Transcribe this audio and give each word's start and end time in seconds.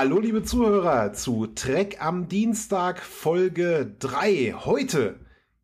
Hallo 0.00 0.20
liebe 0.20 0.44
Zuhörer 0.44 1.12
zu 1.12 1.48
Trek 1.48 1.96
am 1.98 2.28
Dienstag 2.28 3.02
Folge 3.02 3.96
3. 3.98 4.54
Heute 4.56 5.18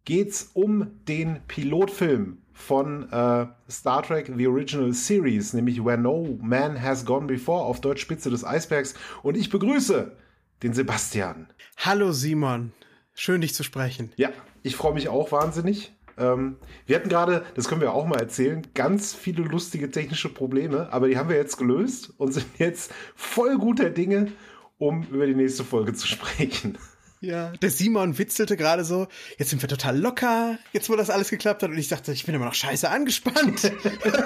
geht's 0.05 0.51
um 0.55 0.91
den 1.07 1.43
Pilotfilm 1.47 2.39
von 2.53 3.05
äh, 3.13 3.47
Star 3.71 4.03
Trek 4.03 4.33
The 4.37 4.49
Original 4.49 4.93
Series, 4.93 5.53
nämlich 5.53 5.85
Where 5.85 5.99
No 5.99 6.37
Man 6.43 6.83
Has 6.83 7.07
Gone 7.07 7.29
Before 7.29 7.63
auf 7.63 7.81
Deutsch 7.81 8.03
Spitze 8.03 8.29
des 8.29 8.45
Eisbergs. 8.45 8.95
Und 9.23 9.37
ich 9.37 9.51
begrüße 9.51 10.17
den 10.65 10.75
Sebastian. 10.75 11.47
Hallo 11.77 12.11
Simon, 12.11 12.73
schön 13.15 13.41
dich 13.41 13.55
zu 13.55 13.63
sprechen. 13.63 14.11
Ja, 14.17 14.31
ich 14.65 14.75
freue 14.75 14.95
mich 14.95 15.09
auch 15.09 15.31
wahnsinnig. 15.31 15.94
Ähm, 16.19 16.57
wir 16.87 16.97
hatten 16.97 17.09
gerade, 17.09 17.45
das 17.55 17.69
können 17.69 17.81
wir 17.81 17.93
auch 17.93 18.07
mal 18.07 18.21
erzählen, 18.21 18.67
ganz 18.75 19.15
viele 19.15 19.43
lustige 19.43 19.91
technische 19.91 20.29
Probleme, 20.29 20.93
aber 20.93 21.09
die 21.09 21.19
haben 21.19 21.29
wir 21.29 21.37
jetzt 21.37 21.57
gelöst 21.57 22.13
und 22.19 22.33
sind 22.33 22.47
jetzt 22.59 22.93
voll 23.15 23.59
guter 23.59 23.91
Dinge, 23.91 24.33
um 24.79 25.05
über 25.11 25.27
die 25.27 25.35
nächste 25.35 25.65
Folge 25.65 25.95
zu 25.95 26.07
sprechen. 26.07 26.79
Ja, 27.25 27.53
der 27.63 27.71
Simon 27.71 28.19
witzelte 28.19 28.55
gerade 28.57 28.85
so, 28.85 29.09
jetzt 29.39 29.49
sind 29.49 29.63
wir 29.63 29.69
total 29.69 29.99
locker, 29.99 30.59
jetzt 30.73 30.91
wo 30.91 30.97
das 30.97 31.09
alles 31.09 31.31
geklappt 31.31 31.63
hat 31.63 31.71
und 31.71 31.79
ich 31.79 31.89
dachte, 31.89 32.13
ich 32.13 32.27
bin 32.27 32.35
immer 32.35 32.45
noch 32.45 32.55
scheiße 32.55 32.91
angespannt 32.91 33.61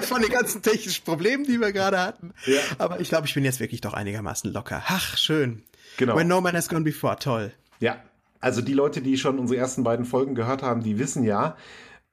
von 0.02 0.20
den 0.20 0.32
ganzen 0.32 0.62
technischen 0.62 1.04
Problemen, 1.04 1.44
die 1.44 1.60
wir 1.60 1.72
gerade 1.72 2.00
hatten. 2.00 2.34
Ja. 2.46 2.60
Aber 2.78 2.98
ich 2.98 3.08
glaube, 3.08 3.28
ich 3.28 3.34
bin 3.34 3.44
jetzt 3.44 3.60
wirklich 3.60 3.80
doch 3.82 3.94
einigermaßen 3.94 4.52
locker. 4.52 4.82
Ach, 4.88 5.16
schön. 5.16 5.62
Genau. 5.96 6.16
When 6.16 6.26
no 6.26 6.40
man 6.40 6.56
has 6.56 6.68
gone 6.68 6.82
before, 6.82 7.16
toll. 7.16 7.52
Ja, 7.78 8.02
also 8.40 8.62
die 8.62 8.72
Leute, 8.72 9.00
die 9.00 9.16
schon 9.16 9.38
unsere 9.38 9.58
ersten 9.58 9.84
beiden 9.84 10.04
Folgen 10.04 10.34
gehört 10.34 10.62
haben, 10.62 10.82
die 10.82 10.98
wissen 10.98 11.24
ja, 11.24 11.56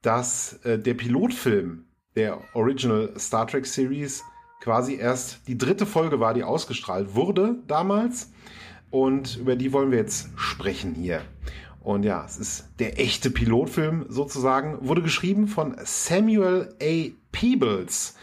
dass 0.02 0.60
äh, 0.64 0.80
der 0.80 0.94
Pilotfilm 0.94 1.86
der 2.16 2.40
Original 2.54 3.14
Star 3.18 3.48
Trek 3.48 3.66
Series 3.66 4.24
quasi 4.62 4.96
erst 4.96 5.48
die 5.48 5.58
dritte 5.58 5.86
Folge 5.86 6.20
war, 6.20 6.34
die 6.34 6.44
ausgestrahlt 6.44 7.16
wurde 7.16 7.58
damals. 7.68 8.32
Und 8.90 9.38
über 9.38 9.56
die 9.56 9.74
wollen 9.74 9.92
wir 9.92 9.98
jetzt 9.98 10.30
sprechen 10.38 10.96
hier. 10.96 11.22
Und 11.82 12.04
ja, 12.04 12.24
es 12.26 12.38
ist 12.38 12.70
der 12.80 13.00
echte 13.00 13.30
Pilotfilm 13.30 14.06
sozusagen. 14.10 14.88
Wurde 14.88 15.04
geschrieben 15.04 15.48
von 15.48 15.76
Samuel 15.84 16.74
A. 16.82 17.12
Peebles. 17.32 18.16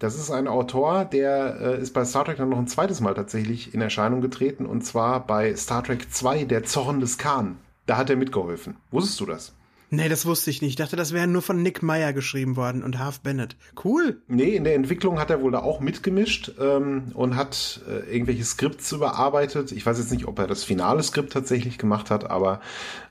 Das 0.00 0.16
ist 0.16 0.30
ein 0.30 0.48
Autor, 0.48 1.04
der 1.04 1.60
äh, 1.60 1.80
ist 1.80 1.92
bei 1.92 2.06
Star 2.06 2.24
Trek 2.24 2.38
dann 2.38 2.48
noch 2.48 2.58
ein 2.58 2.66
zweites 2.66 3.00
Mal 3.00 3.12
tatsächlich 3.12 3.74
in 3.74 3.82
Erscheinung 3.82 4.22
getreten. 4.22 4.64
Und 4.64 4.80
zwar 4.80 5.26
bei 5.26 5.54
Star 5.54 5.84
Trek 5.84 6.10
2, 6.10 6.44
der 6.44 6.64
Zorn 6.64 7.00
des 7.00 7.18
Khan. 7.18 7.58
Da 7.84 7.98
hat 7.98 8.08
er 8.08 8.16
mitgeholfen. 8.16 8.76
Wusstest 8.90 9.20
du 9.20 9.26
das? 9.26 9.52
Nee, 9.90 10.08
das 10.08 10.24
wusste 10.24 10.48
ich 10.48 10.62
nicht. 10.62 10.70
Ich 10.70 10.76
dachte, 10.76 10.96
das 10.96 11.12
wäre 11.12 11.26
nur 11.26 11.42
von 11.42 11.62
Nick 11.62 11.82
Meyer 11.82 12.14
geschrieben 12.14 12.56
worden 12.56 12.82
und 12.82 12.98
Half 12.98 13.20
Bennett. 13.20 13.56
Cool. 13.84 14.22
Nee, 14.26 14.56
in 14.56 14.64
der 14.64 14.74
Entwicklung 14.74 15.18
hat 15.18 15.28
er 15.28 15.42
wohl 15.42 15.52
da 15.52 15.58
auch 15.58 15.80
mitgemischt 15.80 16.52
ähm, 16.58 17.10
und 17.12 17.36
hat 17.36 17.82
äh, 17.86 18.10
irgendwelche 18.10 18.44
Skripts 18.44 18.92
überarbeitet. 18.92 19.70
Ich 19.70 19.84
weiß 19.84 19.98
jetzt 19.98 20.12
nicht, 20.12 20.26
ob 20.26 20.38
er 20.38 20.46
das 20.46 20.64
finale 20.64 21.02
Skript 21.02 21.30
tatsächlich 21.30 21.76
gemacht 21.76 22.10
hat, 22.10 22.30
aber 22.30 22.60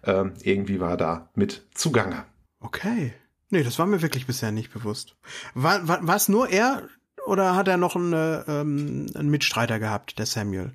äh, 0.01 0.25
irgendwie 0.41 0.79
war 0.79 0.91
er 0.91 0.97
da 0.97 1.29
mit 1.35 1.67
zugange. 1.75 2.23
Okay. 2.61 3.13
Nee, 3.49 3.63
das 3.63 3.79
war 3.79 3.85
mir 3.85 4.01
wirklich 4.01 4.27
bisher 4.27 4.51
nicht 4.51 4.71
bewusst. 4.71 5.15
War, 5.53 5.87
war, 5.87 6.05
war 6.05 6.15
es 6.15 6.29
nur 6.29 6.49
er 6.49 6.87
oder 7.25 7.55
hat 7.55 7.67
er 7.67 7.77
noch 7.77 7.95
einen, 7.95 8.13
äh, 8.13 8.41
ähm, 8.47 9.07
einen 9.15 9.29
Mitstreiter 9.29 9.79
gehabt, 9.79 10.19
der 10.19 10.25
Samuel? 10.25 10.73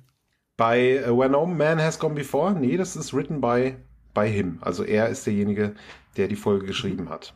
Bei 0.57 1.09
uh, 1.09 1.17
Where 1.17 1.29
No 1.29 1.45
Man 1.45 1.81
Has 1.81 1.99
Gone 1.99 2.15
Before? 2.15 2.53
Nee, 2.53 2.77
das 2.77 2.95
ist 2.95 3.13
written 3.13 3.41
by 3.41 3.75
bei 4.13 4.29
him. 4.29 4.59
Also 4.61 4.83
er 4.83 5.09
ist 5.09 5.25
derjenige, 5.25 5.75
der 6.17 6.27
die 6.27 6.35
Folge 6.35 6.65
geschrieben 6.65 7.09
hat. 7.09 7.33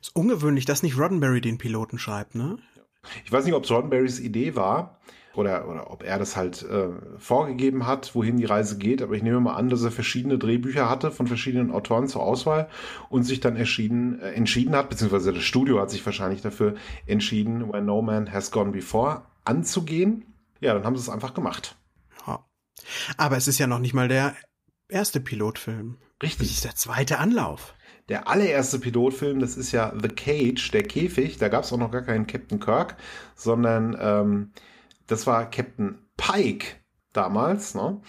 Ist 0.00 0.14
ungewöhnlich, 0.14 0.64
dass 0.64 0.82
nicht 0.82 0.98
Roddenberry 0.98 1.40
den 1.40 1.58
Piloten 1.58 1.98
schreibt, 1.98 2.34
ne? 2.34 2.58
Ich 3.24 3.30
weiß 3.30 3.44
nicht, 3.44 3.54
ob 3.54 3.64
es 3.64 3.70
Roddenberrys 3.70 4.18
Idee 4.18 4.56
war 4.56 5.00
oder, 5.36 5.68
oder 5.68 5.90
ob 5.90 6.02
er 6.02 6.18
das 6.18 6.36
halt 6.36 6.62
äh, 6.62 6.88
vorgegeben 7.18 7.86
hat, 7.86 8.14
wohin 8.14 8.36
die 8.36 8.44
Reise 8.44 8.78
geht. 8.78 9.02
Aber 9.02 9.14
ich 9.14 9.22
nehme 9.22 9.40
mal 9.40 9.54
an, 9.54 9.68
dass 9.68 9.82
er 9.82 9.90
verschiedene 9.90 10.38
Drehbücher 10.38 10.88
hatte 10.88 11.10
von 11.10 11.26
verschiedenen 11.26 11.70
Autoren 11.70 12.08
zur 12.08 12.22
Auswahl 12.22 12.68
und 13.08 13.24
sich 13.24 13.40
dann 13.40 13.56
entschieden, 13.56 14.20
äh, 14.20 14.32
entschieden 14.32 14.74
hat, 14.74 14.90
beziehungsweise 14.90 15.32
das 15.32 15.44
Studio 15.44 15.80
hat 15.80 15.90
sich 15.90 16.04
wahrscheinlich 16.04 16.42
dafür 16.42 16.74
entschieden, 17.06 17.72
When 17.72 17.84
No 17.84 18.02
Man 18.02 18.32
Has 18.32 18.50
Gone 18.50 18.72
Before 18.72 19.22
anzugehen. 19.44 20.24
Ja, 20.60 20.74
dann 20.74 20.84
haben 20.84 20.96
sie 20.96 21.02
es 21.02 21.08
einfach 21.08 21.34
gemacht. 21.34 21.76
Ja. 22.26 22.44
Aber 23.16 23.36
es 23.36 23.48
ist 23.48 23.58
ja 23.58 23.66
noch 23.66 23.78
nicht 23.78 23.94
mal 23.94 24.08
der 24.08 24.34
erste 24.88 25.20
Pilotfilm. 25.20 25.98
Richtig. 26.22 26.48
Das 26.48 26.56
ist 26.56 26.64
der 26.64 26.74
zweite 26.74 27.18
Anlauf. 27.18 27.74
Der 28.08 28.28
allererste 28.28 28.78
Pilotfilm, 28.78 29.40
das 29.40 29.56
ist 29.56 29.72
ja 29.72 29.92
The 30.00 30.08
Cage, 30.08 30.70
der 30.70 30.84
Käfig. 30.84 31.38
Da 31.38 31.48
gab 31.48 31.64
es 31.64 31.72
auch 31.72 31.78
noch 31.78 31.90
gar 31.90 32.02
keinen 32.02 32.26
Captain 32.26 32.60
Kirk, 32.60 32.96
sondern 33.34 33.96
ähm, 34.00 34.52
das 35.06 35.26
war 35.26 35.50
Captain 35.50 35.98
Pike 36.16 36.66
damals. 37.12 37.74
Ne? 37.74 38.00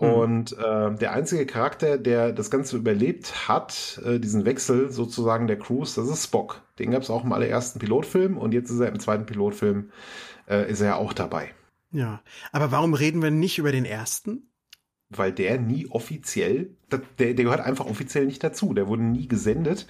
Mhm. 0.00 0.08
Und 0.08 0.52
äh, 0.58 0.94
der 0.94 1.12
einzige 1.12 1.46
Charakter, 1.46 1.98
der 1.98 2.32
das 2.32 2.50
Ganze 2.50 2.76
überlebt 2.76 3.48
hat, 3.48 4.00
äh, 4.04 4.18
diesen 4.18 4.44
Wechsel 4.44 4.90
sozusagen 4.90 5.46
der 5.46 5.58
Crews, 5.58 5.94
das 5.94 6.08
ist 6.08 6.24
Spock. 6.24 6.62
Den 6.78 6.90
gab 6.90 7.02
es 7.02 7.10
auch 7.10 7.24
im 7.24 7.32
allerersten 7.32 7.78
Pilotfilm 7.78 8.36
und 8.36 8.52
jetzt 8.52 8.70
ist 8.70 8.80
er 8.80 8.88
im 8.88 9.00
zweiten 9.00 9.26
Pilotfilm, 9.26 9.90
äh, 10.48 10.70
ist 10.70 10.80
er 10.80 10.86
ja 10.86 10.96
auch 10.96 11.12
dabei. 11.12 11.50
Ja, 11.92 12.20
aber 12.52 12.72
warum 12.72 12.94
reden 12.94 13.22
wir 13.22 13.30
nicht 13.30 13.58
über 13.58 13.72
den 13.72 13.84
ersten? 13.84 14.50
weil 15.08 15.32
der 15.32 15.58
nie 15.58 15.86
offiziell, 15.88 16.70
der, 16.90 17.00
der 17.18 17.34
gehört 17.34 17.60
einfach 17.60 17.86
offiziell 17.86 18.26
nicht 18.26 18.42
dazu. 18.42 18.74
Der 18.74 18.88
wurde 18.88 19.02
nie 19.02 19.28
gesendet. 19.28 19.86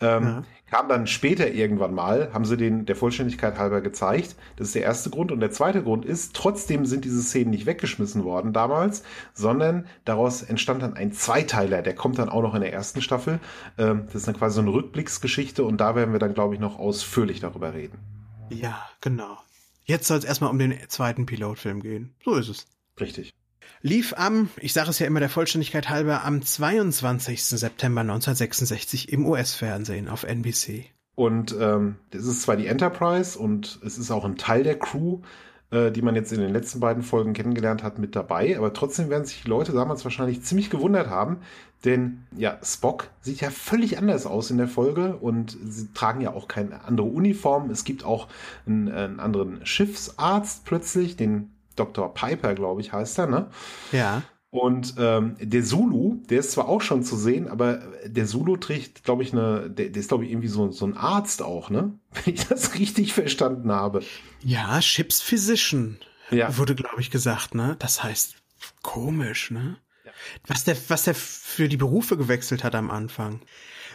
Ähm, 0.00 0.24
ja. 0.24 0.44
Kam 0.74 0.88
dann 0.88 1.06
später 1.06 1.52
irgendwann 1.52 1.94
mal, 1.94 2.30
haben 2.32 2.44
sie 2.44 2.56
den 2.56 2.84
der 2.84 2.96
Vollständigkeit 2.96 3.60
halber 3.60 3.80
gezeigt. 3.80 4.34
Das 4.56 4.66
ist 4.66 4.74
der 4.74 4.82
erste 4.82 5.08
Grund. 5.08 5.30
Und 5.30 5.38
der 5.38 5.52
zweite 5.52 5.84
Grund 5.84 6.04
ist, 6.04 6.34
trotzdem 6.34 6.84
sind 6.84 7.04
diese 7.04 7.22
Szenen 7.22 7.50
nicht 7.50 7.64
weggeschmissen 7.64 8.24
worden 8.24 8.52
damals, 8.52 9.04
sondern 9.34 9.86
daraus 10.04 10.42
entstand 10.42 10.82
dann 10.82 10.94
ein 10.94 11.12
Zweiteiler. 11.12 11.80
Der 11.82 11.94
kommt 11.94 12.18
dann 12.18 12.28
auch 12.28 12.42
noch 12.42 12.56
in 12.56 12.60
der 12.60 12.72
ersten 12.72 13.02
Staffel. 13.02 13.38
Ähm, 13.78 14.06
das 14.06 14.16
ist 14.16 14.26
dann 14.26 14.36
quasi 14.36 14.56
so 14.56 14.62
eine 14.62 14.72
Rückblicksgeschichte 14.72 15.62
und 15.62 15.76
da 15.76 15.94
werden 15.94 16.10
wir 16.10 16.18
dann, 16.18 16.34
glaube 16.34 16.54
ich, 16.54 16.60
noch 16.60 16.76
ausführlich 16.76 17.38
darüber 17.38 17.72
reden. 17.72 18.00
Ja, 18.50 18.84
genau. 19.00 19.38
Jetzt 19.84 20.08
soll 20.08 20.18
es 20.18 20.24
erstmal 20.24 20.50
um 20.50 20.58
den 20.58 20.76
zweiten 20.88 21.24
Pilotfilm 21.24 21.82
gehen. 21.82 22.16
So 22.24 22.34
ist 22.34 22.48
es. 22.48 22.66
Richtig 22.98 23.32
lief 23.84 24.14
am, 24.16 24.48
ich 24.56 24.72
sage 24.72 24.88
es 24.88 24.98
ja 24.98 25.06
immer 25.06 25.20
der 25.20 25.28
Vollständigkeit 25.28 25.90
halber, 25.90 26.24
am 26.24 26.40
22. 26.40 27.44
September 27.44 28.00
1966 28.00 29.12
im 29.12 29.26
US-Fernsehen 29.26 30.08
auf 30.08 30.24
NBC. 30.24 30.86
Und 31.14 31.54
ähm, 31.60 31.96
das 32.10 32.24
ist 32.24 32.42
zwar 32.42 32.56
die 32.56 32.66
Enterprise 32.66 33.38
und 33.38 33.78
es 33.84 33.98
ist 33.98 34.10
auch 34.10 34.24
ein 34.24 34.36
Teil 34.36 34.64
der 34.64 34.78
Crew, 34.78 35.20
äh, 35.70 35.92
die 35.92 36.00
man 36.00 36.14
jetzt 36.14 36.32
in 36.32 36.40
den 36.40 36.50
letzten 36.50 36.80
beiden 36.80 37.02
Folgen 37.02 37.34
kennengelernt 37.34 37.82
hat, 37.82 37.98
mit 37.98 38.16
dabei, 38.16 38.56
aber 38.56 38.72
trotzdem 38.72 39.10
werden 39.10 39.26
sich 39.26 39.42
die 39.42 39.50
Leute 39.50 39.72
damals 39.72 40.02
wahrscheinlich 40.04 40.42
ziemlich 40.42 40.70
gewundert 40.70 41.10
haben, 41.10 41.36
denn 41.84 42.24
ja, 42.34 42.58
Spock 42.64 43.10
sieht 43.20 43.42
ja 43.42 43.50
völlig 43.50 43.98
anders 43.98 44.24
aus 44.24 44.50
in 44.50 44.56
der 44.56 44.66
Folge 44.66 45.16
und 45.16 45.58
sie 45.62 45.92
tragen 45.92 46.22
ja 46.22 46.32
auch 46.32 46.48
keine 46.48 46.84
andere 46.84 47.06
Uniform. 47.06 47.68
Es 47.68 47.84
gibt 47.84 48.02
auch 48.02 48.28
einen, 48.66 48.90
einen 48.90 49.20
anderen 49.20 49.64
Schiffsarzt 49.66 50.64
plötzlich, 50.64 51.16
den 51.16 51.53
Dr. 51.76 52.12
Piper, 52.12 52.54
glaube 52.54 52.80
ich, 52.80 52.92
heißt 52.92 53.18
er, 53.18 53.26
ne? 53.26 53.50
Ja. 53.92 54.22
Und 54.50 54.94
ähm, 54.98 55.34
der 55.40 55.64
Zulu, 55.64 56.22
der 56.30 56.38
ist 56.38 56.52
zwar 56.52 56.68
auch 56.68 56.80
schon 56.80 57.02
zu 57.02 57.16
sehen, 57.16 57.48
aber 57.48 57.82
der 58.06 58.26
Zulu 58.26 58.56
trägt, 58.56 59.02
glaube 59.02 59.24
ich, 59.24 59.32
eine, 59.32 59.68
der, 59.68 59.88
der 59.88 60.00
ist, 60.00 60.08
glaube 60.08 60.24
ich, 60.24 60.30
irgendwie 60.30 60.48
so, 60.48 60.70
so 60.70 60.86
ein 60.86 60.96
Arzt 60.96 61.42
auch, 61.42 61.70
ne? 61.70 61.98
Wenn 62.24 62.34
ich 62.34 62.46
das 62.46 62.78
richtig 62.78 63.14
verstanden 63.14 63.72
habe. 63.72 64.02
Ja, 64.44 64.78
Chips 64.78 65.20
Physician. 65.20 65.98
Ja. 66.30 66.56
Wurde, 66.56 66.76
glaube 66.76 67.00
ich, 67.00 67.10
gesagt, 67.10 67.56
ne? 67.56 67.74
Das 67.80 68.04
heißt, 68.04 68.36
komisch, 68.82 69.50
ne? 69.50 69.76
Ja. 70.04 70.12
Was 70.46 70.62
der, 70.62 70.76
was 70.86 71.02
der 71.02 71.16
für 71.16 71.68
die 71.68 71.76
Berufe 71.76 72.16
gewechselt 72.16 72.62
hat 72.62 72.76
am 72.76 72.92
Anfang. 72.92 73.40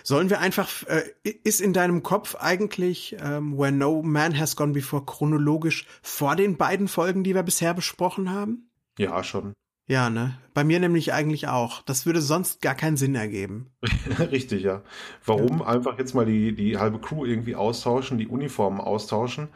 Sollen 0.03 0.29
wir 0.29 0.39
einfach, 0.39 0.83
äh, 0.87 1.03
ist 1.43 1.61
in 1.61 1.73
deinem 1.73 2.03
Kopf 2.03 2.35
eigentlich 2.35 3.15
ähm, 3.21 3.57
Where 3.57 3.71
No 3.71 4.01
Man 4.01 4.37
Has 4.37 4.55
Gone 4.55 4.73
Before 4.73 5.05
chronologisch 5.05 5.85
vor 6.01 6.35
den 6.35 6.57
beiden 6.57 6.87
Folgen, 6.87 7.23
die 7.23 7.35
wir 7.35 7.43
bisher 7.43 7.73
besprochen 7.73 8.31
haben? 8.31 8.69
Ja, 8.97 9.23
schon. 9.23 9.53
Ja, 9.89 10.11
ne? 10.11 10.37
Bei 10.53 10.63
mir 10.63 10.79
nämlich 10.79 11.13
eigentlich 11.13 11.47
auch. 11.47 11.81
Das 11.81 12.05
würde 12.05 12.21
sonst 12.21 12.61
gar 12.61 12.75
keinen 12.75 12.95
Sinn 12.95 13.15
ergeben. 13.15 13.71
Richtig, 14.19 14.61
ja. 14.61 14.83
Warum 15.25 15.61
ja. 15.61 15.65
einfach 15.65 15.97
jetzt 15.97 16.13
mal 16.13 16.27
die, 16.27 16.53
die 16.53 16.77
halbe 16.77 16.99
Crew 16.99 17.25
irgendwie 17.25 17.55
austauschen, 17.55 18.19
die 18.19 18.27
Uniformen 18.27 18.81
austauschen? 18.81 19.47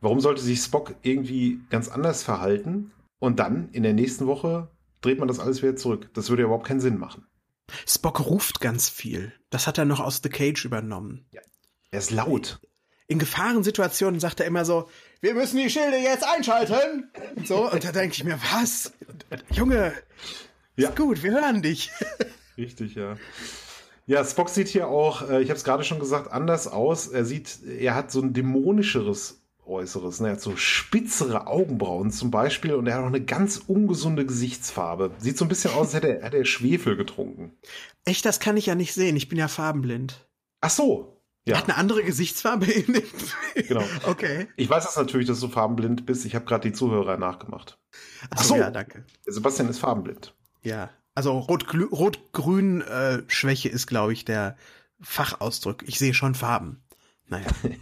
Warum 0.00 0.18
sollte 0.18 0.42
sich 0.42 0.58
Spock 0.58 0.96
irgendwie 1.02 1.60
ganz 1.70 1.88
anders 1.88 2.24
verhalten 2.24 2.90
und 3.20 3.38
dann 3.38 3.68
in 3.70 3.84
der 3.84 3.94
nächsten 3.94 4.26
Woche 4.26 4.68
dreht 5.02 5.20
man 5.20 5.28
das 5.28 5.38
alles 5.38 5.62
wieder 5.62 5.76
zurück? 5.76 6.10
Das 6.14 6.30
würde 6.30 6.42
ja 6.42 6.46
überhaupt 6.46 6.66
keinen 6.66 6.80
Sinn 6.80 6.98
machen. 6.98 7.24
Spock 7.86 8.20
ruft 8.20 8.60
ganz 8.60 8.88
viel. 8.88 9.32
Das 9.50 9.66
hat 9.66 9.78
er 9.78 9.84
noch 9.84 10.00
aus 10.00 10.20
The 10.22 10.28
Cage 10.28 10.64
übernommen. 10.64 11.26
Ja. 11.30 11.40
Er 11.90 11.98
ist 11.98 12.10
laut. 12.10 12.60
In 13.08 13.18
Gefahrensituationen 13.18 14.18
sagt 14.18 14.40
er 14.40 14.46
immer 14.46 14.64
so, 14.64 14.88
wir 15.20 15.34
müssen 15.34 15.58
die 15.58 15.70
Schilde 15.70 15.96
jetzt 15.96 16.24
einschalten. 16.24 17.10
Und 17.36 17.46
so, 17.46 17.70
und 17.70 17.84
da 17.84 17.92
denke 17.92 18.14
ich 18.14 18.24
mir, 18.24 18.38
was? 18.52 18.92
Junge, 19.50 19.94
ja. 20.76 20.88
ist 20.88 20.96
gut, 20.96 21.22
wir 21.22 21.30
hören 21.30 21.62
dich. 21.62 21.90
Richtig, 22.56 22.94
ja. 22.96 23.16
Ja, 24.06 24.24
Spock 24.24 24.48
sieht 24.48 24.68
hier 24.68 24.88
auch, 24.88 25.28
äh, 25.28 25.42
ich 25.42 25.50
habe 25.50 25.56
es 25.56 25.64
gerade 25.64 25.84
schon 25.84 25.98
gesagt, 25.98 26.30
anders 26.30 26.68
aus. 26.68 27.08
Er 27.08 27.24
sieht, 27.24 27.62
er 27.64 27.94
hat 27.94 28.12
so 28.12 28.20
ein 28.20 28.32
dämonischeres 28.32 29.40
Äußeres. 29.66 30.20
Ne? 30.20 30.28
Er 30.28 30.32
hat 30.34 30.40
so 30.40 30.56
spitzere 30.56 31.46
Augenbrauen 31.46 32.10
zum 32.10 32.30
Beispiel 32.30 32.74
und 32.74 32.86
er 32.86 32.94
hat 32.94 33.02
auch 33.02 33.08
eine 33.08 33.24
ganz 33.24 33.62
ungesunde 33.66 34.26
Gesichtsfarbe. 34.26 35.12
Sieht 35.18 35.38
so 35.38 35.44
ein 35.44 35.48
bisschen 35.48 35.72
aus, 35.72 35.86
als 35.86 35.94
hätte 35.94 36.18
er, 36.18 36.24
hätte 36.24 36.38
er 36.38 36.44
Schwefel 36.44 36.96
getrunken. 36.96 37.52
Echt, 38.04 38.24
das 38.24 38.40
kann 38.40 38.56
ich 38.56 38.66
ja 38.66 38.74
nicht 38.74 38.94
sehen. 38.94 39.16
Ich 39.16 39.28
bin 39.28 39.38
ja 39.38 39.48
farbenblind. 39.48 40.28
Ach 40.60 40.70
so, 40.70 41.22
ja. 41.46 41.54
Er 41.54 41.60
hat 41.60 41.68
eine 41.68 41.78
andere 41.78 42.02
Gesichtsfarbe 42.02 42.66
in 42.66 42.92
dem 42.92 43.04
Genau. 43.68 43.84
Okay. 44.04 44.48
Ich 44.56 44.68
weiß 44.68 44.82
das 44.84 44.96
natürlich, 44.96 45.28
dass 45.28 45.38
du 45.38 45.46
farbenblind 45.48 46.04
bist. 46.04 46.26
Ich 46.26 46.34
habe 46.34 46.44
gerade 46.44 46.68
die 46.68 46.74
Zuhörer 46.74 47.18
nachgemacht. 47.18 47.78
Ach 48.30 48.42
so, 48.42 48.56
ja, 48.56 48.72
danke. 48.72 49.04
Sebastian 49.26 49.68
ist 49.68 49.78
farbenblind. 49.78 50.34
Ja. 50.62 50.90
Also 51.14 51.38
Rot-Grün-Schwäche 51.38 53.68
äh, 53.68 53.72
ist, 53.72 53.86
glaube 53.86 54.12
ich, 54.12 54.24
der 54.24 54.56
Fachausdruck. 55.00 55.84
Ich 55.86 56.00
sehe 56.00 56.14
schon 56.14 56.34
Farben. 56.34 56.82
Naja. 57.28 57.46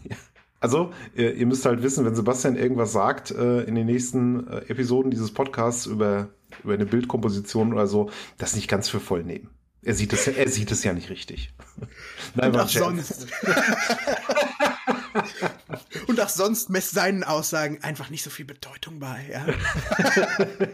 Also, 0.64 0.94
ihr, 1.14 1.34
ihr, 1.34 1.44
müsst 1.44 1.66
halt 1.66 1.82
wissen, 1.82 2.06
wenn 2.06 2.14
Sebastian 2.14 2.56
irgendwas 2.56 2.90
sagt 2.90 3.31
äh, 3.31 3.64
in 3.64 3.75
den 3.75 3.84
nächsten 3.84 4.49
äh, 4.49 4.61
Episoden 4.69 5.11
dieses 5.11 5.31
Podcasts 5.31 5.84
über, 5.84 6.28
über 6.62 6.72
eine 6.72 6.87
Bildkomposition 6.87 7.75
oder 7.75 7.87
so, 7.87 8.08
das 8.38 8.56
nicht 8.56 8.66
ganz 8.66 8.88
für 8.88 8.99
voll 8.99 9.25
nehmen. 9.25 9.50
Er 9.82 9.93
sieht 9.93 10.14
es, 10.14 10.26
er 10.26 10.49
sieht 10.49 10.72
es 10.72 10.82
ja 10.82 10.94
nicht 10.94 11.11
richtig. 11.11 11.52
Nein, 12.34 12.50
Und 12.55 12.61
auch 12.61 12.69
sonst. 12.70 13.26
Und 16.06 16.19
auch 16.19 16.31
sonst 16.31 16.70
messt 16.70 16.93
seinen 16.93 17.25
Aussagen 17.25 17.82
einfach 17.82 18.08
nicht 18.08 18.22
so 18.22 18.31
viel 18.31 18.46
Bedeutung 18.46 19.00
bei. 19.00 19.20
Ja? 19.31 19.44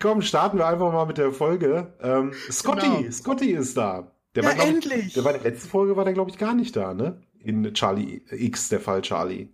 Komm, 0.00 0.22
starten 0.22 0.58
wir 0.58 0.66
einfach 0.66 0.92
mal 0.92 1.06
mit 1.06 1.18
der 1.18 1.30
Folge. 1.30 1.94
Ähm, 2.02 2.32
Scotty, 2.50 2.80
genau. 2.80 3.10
Scotty 3.12 3.52
ist 3.52 3.76
da. 3.76 4.10
Der 4.34 4.42
ja, 4.42 4.58
war, 4.58 4.66
endlich. 4.66 5.06
Ich, 5.06 5.12
der 5.14 5.22
war 5.22 5.36
in 5.36 5.40
der 5.40 5.52
letzten 5.52 5.68
Folge 5.68 5.96
war 5.96 6.04
der 6.04 6.14
glaube 6.14 6.32
ich 6.32 6.38
gar 6.38 6.54
nicht 6.54 6.74
da, 6.74 6.94
ne? 6.94 7.22
In 7.40 7.72
Charlie 7.74 8.22
X, 8.30 8.68
der 8.68 8.80
Fall 8.80 9.02
Charlie. 9.02 9.48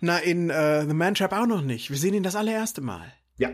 Na, 0.00 0.18
in 0.18 0.50
uh, 0.50 0.86
The 0.86 0.94
Man 0.94 1.14
Trap 1.14 1.32
auch 1.32 1.46
noch 1.46 1.62
nicht. 1.62 1.90
Wir 1.90 1.96
sehen 1.96 2.14
ihn 2.14 2.22
das 2.22 2.36
allererste 2.36 2.80
Mal. 2.80 3.12
Ja, 3.36 3.50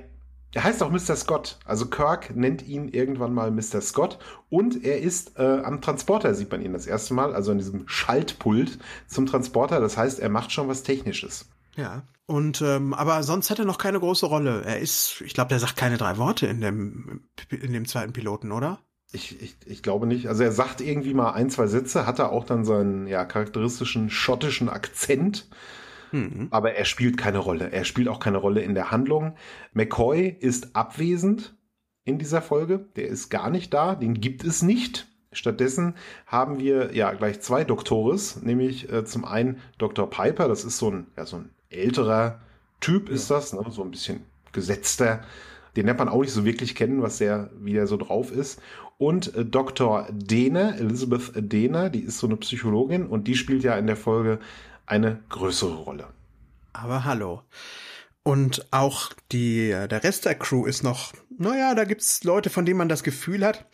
er 0.54 0.64
heißt 0.64 0.82
auch 0.82 0.90
Mr. 0.90 1.16
Scott. 1.16 1.58
Also 1.64 1.86
Kirk 1.86 2.34
nennt 2.36 2.66
ihn 2.66 2.88
irgendwann 2.88 3.34
mal 3.34 3.50
Mr. 3.50 3.80
Scott. 3.80 4.18
Und 4.50 4.84
er 4.84 5.00
ist 5.00 5.36
äh, 5.36 5.60
am 5.64 5.80
Transporter, 5.80 6.34
sieht 6.34 6.50
man 6.50 6.62
ihn 6.62 6.72
das 6.72 6.86
erste 6.86 7.12
Mal, 7.12 7.34
also 7.34 7.50
an 7.50 7.58
diesem 7.58 7.88
Schaltpult 7.88 8.78
zum 9.08 9.26
Transporter. 9.26 9.80
Das 9.80 9.96
heißt, 9.96 10.20
er 10.20 10.28
macht 10.28 10.52
schon 10.52 10.68
was 10.68 10.84
Technisches. 10.84 11.46
Ja. 11.76 12.04
Und 12.26 12.62
ähm, 12.62 12.94
aber 12.94 13.22
sonst 13.24 13.50
hat 13.50 13.58
er 13.58 13.64
noch 13.64 13.78
keine 13.78 13.98
große 14.00 14.26
Rolle. 14.26 14.62
Er 14.64 14.78
ist, 14.78 15.20
ich 15.22 15.34
glaube, 15.34 15.48
der 15.48 15.58
sagt 15.58 15.76
keine 15.76 15.98
drei 15.98 16.16
Worte 16.16 16.46
in 16.46 16.60
dem 16.60 17.24
in 17.50 17.72
dem 17.72 17.86
zweiten 17.86 18.12
Piloten, 18.12 18.52
oder? 18.52 18.78
Ich, 19.14 19.40
ich, 19.40 19.56
ich 19.64 19.82
glaube 19.82 20.06
nicht. 20.06 20.28
Also 20.28 20.42
er 20.42 20.52
sagt 20.52 20.80
irgendwie 20.80 21.14
mal 21.14 21.32
ein, 21.32 21.48
zwei 21.48 21.66
Sätze, 21.66 22.06
hat 22.06 22.18
er 22.18 22.32
auch 22.32 22.44
dann 22.44 22.64
seinen 22.64 23.06
ja, 23.06 23.24
charakteristischen 23.24 24.10
schottischen 24.10 24.68
Akzent. 24.68 25.48
Mhm. 26.12 26.48
Aber 26.50 26.74
er 26.74 26.84
spielt 26.84 27.16
keine 27.16 27.38
Rolle. 27.38 27.72
Er 27.72 27.84
spielt 27.84 28.08
auch 28.08 28.20
keine 28.20 28.38
Rolle 28.38 28.60
in 28.60 28.74
der 28.74 28.90
Handlung. 28.90 29.36
McCoy 29.72 30.28
ist 30.28 30.76
abwesend 30.76 31.54
in 32.04 32.18
dieser 32.18 32.42
Folge. 32.42 32.86
Der 32.96 33.08
ist 33.08 33.30
gar 33.30 33.50
nicht 33.50 33.72
da. 33.72 33.94
Den 33.94 34.20
gibt 34.20 34.44
es 34.44 34.62
nicht. 34.62 35.06
Stattdessen 35.32 35.94
haben 36.26 36.58
wir 36.58 36.94
ja 36.94 37.12
gleich 37.12 37.40
zwei 37.40 37.64
Doktores, 37.64 38.42
nämlich 38.42 38.92
äh, 38.92 39.04
zum 39.04 39.24
einen 39.24 39.60
Dr. 39.78 40.08
Piper, 40.08 40.48
das 40.48 40.64
ist 40.64 40.78
so 40.78 40.90
ein, 40.90 41.08
ja, 41.16 41.26
so 41.26 41.36
ein 41.36 41.50
älterer 41.70 42.40
Typ 42.80 43.08
ist 43.08 43.30
das, 43.30 43.52
ne? 43.52 43.64
so 43.70 43.82
ein 43.82 43.90
bisschen 43.90 44.20
gesetzter. 44.52 45.22
Den 45.76 45.86
lernt 45.86 45.98
man 45.98 46.08
auch 46.08 46.20
nicht 46.20 46.32
so 46.32 46.44
wirklich 46.44 46.74
kennen, 46.74 47.02
was 47.02 47.18
der, 47.18 47.50
wie 47.58 47.72
der 47.72 47.86
so 47.86 47.96
drauf 47.96 48.30
ist. 48.30 48.60
Und 48.98 49.34
äh, 49.34 49.44
Dr. 49.44 50.08
Dehner, 50.10 50.76
Elizabeth 50.78 51.32
Dehner, 51.34 51.90
die 51.90 52.00
ist 52.00 52.18
so 52.18 52.26
eine 52.26 52.36
Psychologin 52.36 53.06
und 53.06 53.26
die 53.26 53.34
spielt 53.34 53.64
ja 53.64 53.76
in 53.76 53.86
der 53.86 53.96
Folge 53.96 54.38
eine 54.86 55.20
größere 55.28 55.74
Rolle. 55.74 56.08
Aber 56.72 57.04
hallo. 57.04 57.42
Und 58.22 58.66
auch 58.70 59.12
die, 59.32 59.68
der 59.68 60.02
Rest 60.02 60.24
der 60.24 60.34
Crew 60.34 60.64
ist 60.64 60.82
noch, 60.82 61.12
naja, 61.36 61.74
da 61.74 61.84
gibt's 61.84 62.24
Leute, 62.24 62.48
von 62.48 62.64
denen 62.64 62.78
man 62.78 62.88
das 62.88 63.02
Gefühl 63.02 63.44
hat, 63.44 63.66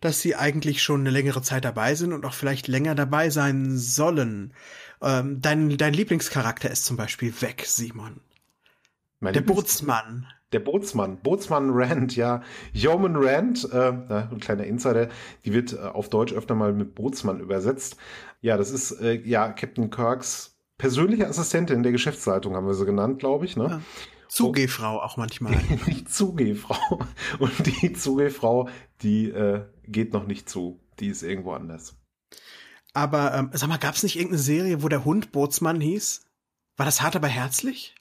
dass 0.00 0.20
sie 0.20 0.36
eigentlich 0.36 0.80
schon 0.80 1.00
eine 1.00 1.10
längere 1.10 1.42
Zeit 1.42 1.64
dabei 1.64 1.96
sind 1.96 2.12
und 2.12 2.24
auch 2.24 2.34
vielleicht 2.34 2.68
länger 2.68 2.94
dabei 2.94 3.30
sein 3.30 3.76
sollen. 3.76 4.54
Ähm, 5.02 5.40
dein, 5.40 5.76
dein 5.76 5.92
Lieblingscharakter 5.92 6.70
ist 6.70 6.84
zum 6.84 6.96
Beispiel 6.96 7.34
weg, 7.40 7.64
Simon. 7.66 8.20
Mein 9.18 9.32
der 9.32 9.40
Bootsmann. 9.40 10.28
Der 10.52 10.60
Bootsmann, 10.60 11.18
Bootsmann 11.18 11.70
Rand, 11.72 12.14
ja. 12.14 12.42
Yeoman 12.72 13.16
Rand, 13.16 13.68
äh, 13.72 13.92
ein 14.30 14.38
kleiner 14.38 14.64
Insider, 14.64 15.08
die 15.44 15.52
wird 15.52 15.72
äh, 15.72 15.78
auf 15.78 16.08
Deutsch 16.08 16.32
öfter 16.32 16.54
mal 16.54 16.72
mit 16.72 16.94
Bootsmann 16.94 17.40
übersetzt. 17.40 17.96
Ja, 18.40 18.56
das 18.56 18.70
ist 18.70 18.92
äh, 19.00 19.20
ja 19.22 19.52
Captain 19.52 19.90
Kirks 19.90 20.56
persönliche 20.78 21.26
Assistentin 21.26 21.82
der 21.82 21.92
Geschäftsleitung, 21.92 22.54
haben 22.54 22.66
wir 22.66 22.74
sie 22.74 22.84
genannt, 22.84 23.18
glaube 23.18 23.44
ich. 23.44 23.56
Ne? 23.56 23.64
Ja. 23.64 23.80
Zugehfrau 24.28 25.00
auch 25.00 25.16
manchmal. 25.16 25.54
die 25.86 26.04
Zugehfrau. 26.04 27.00
Und 27.38 27.66
die 27.66 27.92
Zugehfrau, 27.92 28.68
die 29.02 29.30
äh, 29.30 29.64
geht 29.86 30.12
noch 30.12 30.26
nicht 30.26 30.48
zu. 30.48 30.80
Die 31.00 31.08
ist 31.08 31.22
irgendwo 31.22 31.52
anders. 31.52 31.96
Aber 32.92 33.34
ähm, 33.34 33.50
sag 33.52 33.68
mal, 33.68 33.78
gab 33.78 33.94
es 33.94 34.02
nicht 34.02 34.16
irgendeine 34.16 34.42
Serie, 34.42 34.82
wo 34.82 34.88
der 34.88 35.04
Hund 35.04 35.32
Bootsmann 35.32 35.80
hieß? 35.80 36.24
War 36.76 36.86
das 36.86 37.02
hart 37.02 37.16
aber 37.16 37.28
herzlich? 37.28 37.94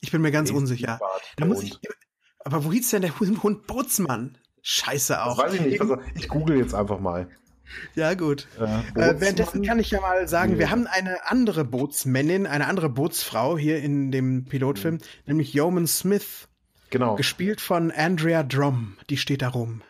Ich 0.00 0.10
bin 0.10 0.22
mir 0.22 0.30
ganz 0.30 0.50
unsicher. 0.50 0.98
Da 1.36 1.44
muss 1.44 1.62
ich, 1.62 1.78
aber 2.44 2.64
wo 2.64 2.72
hieß 2.72 2.90
denn 2.90 3.02
der 3.02 3.18
Hund 3.18 3.66
Bootsmann? 3.66 4.38
Scheiße 4.62 5.22
auch. 5.22 5.36
Das 5.36 5.46
weiß 5.46 5.54
ich 5.54 5.66
nicht. 5.66 5.80
Also, 5.80 5.98
ich 6.14 6.28
google 6.28 6.58
jetzt 6.58 6.74
einfach 6.74 7.00
mal. 7.00 7.28
Ja, 7.94 8.14
gut. 8.14 8.48
Äh, 8.58 8.64
äh, 8.64 9.20
währenddessen 9.20 9.62
kann 9.62 9.78
ich 9.78 9.90
ja 9.90 10.00
mal 10.00 10.26
sagen, 10.26 10.54
nee. 10.54 10.58
wir 10.58 10.70
haben 10.70 10.86
eine 10.86 11.28
andere 11.30 11.64
Bootsmännin, 11.64 12.46
eine 12.46 12.66
andere 12.66 12.88
Bootsfrau 12.88 13.56
hier 13.56 13.78
in 13.80 14.10
dem 14.10 14.44
Pilotfilm, 14.46 14.96
mhm. 14.96 15.00
nämlich 15.26 15.54
Yeoman 15.54 15.86
Smith. 15.86 16.48
Genau. 16.90 17.14
Gespielt 17.14 17.60
von 17.60 17.92
Andrea 17.92 18.42
Drum. 18.42 18.96
Die 19.08 19.16
steht 19.16 19.42
da 19.42 19.48
rum. 19.48 19.82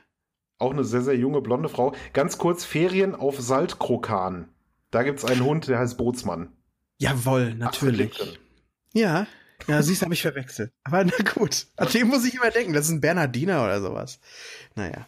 Auch 0.58 0.73
eine 0.73 0.85
sehr, 0.85 1.00
sehr 1.00 1.16
junge 1.16 1.40
blonde 1.40 1.70
Frau. 1.70 1.94
Ganz 2.12 2.37
kurz, 2.37 2.66
Ferien 2.66 3.14
auf 3.14 3.40
Saltkrokan. 3.40 4.49
Da 4.90 5.02
gibt 5.02 5.20
es 5.20 5.25
einen 5.25 5.42
Hund, 5.42 5.68
der 5.68 5.78
heißt 5.78 5.96
Bootsmann. 5.96 6.52
Jawohl, 6.99 7.54
natürlich. 7.54 8.38
Ja, 8.92 9.26
ja, 9.67 9.83
siehst 9.83 10.02
habe 10.02 10.14
ich 10.14 10.23
verwechselt. 10.23 10.73
Aber 10.85 11.05
na 11.05 11.12
gut. 11.35 11.67
An 11.76 11.88
dem 11.88 12.09
muss 12.09 12.25
ich 12.25 12.35
immer 12.35 12.50
denken. 12.50 12.73
Das 12.73 12.87
ist 12.87 12.93
ein 12.93 13.00
Bernardiner 13.00 13.64
oder 13.64 13.81
sowas. 13.81 14.21
Naja. 14.75 15.07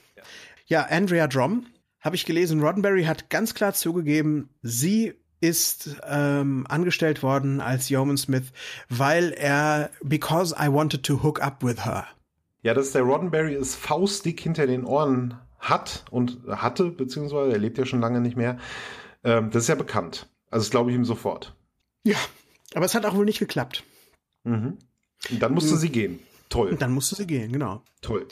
Ja, 0.66 0.86
Andrea 0.88 1.26
Drum 1.26 1.66
habe 2.00 2.16
ich 2.16 2.26
gelesen, 2.26 2.60
Roddenberry 2.60 3.04
hat 3.04 3.30
ganz 3.30 3.54
klar 3.54 3.74
zugegeben, 3.74 4.50
sie 4.62 5.14
ist 5.40 5.96
ähm, 6.08 6.66
angestellt 6.68 7.22
worden 7.22 7.60
als 7.60 7.88
Yeoman 7.88 8.16
Smith, 8.16 8.52
weil 8.88 9.32
er 9.32 9.90
because 10.02 10.54
I 10.58 10.72
wanted 10.72 11.04
to 11.04 11.22
hook 11.22 11.42
up 11.42 11.64
with 11.64 11.84
her. 11.84 12.06
Ja, 12.62 12.74
dass 12.74 12.92
der 12.92 13.02
Roddenberry 13.02 13.54
es 13.54 13.74
faustdick 13.74 14.40
hinter 14.40 14.66
den 14.66 14.84
Ohren 14.84 15.38
hat 15.58 16.04
und 16.10 16.38
hatte, 16.48 16.90
beziehungsweise 16.90 17.52
er 17.52 17.58
lebt 17.58 17.78
ja 17.78 17.86
schon 17.86 18.00
lange 18.00 18.20
nicht 18.20 18.36
mehr. 18.36 18.58
Ähm, 19.24 19.50
das 19.50 19.64
ist 19.64 19.68
ja 19.68 19.74
bekannt. 19.74 20.28
Also 20.50 20.64
das 20.64 20.70
glaube 20.70 20.90
ich 20.90 20.96
ihm 20.96 21.04
sofort. 21.04 21.56
Ja, 22.04 22.18
aber 22.74 22.84
es 22.84 22.94
hat 22.94 23.04
auch 23.04 23.14
wohl 23.14 23.24
nicht 23.24 23.38
geklappt. 23.38 23.84
Mhm. 24.44 24.78
Und 25.30 25.40
dann 25.40 25.52
musste 25.52 25.74
mhm. 25.74 25.78
sie 25.78 25.90
gehen. 25.90 26.18
Toll. 26.48 26.70
Und 26.70 26.82
dann 26.82 26.92
musste 26.92 27.14
sie 27.14 27.26
gehen, 27.26 27.52
genau. 27.52 27.82
Toll. 28.00 28.26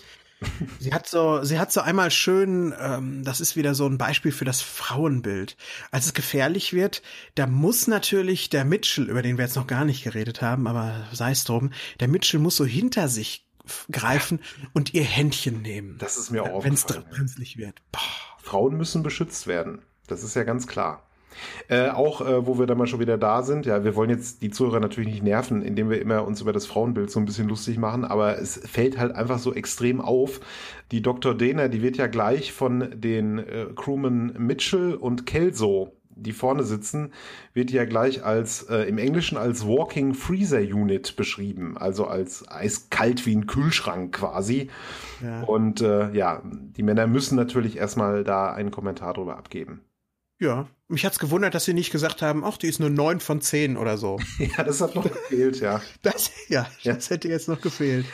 Sie 0.79 0.95
hat 0.95 1.07
so, 1.07 1.43
sie 1.45 1.59
hat 1.59 1.71
so 1.71 1.83
einmal 1.83 2.11
schön, 2.11 2.75
ähm, 2.79 3.25
das 3.25 3.41
ist 3.41 3.57
wieder 3.57 3.75
so 3.75 3.87
ein 3.87 3.99
Beispiel 3.99 4.33
für 4.33 4.47
das 4.47 4.63
Frauenbild. 4.63 5.57
Als 5.91 6.07
es 6.07 6.15
gefährlich 6.15 6.73
wird, 6.73 7.03
da 7.35 7.47
muss 7.47 7.87
natürlich 7.87 8.49
der 8.49 8.65
Mitchell, 8.65 9.11
über 9.11 9.21
den 9.21 9.37
wir 9.37 9.45
jetzt 9.45 9.57
noch 9.57 9.67
gar 9.67 9.85
nicht 9.85 10.03
geredet 10.03 10.41
haben, 10.41 10.67
aber 10.67 11.07
sei 11.13 11.33
es 11.33 11.45
drum, 11.45 11.73
der 12.01 12.09
Mitchell 12.09 12.41
muss 12.41 12.57
so 12.57 12.65
hinter 12.65 13.09
sich 13.09 13.47
greifen 13.93 14.41
und 14.73 14.95
ihr 14.95 15.05
Händchen 15.05 15.63
nehmen. 15.63 15.99
Das 15.99 16.17
ist 16.17 16.31
mir 16.31 16.43
auch 16.43 16.65
Wenn 16.65 16.75
es 16.75 16.85
brenzlig 16.85 17.59
wird. 17.59 17.83
Boah. 17.93 18.01
Frauen 18.43 18.77
müssen 18.77 19.03
beschützt 19.03 19.47
werden. 19.47 19.83
Das 20.07 20.25
ist 20.25 20.35
ja 20.35 20.45
ganz 20.45 20.67
klar. 20.67 21.07
Äh, 21.69 21.89
auch, 21.89 22.21
äh, 22.21 22.47
wo 22.47 22.59
wir 22.59 22.67
dann 22.67 22.79
mal 22.79 22.87
schon 22.87 23.01
wieder 23.01 23.19
da 23.19 23.43
sind, 23.43 23.67
ja, 23.67 23.85
wir 23.85 23.95
wollen 23.97 24.11
jetzt 24.11 24.43
die 24.43 24.51
Zuhörer 24.51 24.81
natürlich 24.81 25.11
nicht 25.11 25.23
nerven, 25.23 25.63
indem 25.63 25.91
wir 25.91 26.01
immer 26.01 26.25
uns 26.27 26.41
über 26.41 26.53
das 26.53 26.67
Frauenbild 26.67 27.11
so 27.11 27.21
ein 27.21 27.25
bisschen 27.25 27.49
lustig 27.49 27.79
machen, 27.79 28.05
aber 28.05 28.39
es 28.39 28.61
fällt 28.65 28.99
halt 28.99 29.15
einfach 29.15 29.39
so 29.39 29.55
extrem 29.55 30.01
auf. 30.01 30.41
Die 30.91 31.03
Dr. 31.03 31.35
Dana, 31.35 31.69
die 31.69 31.83
wird 31.83 31.97
ja 31.97 32.07
gleich 32.07 32.53
von 32.53 32.89
den 32.95 33.39
äh, 33.39 33.67
Crewmen 33.75 34.35
Mitchell 34.39 34.95
und 34.95 35.27
Kelso 35.27 35.93
die 36.21 36.33
vorne 36.33 36.65
sitzen, 36.65 37.13
wird 37.55 37.71
ja 37.71 37.85
gleich 37.85 38.25
als 38.25 38.63
äh, 38.65 38.83
im 38.83 38.99
Englischen 38.99 39.39
als 39.39 39.67
Walking 39.67 40.15
Freezer 40.15 40.61
Unit 40.61 41.17
beschrieben, 41.17 41.77
also 41.79 42.07
als 42.07 42.49
eiskalt 42.49 43.27
wie 43.27 43.35
ein 43.35 43.47
Kühlschrank 43.47 44.15
quasi. 44.15 44.69
Ja. 45.23 45.43
Und 45.45 45.81
äh, 45.81 46.13
ja, 46.13 46.43
die 46.45 46.83
Männer 46.83 47.07
müssen 47.07 47.37
natürlich 47.37 47.79
erstmal 47.79 48.25
da 48.25 48.53
einen 48.53 48.71
Kommentar 48.71 49.15
drüber 49.15 49.37
abgeben. 49.37 49.81
Ja, 50.41 50.69
mich 50.89 51.05
hat's 51.05 51.19
gewundert, 51.19 51.55
dass 51.55 51.67
sie 51.67 51.75
nicht 51.75 51.93
gesagt 51.93 52.23
haben, 52.23 52.45
ach, 52.45 52.57
die 52.57 52.67
ist 52.67 52.81
nur 52.81 52.89
neun 52.89 53.21
von 53.21 53.43
zehn 53.43 53.77
oder 53.77 53.99
so. 53.99 54.19
ja, 54.39 54.65
das 54.65 54.81
hat 54.81 54.95
noch 54.95 55.05
gefehlt, 55.05 55.61
ja. 55.61 55.83
Das, 56.01 56.31
ja, 56.49 56.67
ja, 56.81 56.95
das 56.95 57.11
hätte 57.11 57.29
jetzt 57.29 57.47
noch 57.47 57.61
gefehlt. 57.61 58.07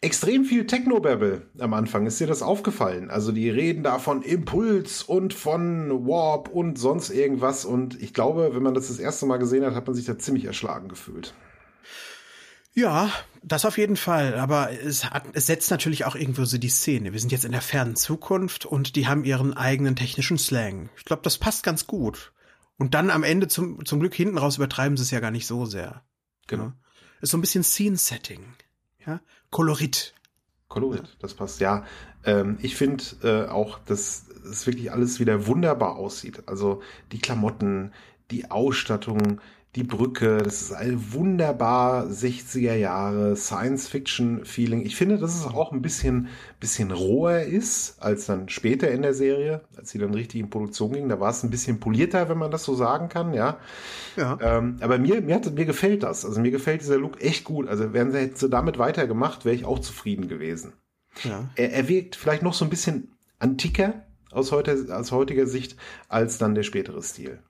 Extrem 0.00 0.44
viel 0.44 0.66
Technobabble 0.66 1.50
am 1.58 1.74
Anfang. 1.74 2.06
Ist 2.06 2.18
dir 2.18 2.26
das 2.26 2.42
aufgefallen? 2.42 3.10
Also 3.10 3.30
die 3.30 3.50
reden 3.50 3.82
da 3.82 3.98
von 3.98 4.22
Impuls 4.22 5.02
und 5.02 5.34
von 5.34 5.90
Warp 6.06 6.48
und 6.48 6.78
sonst 6.78 7.10
irgendwas. 7.10 7.64
Und 7.64 8.00
ich 8.02 8.14
glaube, 8.14 8.54
wenn 8.54 8.62
man 8.62 8.74
das 8.74 8.88
das 8.88 8.98
erste 8.98 9.26
Mal 9.26 9.38
gesehen 9.38 9.64
hat, 9.64 9.74
hat 9.74 9.86
man 9.86 9.94
sich 9.94 10.06
da 10.06 10.18
ziemlich 10.18 10.44
erschlagen 10.46 10.88
gefühlt. 10.88 11.34
Ja, 12.76 13.10
das 13.42 13.64
auf 13.64 13.78
jeden 13.78 13.96
Fall. 13.96 14.34
Aber 14.34 14.70
es, 14.70 15.06
hat, 15.06 15.24
es 15.32 15.46
setzt 15.46 15.70
natürlich 15.70 16.04
auch 16.04 16.14
irgendwo 16.14 16.44
so 16.44 16.58
die 16.58 16.68
Szene. 16.68 17.14
Wir 17.14 17.20
sind 17.20 17.32
jetzt 17.32 17.46
in 17.46 17.52
der 17.52 17.62
fernen 17.62 17.96
Zukunft 17.96 18.66
und 18.66 18.96
die 18.96 19.08
haben 19.08 19.24
ihren 19.24 19.56
eigenen 19.56 19.96
technischen 19.96 20.36
Slang. 20.36 20.90
Ich 20.98 21.06
glaube, 21.06 21.22
das 21.22 21.38
passt 21.38 21.62
ganz 21.64 21.86
gut. 21.86 22.32
Und 22.76 22.92
dann 22.92 23.08
am 23.08 23.22
Ende 23.22 23.48
zum, 23.48 23.86
zum 23.86 23.98
Glück 23.98 24.14
hinten 24.14 24.36
raus 24.36 24.58
übertreiben 24.58 24.98
sie 24.98 25.04
es 25.04 25.10
ja 25.10 25.20
gar 25.20 25.30
nicht 25.30 25.46
so 25.46 25.64
sehr. 25.64 26.04
Genau. 26.48 26.64
Ja. 26.64 26.74
Ist 27.22 27.30
so 27.30 27.38
ein 27.38 27.40
bisschen 27.40 27.64
Scene-Setting. 27.64 28.44
Ja. 29.06 29.20
Kolorit. 29.50 30.12
Kolorit, 30.68 31.16
das 31.20 31.32
passt. 31.32 31.60
Ja, 31.60 31.86
ähm, 32.24 32.58
ich 32.60 32.76
finde 32.76 33.04
äh, 33.22 33.48
auch, 33.48 33.78
dass 33.78 34.26
es 34.44 34.66
wirklich 34.66 34.92
alles 34.92 35.18
wieder 35.18 35.46
wunderbar 35.46 35.96
aussieht. 35.96 36.46
Also 36.46 36.82
die 37.10 37.20
Klamotten, 37.20 37.94
die 38.30 38.50
Ausstattung, 38.50 39.40
die 39.76 39.84
Brücke, 39.84 40.38
das 40.38 40.62
ist 40.62 40.72
ein 40.72 41.12
wunderbar 41.12 42.06
60er 42.06 42.74
Jahre 42.74 43.36
Science-Fiction-Feeling. 43.36 44.86
Ich 44.86 44.96
finde, 44.96 45.18
dass 45.18 45.36
es 45.36 45.44
auch 45.44 45.70
ein 45.70 45.82
bisschen, 45.82 46.28
bisschen 46.58 46.90
roher 46.90 47.42
ist 47.42 48.02
als 48.02 48.24
dann 48.24 48.48
später 48.48 48.90
in 48.90 49.02
der 49.02 49.12
Serie, 49.12 49.60
als 49.76 49.90
sie 49.90 49.98
dann 49.98 50.14
richtig 50.14 50.40
in 50.40 50.48
Produktion 50.48 50.92
ging. 50.92 51.10
Da 51.10 51.20
war 51.20 51.30
es 51.30 51.42
ein 51.42 51.50
bisschen 51.50 51.78
polierter, 51.78 52.30
wenn 52.30 52.38
man 52.38 52.50
das 52.50 52.64
so 52.64 52.74
sagen 52.74 53.10
kann, 53.10 53.34
ja. 53.34 53.58
ja. 54.16 54.38
Ähm, 54.40 54.78
aber 54.80 54.96
mir, 54.96 55.20
mir, 55.20 55.34
hat, 55.34 55.52
mir 55.54 55.66
gefällt 55.66 56.02
das. 56.02 56.24
Also 56.24 56.40
mir 56.40 56.50
gefällt 56.50 56.80
dieser 56.80 56.96
Look 56.96 57.22
echt 57.22 57.44
gut. 57.44 57.68
Also 57.68 57.92
wären 57.92 58.12
sie 58.12 58.18
jetzt 58.18 58.46
damit 58.50 58.78
weitergemacht, 58.78 59.44
wäre 59.44 59.54
ich 59.54 59.66
auch 59.66 59.80
zufrieden 59.80 60.26
gewesen. 60.26 60.72
Ja. 61.22 61.50
Er, 61.54 61.72
er 61.74 61.88
wirkt 61.88 62.16
vielleicht 62.16 62.42
noch 62.42 62.54
so 62.54 62.64
ein 62.64 62.70
bisschen 62.70 63.12
antiker 63.38 64.06
aus, 64.30 64.52
heute, 64.52 64.86
aus 64.90 65.12
heutiger 65.12 65.46
Sicht 65.46 65.76
als 66.08 66.38
dann 66.38 66.54
der 66.54 66.62
spätere 66.62 67.02
Stil 67.02 67.40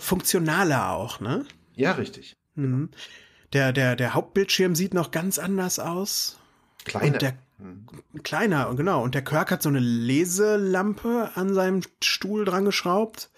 funktionaler 0.00 0.90
auch, 0.90 1.20
ne? 1.20 1.44
Ja, 1.74 1.92
richtig. 1.92 2.36
Mhm. 2.54 2.90
Der, 3.52 3.72
der, 3.72 3.96
der 3.96 4.14
Hauptbildschirm 4.14 4.74
sieht 4.74 4.94
noch 4.94 5.10
ganz 5.10 5.38
anders 5.38 5.78
aus. 5.78 6.38
Kleiner. 6.84 7.12
Und 7.12 7.22
der, 7.22 7.34
mhm. 7.58 8.22
Kleiner, 8.22 8.72
genau. 8.74 9.02
Und 9.02 9.14
der 9.14 9.22
Kirk 9.22 9.50
hat 9.50 9.62
so 9.62 9.68
eine 9.68 9.80
Leselampe 9.80 11.30
an 11.34 11.54
seinem 11.54 11.82
Stuhl 12.02 12.44
dran 12.44 12.64
geschraubt. 12.64 13.30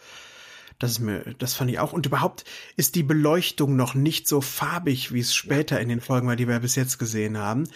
Das 0.78 0.90
ist 0.90 0.98
mir, 0.98 1.34
das 1.38 1.54
fand 1.54 1.70
ich 1.70 1.78
auch. 1.78 1.92
Und 1.92 2.06
überhaupt 2.06 2.44
ist 2.76 2.96
die 2.96 3.04
Beleuchtung 3.04 3.76
noch 3.76 3.94
nicht 3.94 4.26
so 4.26 4.40
farbig, 4.40 5.12
wie 5.12 5.20
es 5.20 5.32
später 5.32 5.80
in 5.80 5.88
den 5.88 6.00
Folgen 6.00 6.26
war, 6.26 6.34
die 6.34 6.48
wir 6.48 6.58
bis 6.58 6.74
jetzt 6.74 6.98
gesehen 6.98 7.38
haben. 7.38 7.68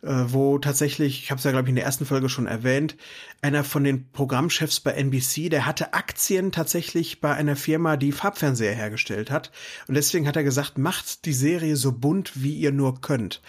Äh, 0.00 0.26
wo 0.28 0.58
tatsächlich, 0.58 1.24
ich 1.24 1.30
habe 1.30 1.38
es 1.38 1.44
ja, 1.44 1.50
glaube 1.50 1.66
ich, 1.66 1.70
in 1.70 1.76
der 1.76 1.84
ersten 1.84 2.06
Folge 2.06 2.28
schon 2.28 2.46
erwähnt, 2.46 2.96
einer 3.42 3.64
von 3.64 3.82
den 3.82 4.10
Programmchefs 4.12 4.78
bei 4.80 4.92
NBC, 4.92 5.50
der 5.50 5.66
hatte 5.66 5.92
Aktien 5.92 6.52
tatsächlich 6.52 7.20
bei 7.20 7.34
einer 7.34 7.56
Firma, 7.56 7.96
die 7.96 8.12
Farbfernseher 8.12 8.74
hergestellt 8.74 9.30
hat. 9.30 9.50
Und 9.88 9.96
deswegen 9.96 10.28
hat 10.28 10.36
er 10.36 10.44
gesagt, 10.44 10.78
macht 10.78 11.24
die 11.24 11.32
Serie 11.32 11.74
so 11.74 11.92
bunt, 11.92 12.42
wie 12.42 12.54
ihr 12.54 12.70
nur 12.70 13.00
könnt. 13.00 13.42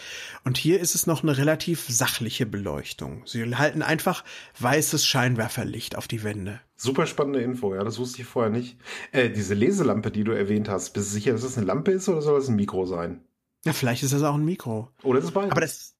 Und 0.43 0.57
hier 0.57 0.79
ist 0.79 0.95
es 0.95 1.05
noch 1.05 1.21
eine 1.21 1.37
relativ 1.37 1.85
sachliche 1.87 2.47
Beleuchtung. 2.47 3.23
Sie 3.25 3.55
halten 3.55 3.83
einfach 3.83 4.23
weißes 4.59 5.05
Scheinwerferlicht 5.05 5.95
auf 5.95 6.07
die 6.07 6.23
Wände. 6.23 6.61
Super 6.75 7.05
spannende 7.05 7.41
Info, 7.41 7.75
ja, 7.75 7.83
das 7.83 7.99
wusste 7.99 8.21
ich 8.21 8.27
vorher 8.27 8.51
nicht. 8.51 8.77
Äh, 9.11 9.29
diese 9.29 9.53
Leselampe, 9.53 10.09
die 10.09 10.23
du 10.23 10.31
erwähnt 10.31 10.69
hast, 10.69 10.93
bist 10.93 11.09
du 11.09 11.13
sicher, 11.13 11.33
dass 11.33 11.41
das 11.41 11.57
eine 11.57 11.67
Lampe 11.67 11.91
ist 11.91 12.09
oder 12.09 12.21
soll 12.21 12.39
das 12.39 12.47
ein 12.47 12.55
Mikro 12.55 12.85
sein? 12.85 13.21
Ja, 13.65 13.73
vielleicht 13.73 14.03
ist 14.03 14.13
das 14.13 14.23
auch 14.23 14.35
ein 14.35 14.45
Mikro. 14.45 14.89
Oder 15.03 15.19
ist 15.19 15.25
es 15.25 15.31
beides. 15.31 15.51
Aber 15.51 15.61
das, 15.61 15.95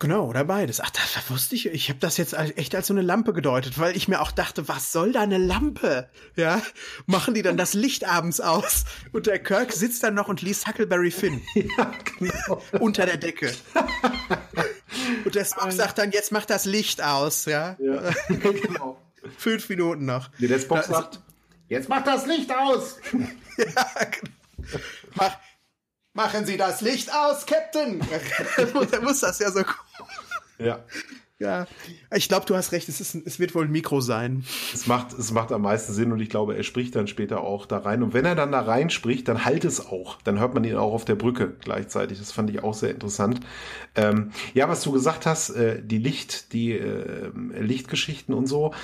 Genau, 0.00 0.26
oder 0.26 0.44
beides. 0.44 0.80
Ach, 0.80 0.90
das 0.90 1.28
wusste 1.28 1.56
ich. 1.56 1.66
Ich 1.66 1.88
habe 1.88 1.98
das 1.98 2.18
jetzt 2.18 2.32
echt 2.32 2.74
als 2.76 2.86
so 2.86 2.94
eine 2.94 3.02
Lampe 3.02 3.32
gedeutet, 3.32 3.80
weil 3.80 3.96
ich 3.96 4.06
mir 4.06 4.20
auch 4.20 4.30
dachte, 4.30 4.68
was 4.68 4.92
soll 4.92 5.12
da 5.12 5.22
eine 5.22 5.38
Lampe? 5.38 6.08
Ja, 6.36 6.62
machen 7.06 7.34
die 7.34 7.42
dann 7.42 7.56
das 7.56 7.74
Licht 7.74 8.06
abends 8.06 8.40
aus 8.40 8.84
und 9.12 9.26
der 9.26 9.40
Kirk 9.40 9.72
sitzt 9.72 10.04
dann 10.04 10.14
noch 10.14 10.28
und 10.28 10.40
liest 10.40 10.68
Huckleberry 10.68 11.10
Finn. 11.10 11.42
Ja, 11.76 11.92
genau. 12.18 12.62
Unter 12.80 13.06
der 13.06 13.16
Decke. 13.16 13.52
und 15.24 15.34
der 15.34 15.44
Spock 15.44 15.72
sagt 15.72 15.98
dann, 15.98 16.12
jetzt 16.12 16.32
mach 16.32 16.44
das 16.44 16.64
Licht 16.64 17.02
aus, 17.02 17.44
ja. 17.44 17.76
ja 17.80 18.10
genau. 18.28 19.00
Fünf 19.36 19.68
Minuten 19.68 20.06
noch. 20.06 20.30
Nee, 20.38 20.46
der 20.46 20.60
Spock 20.60 20.82
da 20.82 20.94
sagt, 20.94 21.20
jetzt 21.68 21.88
mach 21.88 22.04
das 22.04 22.26
Licht 22.26 22.52
aus. 22.52 22.98
ja, 23.58 24.04
genau. 24.04 24.80
Mach, 25.14 25.36
Machen 26.18 26.46
Sie 26.46 26.56
das 26.56 26.80
Licht 26.80 27.14
aus, 27.14 27.46
Captain! 27.46 28.00
er 28.90 29.00
muss 29.02 29.20
das 29.20 29.38
ja 29.38 29.52
so 29.52 29.62
Ja. 30.58 30.84
Ja, 31.40 31.68
ich 32.12 32.28
glaube, 32.28 32.46
du 32.46 32.56
hast 32.56 32.72
recht, 32.72 32.88
es, 32.88 33.00
ist, 33.00 33.14
es 33.14 33.38
wird 33.38 33.54
wohl 33.54 33.64
ein 33.64 33.70
Mikro 33.70 34.00
sein. 34.00 34.44
Es 34.74 34.88
macht, 34.88 35.12
es 35.12 35.30
macht 35.30 35.52
am 35.52 35.62
meisten 35.62 35.92
Sinn 35.92 36.10
und 36.10 36.18
ich 36.18 36.30
glaube, 36.30 36.56
er 36.56 36.64
spricht 36.64 36.96
dann 36.96 37.06
später 37.06 37.42
auch 37.42 37.64
da 37.64 37.78
rein. 37.78 38.02
Und 38.02 38.12
wenn 38.12 38.24
er 38.24 38.34
dann 38.34 38.50
da 38.50 38.60
rein 38.60 38.90
spricht, 38.90 39.28
dann 39.28 39.44
halt 39.44 39.64
es 39.64 39.86
auch. 39.86 40.20
Dann 40.22 40.40
hört 40.40 40.54
man 40.54 40.64
ihn 40.64 40.74
auch 40.74 40.92
auf 40.92 41.04
der 41.04 41.14
Brücke 41.14 41.54
gleichzeitig. 41.60 42.18
Das 42.18 42.32
fand 42.32 42.50
ich 42.50 42.64
auch 42.64 42.74
sehr 42.74 42.90
interessant. 42.90 43.38
Ähm, 43.94 44.32
ja, 44.52 44.68
was 44.68 44.82
du 44.82 44.90
gesagt 44.90 45.26
hast, 45.26 45.50
äh, 45.50 45.80
die 45.80 45.98
Licht, 45.98 46.52
die 46.52 46.72
äh, 46.72 47.30
Lichtgeschichten 47.60 48.34
und 48.34 48.48
so, 48.48 48.74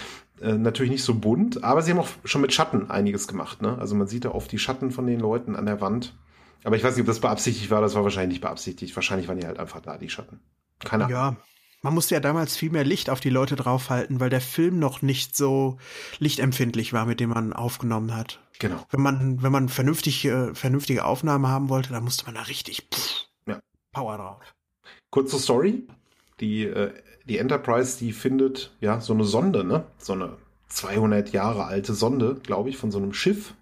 äh, 0.40 0.52
natürlich 0.52 0.92
nicht 0.92 1.04
so 1.04 1.14
bunt, 1.14 1.64
aber 1.64 1.82
sie 1.82 1.90
haben 1.90 1.98
auch 1.98 2.08
schon 2.24 2.40
mit 2.40 2.52
Schatten 2.52 2.88
einiges 2.88 3.26
gemacht. 3.26 3.62
Ne? 3.62 3.76
Also 3.78 3.96
man 3.96 4.06
sieht 4.06 4.26
da 4.26 4.30
oft 4.30 4.52
die 4.52 4.60
Schatten 4.60 4.92
von 4.92 5.08
den 5.08 5.18
Leuten 5.18 5.56
an 5.56 5.66
der 5.66 5.80
Wand. 5.80 6.14
Aber 6.62 6.76
ich 6.76 6.84
weiß 6.84 6.94
nicht, 6.94 7.02
ob 7.02 7.08
das 7.08 7.18
beabsichtigt 7.20 7.72
war. 7.72 7.80
Das 7.80 7.96
war 7.96 8.04
wahrscheinlich 8.04 8.34
nicht 8.34 8.42
beabsichtigt. 8.42 8.94
Wahrscheinlich 8.94 9.26
waren 9.26 9.38
die 9.38 9.46
halt 9.46 9.58
einfach 9.58 9.80
da, 9.80 9.98
die 9.98 10.08
Schatten. 10.08 10.38
Keine 10.84 11.04
Ahnung. 11.04 11.16
Ja, 11.16 11.36
man 11.84 11.92
musste 11.92 12.14
ja 12.14 12.20
damals 12.20 12.56
viel 12.56 12.70
mehr 12.70 12.84
Licht 12.84 13.10
auf 13.10 13.20
die 13.20 13.30
Leute 13.30 13.56
draufhalten, 13.56 14.18
weil 14.18 14.30
der 14.30 14.40
Film 14.40 14.78
noch 14.78 15.02
nicht 15.02 15.36
so 15.36 15.76
lichtempfindlich 16.18 16.94
war, 16.94 17.04
mit 17.04 17.20
dem 17.20 17.28
man 17.30 17.52
aufgenommen 17.52 18.16
hat. 18.16 18.40
Genau. 18.58 18.86
Wenn 18.90 19.02
man, 19.02 19.42
wenn 19.42 19.52
man 19.52 19.68
vernünftig, 19.68 20.24
äh, 20.24 20.54
vernünftige 20.54 21.04
Aufnahmen 21.04 21.46
haben 21.46 21.68
wollte, 21.68 21.92
dann 21.92 22.04
musste 22.04 22.24
man 22.24 22.36
da 22.36 22.42
richtig 22.42 22.88
pff, 22.90 23.26
ja. 23.46 23.60
Power 23.92 24.16
drauf. 24.16 24.54
Kurze 25.10 25.38
Story. 25.38 25.86
Die, 26.40 26.64
äh, 26.64 26.92
die 27.26 27.36
Enterprise, 27.36 27.98
die 27.98 28.12
findet 28.12 28.74
ja 28.80 29.00
so 29.00 29.12
eine 29.12 29.24
Sonde, 29.24 29.62
ne? 29.62 29.84
So 29.98 30.14
eine 30.14 30.38
200 30.68 31.32
Jahre 31.32 31.64
alte 31.64 31.92
Sonde, 31.94 32.36
glaube 32.42 32.70
ich, 32.70 32.78
von 32.78 32.90
so 32.90 32.98
einem 32.98 33.12
Schiff 33.12 33.54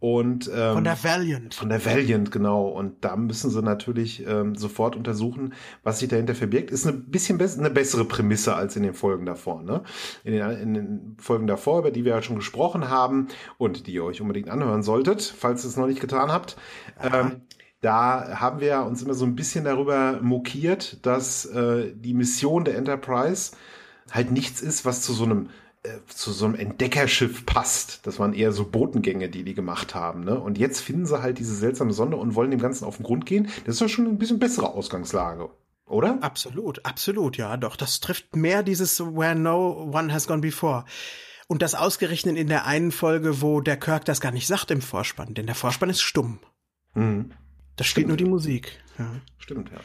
und, 0.00 0.48
ähm, 0.54 0.74
von 0.74 0.84
der 0.84 1.02
Valiant. 1.02 1.54
Von 1.54 1.68
der 1.70 1.84
Valiant, 1.84 2.30
genau. 2.30 2.68
Und 2.68 3.04
da 3.04 3.16
müssen 3.16 3.50
sie 3.50 3.62
natürlich 3.62 4.24
ähm, 4.26 4.54
sofort 4.54 4.94
untersuchen, 4.94 5.54
was 5.82 5.98
sich 5.98 6.08
dahinter 6.08 6.36
verbirgt. 6.36 6.70
Ist 6.70 6.86
eine 6.86 6.96
bisschen 6.96 7.36
be 7.36 7.48
eine 7.58 7.70
bessere 7.70 8.04
Prämisse 8.04 8.54
als 8.54 8.76
in 8.76 8.84
den 8.84 8.94
Folgen 8.94 9.26
davor. 9.26 9.62
Ne? 9.62 9.82
In, 10.22 10.32
den, 10.32 10.50
in 10.50 10.74
den 10.74 11.16
Folgen 11.18 11.48
davor, 11.48 11.80
über 11.80 11.90
die 11.90 12.04
wir 12.04 12.12
ja 12.12 12.22
schon 12.22 12.36
gesprochen 12.36 12.88
haben 12.88 13.28
und 13.56 13.88
die 13.88 13.94
ihr 13.94 14.04
euch 14.04 14.20
unbedingt 14.20 14.50
anhören 14.50 14.84
solltet, 14.84 15.22
falls 15.22 15.64
ihr 15.64 15.68
es 15.68 15.76
noch 15.76 15.88
nicht 15.88 16.00
getan 16.00 16.30
habt. 16.30 16.56
Ähm, 17.02 17.42
da 17.80 18.40
haben 18.40 18.60
wir 18.60 18.82
uns 18.82 19.02
immer 19.02 19.14
so 19.14 19.24
ein 19.24 19.34
bisschen 19.34 19.64
darüber 19.64 20.20
mokiert, 20.22 21.04
dass 21.06 21.44
äh, 21.44 21.92
die 21.94 22.14
Mission 22.14 22.64
der 22.64 22.76
Enterprise 22.76 23.52
halt 24.10 24.30
nichts 24.30 24.60
ist, 24.60 24.84
was 24.84 25.02
zu 25.02 25.12
so 25.12 25.24
einem 25.24 25.48
zu 26.06 26.32
so 26.32 26.44
einem 26.44 26.54
Entdeckerschiff 26.54 27.46
passt. 27.46 28.06
Das 28.06 28.18
waren 28.18 28.34
eher 28.34 28.52
so 28.52 28.64
Botengänge, 28.64 29.28
die 29.28 29.44
die 29.44 29.54
gemacht 29.54 29.94
haben. 29.94 30.24
Ne? 30.24 30.38
Und 30.38 30.58
jetzt 30.58 30.80
finden 30.80 31.06
sie 31.06 31.22
halt 31.22 31.38
diese 31.38 31.54
seltsame 31.54 31.92
Sonde 31.92 32.16
und 32.16 32.34
wollen 32.34 32.50
dem 32.50 32.60
Ganzen 32.60 32.84
auf 32.84 32.96
den 32.96 33.04
Grund 33.04 33.26
gehen. 33.26 33.48
Das 33.64 33.76
ist 33.76 33.82
doch 33.82 33.88
schon 33.88 34.06
ein 34.06 34.18
bisschen 34.18 34.38
bessere 34.38 34.72
Ausgangslage. 34.72 35.50
Oder? 35.86 36.22
Absolut, 36.22 36.84
absolut, 36.84 37.36
ja, 37.36 37.56
doch. 37.56 37.76
Das 37.76 38.00
trifft 38.00 38.36
mehr 38.36 38.62
dieses 38.62 39.00
Where 39.00 39.34
no 39.34 39.90
one 39.92 40.12
has 40.12 40.26
gone 40.26 40.40
before. 40.40 40.84
Und 41.46 41.62
das 41.62 41.74
ausgerechnet 41.74 42.36
in 42.36 42.48
der 42.48 42.66
einen 42.66 42.92
Folge, 42.92 43.40
wo 43.40 43.60
der 43.62 43.78
Kirk 43.78 44.04
das 44.04 44.20
gar 44.20 44.32
nicht 44.32 44.46
sagt 44.46 44.70
im 44.70 44.82
Vorspann, 44.82 45.32
denn 45.32 45.46
der 45.46 45.54
Vorspann 45.54 45.88
ist 45.88 46.02
stumm. 46.02 46.40
Mhm. 46.94 47.32
Da 47.76 47.84
steht 47.84 48.08
nur 48.08 48.18
die 48.18 48.24
Musik. 48.24 48.72
Ja. 48.98 49.10
Stimmt, 49.38 49.70
ja. 49.70 49.78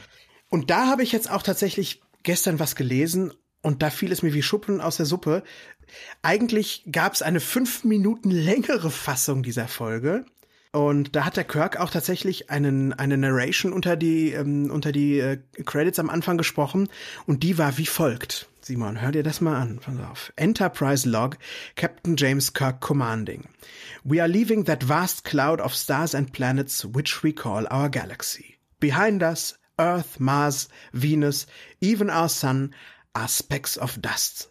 Und 0.50 0.70
da 0.70 0.88
habe 0.88 1.04
ich 1.04 1.14
jetzt 1.14 1.32
auch 1.32 1.42
tatsächlich 1.42 2.02
gestern 2.24 2.60
was 2.60 2.76
gelesen 2.76 3.34
und 3.64 3.82
da 3.82 3.90
fiel 3.90 4.12
es 4.12 4.22
mir 4.22 4.34
wie 4.34 4.44
Schuppen 4.44 4.82
aus 4.82 4.98
der 4.98 5.08
Suppe. 5.08 5.42
Eigentlich 6.22 6.84
gab 6.92 7.14
es 7.14 7.22
eine 7.22 7.40
fünf 7.40 7.84
Minuten 7.84 8.30
längere 8.30 8.92
Fassung 8.92 9.42
dieser 9.42 9.68
Folge. 9.68 10.26
Und 10.74 11.16
da 11.16 11.24
hat 11.24 11.38
der 11.38 11.44
Kirk 11.44 11.80
auch 11.80 11.92
tatsächlich 11.92 12.50
einen, 12.50 12.94
eine 12.94 13.16
Narration 13.16 13.74
unter 13.74 13.96
die, 13.96 14.32
ähm, 14.32 14.72
unter 14.72 14.92
die 14.92 15.20
äh, 15.20 15.38
Credits 15.66 16.00
am 16.00 16.10
Anfang 16.10 16.38
gesprochen. 16.38 16.90
Und 17.26 17.44
die 17.44 17.58
war 17.58 17.78
wie 17.78 17.86
folgt. 17.86 18.50
Simon, 18.62 19.00
hör 19.00 19.12
dir 19.12 19.24
das 19.24 19.40
mal 19.40 19.56
an. 19.62 19.80
Pass 19.80 20.00
auf. 20.10 20.34
Enterprise 20.36 21.08
Log, 21.08 21.38
Captain 21.76 22.16
James 22.18 22.54
Kirk 22.54 22.82
commanding. 22.82 23.46
We 24.04 24.20
are 24.20 24.30
leaving 24.30 24.66
that 24.66 24.84
vast 24.84 25.24
cloud 25.24 25.62
of 25.62 25.76
stars 25.76 26.16
and 26.16 26.34
planets 26.34 26.86
which 26.94 27.24
we 27.24 27.34
call 27.34 27.68
our 27.72 27.90
galaxy. 27.90 28.58
Behind 28.80 29.22
us, 29.22 29.60
Earth, 29.80 30.20
Mars, 30.20 30.70
Venus, 30.92 31.46
even 31.82 32.10
our 32.10 32.30
sun 32.30 32.74
are 33.16 33.28
specks 33.28 33.78
of 33.78 34.02
dust. 34.02 34.48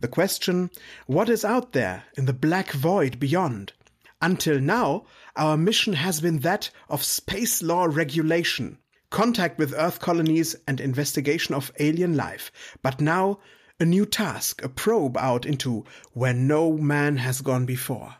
The 0.00 0.08
question, 0.08 0.70
what 1.06 1.28
is 1.28 1.44
out 1.44 1.72
there 1.72 2.04
in 2.16 2.26
the 2.26 2.32
black 2.32 2.70
void 2.72 3.18
beyond? 3.18 3.72
Until 4.20 4.60
now, 4.60 5.06
our 5.36 5.56
mission 5.56 5.92
has 5.94 6.20
been 6.20 6.40
that 6.40 6.70
of 6.88 7.04
space 7.04 7.62
law 7.62 7.84
regulation, 7.84 8.78
contact 9.10 9.58
with 9.58 9.74
Earth 9.76 10.00
colonies 10.00 10.56
and 10.66 10.80
investigation 10.80 11.54
of 11.54 11.72
alien 11.78 12.16
life. 12.16 12.50
But 12.82 13.00
now, 13.00 13.38
a 13.80 13.84
new 13.84 14.06
task, 14.06 14.62
a 14.62 14.68
probe 14.68 15.16
out 15.16 15.46
into 15.46 15.84
where 16.12 16.34
no 16.34 16.72
man 16.72 17.16
has 17.18 17.42
gone 17.42 17.64
before. 17.64 18.14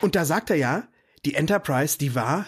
Und 0.00 0.14
da 0.14 0.24
sagt 0.24 0.50
er 0.50 0.56
ja, 0.56 0.88
die 1.24 1.34
Enterprise, 1.34 1.98
die 1.98 2.14
war 2.14 2.46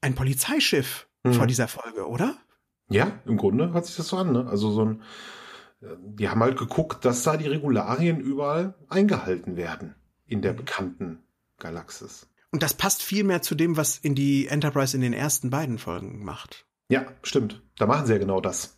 ein 0.00 0.14
Polizeischiff 0.14 1.06
mhm. 1.24 1.34
vor 1.34 1.46
dieser 1.46 1.68
Folge, 1.68 2.08
oder? 2.08 2.36
Ja, 2.88 3.20
im 3.24 3.36
Grunde 3.38 3.72
hat 3.72 3.86
sich 3.86 3.96
das 3.96 4.08
so 4.08 4.18
an, 4.18 4.32
ne? 4.32 4.46
Also 4.48 4.70
so 4.70 4.84
ein, 4.84 5.02
die 5.82 6.28
haben 6.28 6.40
halt 6.40 6.58
geguckt, 6.58 7.04
dass 7.04 7.22
da 7.22 7.36
die 7.36 7.48
Regularien 7.48 8.20
überall 8.20 8.74
eingehalten 8.88 9.56
werden 9.56 9.94
in 10.26 10.42
der 10.42 10.52
bekannten 10.52 11.20
Galaxis. 11.58 12.28
Und 12.50 12.62
das 12.62 12.74
passt 12.74 13.02
viel 13.02 13.24
mehr 13.24 13.42
zu 13.42 13.54
dem, 13.54 13.76
was 13.76 13.98
in 13.98 14.14
die 14.14 14.46
Enterprise 14.46 14.96
in 14.96 15.02
den 15.02 15.14
ersten 15.14 15.50
beiden 15.50 15.78
Folgen 15.78 16.24
macht. 16.24 16.66
Ja, 16.88 17.06
stimmt. 17.22 17.62
Da 17.78 17.86
machen 17.86 18.06
sie 18.06 18.12
ja 18.12 18.18
genau 18.18 18.40
das. 18.40 18.76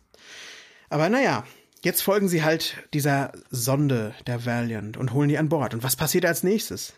Aber 0.89 1.09
naja, 1.09 1.43
jetzt 1.81 2.01
folgen 2.01 2.29
sie 2.29 2.43
halt 2.43 2.77
dieser 2.93 3.33
Sonde 3.49 4.13
der 4.27 4.45
Valiant 4.45 4.97
und 4.97 5.13
holen 5.13 5.29
die 5.29 5.37
an 5.37 5.49
Bord. 5.49 5.73
Und 5.73 5.83
was 5.83 5.95
passiert 5.95 6.25
als 6.25 6.43
nächstes? 6.43 6.93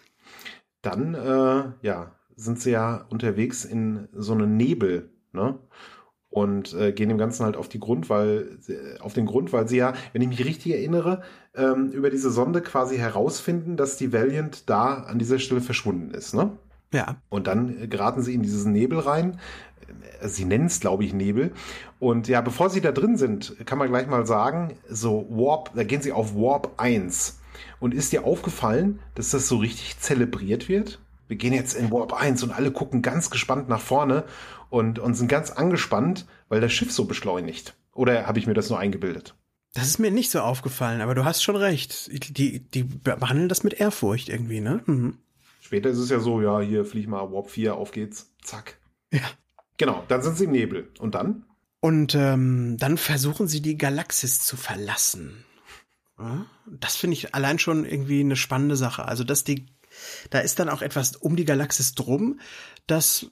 Dann, 0.84 1.16
äh, 1.16 1.72
ja, 1.82 2.16
sind 2.36 2.62
sie 2.62 2.72
ja 2.72 3.08
unterwegs 3.10 3.66
in 3.66 4.08
so 4.14 4.34
einem 4.34 4.56
Nebel, 4.56 5.10
ne? 5.32 5.58
Und 6.30 6.74
äh, 6.74 6.92
gehen 6.92 7.10
dem 7.10 7.18
Ganzen 7.18 7.46
halt 7.46 7.56
auf 7.56 7.70
die 7.70 7.80
Grund, 7.80 8.10
weil 8.10 8.58
auf 9.00 9.14
den 9.14 9.26
Grund, 9.26 9.54
weil 9.54 9.68
sie 9.68 9.78
ja, 9.78 9.94
wenn 10.14 10.22
ich 10.22 10.28
mich 10.28 10.46
richtig 10.46 10.74
erinnere, 10.74 11.22
ähm, 11.56 11.90
über 11.92 12.10
diese 12.10 12.32
Sonde 12.32 12.62
quasi 12.62 12.98
herausfinden, 12.98 13.78
dass 13.78 13.98
die 13.98 14.14
Valiant 14.14 14.70
da 14.70 14.96
an 14.96 15.20
dieser 15.20 15.40
Stelle 15.40 15.62
verschwunden 15.62 16.12
ist, 16.12 16.34
ne? 16.34 16.52
Ja. 16.94 17.18
Und 17.30 17.48
dann 17.48 17.90
geraten 17.90 18.22
sie 18.22 18.34
in 18.34 18.44
diesen 18.44 18.72
Nebel 18.72 19.00
rein. 19.00 19.40
Äh, 20.22 20.28
sie 20.28 20.46
nennen 20.46 20.68
es, 20.68 20.80
glaube 20.80 21.04
ich, 21.04 21.14
Nebel. 21.14 21.52
Und 22.00 22.28
ja, 22.28 22.42
bevor 22.42 22.70
sie 22.70 22.82
da 22.82 22.92
drin 22.92 23.18
sind, 23.18 23.56
kann 23.66 23.78
man 23.78 23.90
gleich 23.90 24.08
mal 24.08 24.26
sagen, 24.26 24.78
so 24.90 25.28
Warp, 25.30 25.72
da 25.76 25.84
gehen 25.84 26.02
sie 26.02 26.12
auf 26.12 26.36
Warp 26.36 26.74
1. 26.78 27.40
Und 27.80 27.94
ist 27.94 28.12
dir 28.12 28.26
aufgefallen, 28.26 29.00
dass 29.16 29.32
das 29.32 29.48
so 29.48 29.58
richtig 29.58 30.00
zelebriert 30.00 30.70
wird? 30.70 31.00
Wir 31.28 31.38
gehen 31.38 31.54
jetzt 31.54 31.74
in 31.74 31.92
Warp 31.92 32.14
1 32.14 32.44
und 32.44 32.52
alle 32.52 32.72
gucken 32.72 33.02
ganz 33.02 33.30
gespannt 33.30 33.68
nach 33.68 33.82
vorne 33.82 34.24
und, 34.70 35.00
und 35.00 35.16
sind 35.16 35.28
ganz 35.28 35.52
angespannt, 35.52 36.26
weil 36.50 36.62
das 36.62 36.74
Schiff 36.74 36.92
so 36.92 37.06
beschleunigt. 37.06 37.76
Oder 37.94 38.28
habe 38.28 38.40
ich 38.40 38.48
mir 38.48 38.54
das 38.54 38.70
nur 38.70 38.80
eingebildet? 38.80 39.36
Das 39.74 39.88
ist 39.88 40.00
mir 40.00 40.12
nicht 40.12 40.32
so 40.32 40.40
aufgefallen, 40.40 41.02
aber 41.02 41.16
du 41.16 41.26
hast 41.26 41.44
schon 41.44 41.56
recht. 41.56 42.10
Die, 42.38 42.60
die 42.60 42.84
behandeln 42.84 43.50
das 43.50 43.64
mit 43.64 43.74
Ehrfurcht 43.74 44.30
irgendwie, 44.30 44.60
ne? 44.60 44.82
Mhm. 44.86 45.18
Später 45.60 45.90
ist 45.90 45.98
es 45.98 46.10
ja 46.10 46.20
so, 46.20 46.42
ja, 46.42 46.62
hier 46.62 46.86
flieg 46.86 47.08
mal 47.08 47.32
Warp 47.32 47.50
4, 47.50 47.76
auf 47.76 47.92
geht's, 47.92 48.32
zack. 48.42 48.80
Ja. 49.12 49.22
Genau, 49.78 50.04
dann 50.08 50.22
sind 50.22 50.38
sie 50.38 50.46
im 50.46 50.52
Nebel. 50.52 50.90
Und 51.00 51.14
dann? 51.14 51.46
Und 51.80 52.16
ähm, 52.16 52.78
dann 52.80 52.98
versuchen 52.98 53.48
sie 53.48 53.62
die 53.62 53.78
Galaxis 53.78 54.40
zu 54.40 54.58
verlassen. 54.58 55.46
Das 56.66 56.96
finde 56.96 57.14
ich 57.14 57.36
allein 57.36 57.60
schon 57.60 57.86
irgendwie 57.86 58.22
eine 58.22 58.36
spannende 58.36 58.76
Sache. 58.76 59.06
Also, 59.06 59.24
dass 59.24 59.44
die, 59.44 59.68
da 60.32 60.40
ist 60.40 60.60
dann 60.60 60.70
auch 60.70 60.82
etwas 60.82 61.16
um 61.16 61.36
die 61.36 61.46
Galaxis 61.46 61.94
drum, 61.94 62.40
das 62.88 63.30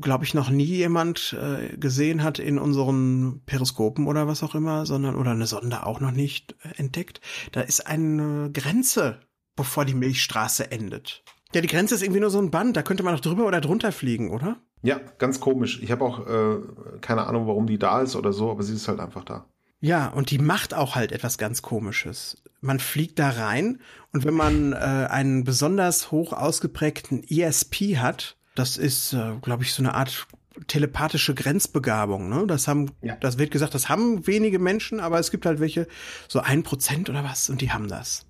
glaube 0.00 0.24
ich, 0.24 0.34
noch 0.34 0.50
nie 0.50 0.64
jemand 0.64 1.36
äh, 1.40 1.76
gesehen 1.76 2.22
hat 2.22 2.38
in 2.38 2.58
unseren 2.58 3.42
Periskopen 3.46 4.06
oder 4.06 4.26
was 4.26 4.42
auch 4.42 4.54
immer, 4.54 4.86
sondern 4.86 5.16
oder 5.16 5.32
eine 5.32 5.46
Sonde 5.46 5.86
auch 5.86 6.00
noch 6.00 6.10
nicht 6.10 6.54
äh, 6.62 6.78
entdeckt. 6.78 7.20
Da 7.52 7.60
ist 7.60 7.86
eine 7.86 8.50
Grenze, 8.52 9.20
bevor 9.56 9.84
die 9.84 9.94
Milchstraße 9.94 10.70
endet. 10.70 11.22
Ja, 11.54 11.60
die 11.60 11.68
Grenze 11.68 11.94
ist 11.94 12.02
irgendwie 12.02 12.20
nur 12.20 12.30
so 12.30 12.40
ein 12.40 12.50
Band, 12.50 12.76
da 12.76 12.82
könnte 12.82 13.02
man 13.02 13.14
noch 13.14 13.20
drüber 13.20 13.46
oder 13.46 13.60
drunter 13.60 13.92
fliegen, 13.92 14.30
oder? 14.30 14.58
Ja, 14.82 15.00
ganz 15.18 15.40
komisch. 15.40 15.80
Ich 15.82 15.90
habe 15.90 16.04
auch 16.04 16.26
äh, 16.26 16.58
keine 17.00 17.26
Ahnung, 17.26 17.46
warum 17.46 17.66
die 17.66 17.78
da 17.78 18.02
ist 18.02 18.16
oder 18.16 18.32
so, 18.32 18.50
aber 18.50 18.62
sie 18.62 18.74
ist 18.74 18.88
halt 18.88 19.00
einfach 19.00 19.24
da. 19.24 19.46
Ja, 19.80 20.08
und 20.08 20.30
die 20.30 20.38
macht 20.38 20.74
auch 20.74 20.96
halt 20.96 21.12
etwas 21.12 21.38
ganz 21.38 21.62
Komisches. 21.62 22.42
Man 22.60 22.80
fliegt 22.80 23.18
da 23.18 23.30
rein 23.30 23.80
und 24.12 24.24
wenn 24.24 24.34
man 24.34 24.72
äh, 24.72 24.76
einen 24.76 25.44
besonders 25.44 26.10
hoch 26.10 26.32
ausgeprägten 26.32 27.22
ESP 27.22 27.98
hat, 27.98 28.37
das 28.58 28.76
ist, 28.76 29.12
äh, 29.12 29.34
glaube 29.42 29.62
ich, 29.62 29.72
so 29.72 29.82
eine 29.82 29.94
Art 29.94 30.26
telepathische 30.66 31.34
Grenzbegabung. 31.34 32.28
Ne? 32.28 32.46
Das 32.46 32.66
haben, 32.66 32.90
ja. 33.02 33.16
das 33.20 33.38
wird 33.38 33.50
gesagt, 33.50 33.74
das 33.74 33.88
haben 33.88 34.26
wenige 34.26 34.58
Menschen, 34.58 35.00
aber 35.00 35.18
es 35.18 35.30
gibt 35.30 35.46
halt 35.46 35.60
welche, 35.60 35.86
so 36.26 36.40
ein 36.40 36.62
Prozent 36.62 37.08
oder 37.08 37.22
was, 37.22 37.48
und 37.48 37.60
die 37.60 37.70
haben 37.70 37.88
das. 37.88 38.26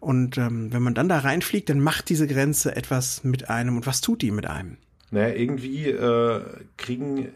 Und 0.00 0.36
ähm, 0.36 0.70
wenn 0.72 0.82
man 0.82 0.94
dann 0.94 1.08
da 1.08 1.20
reinfliegt, 1.20 1.70
dann 1.70 1.80
macht 1.80 2.10
diese 2.10 2.26
Grenze 2.26 2.76
etwas 2.76 3.24
mit 3.24 3.48
einem. 3.48 3.76
Und 3.76 3.86
was 3.86 4.02
tut 4.02 4.20
die 4.20 4.30
mit 4.30 4.46
einem? 4.46 4.76
Naja, 5.10 5.34
irgendwie 5.34 5.88
äh, 5.88 6.42
kriegen 6.76 7.28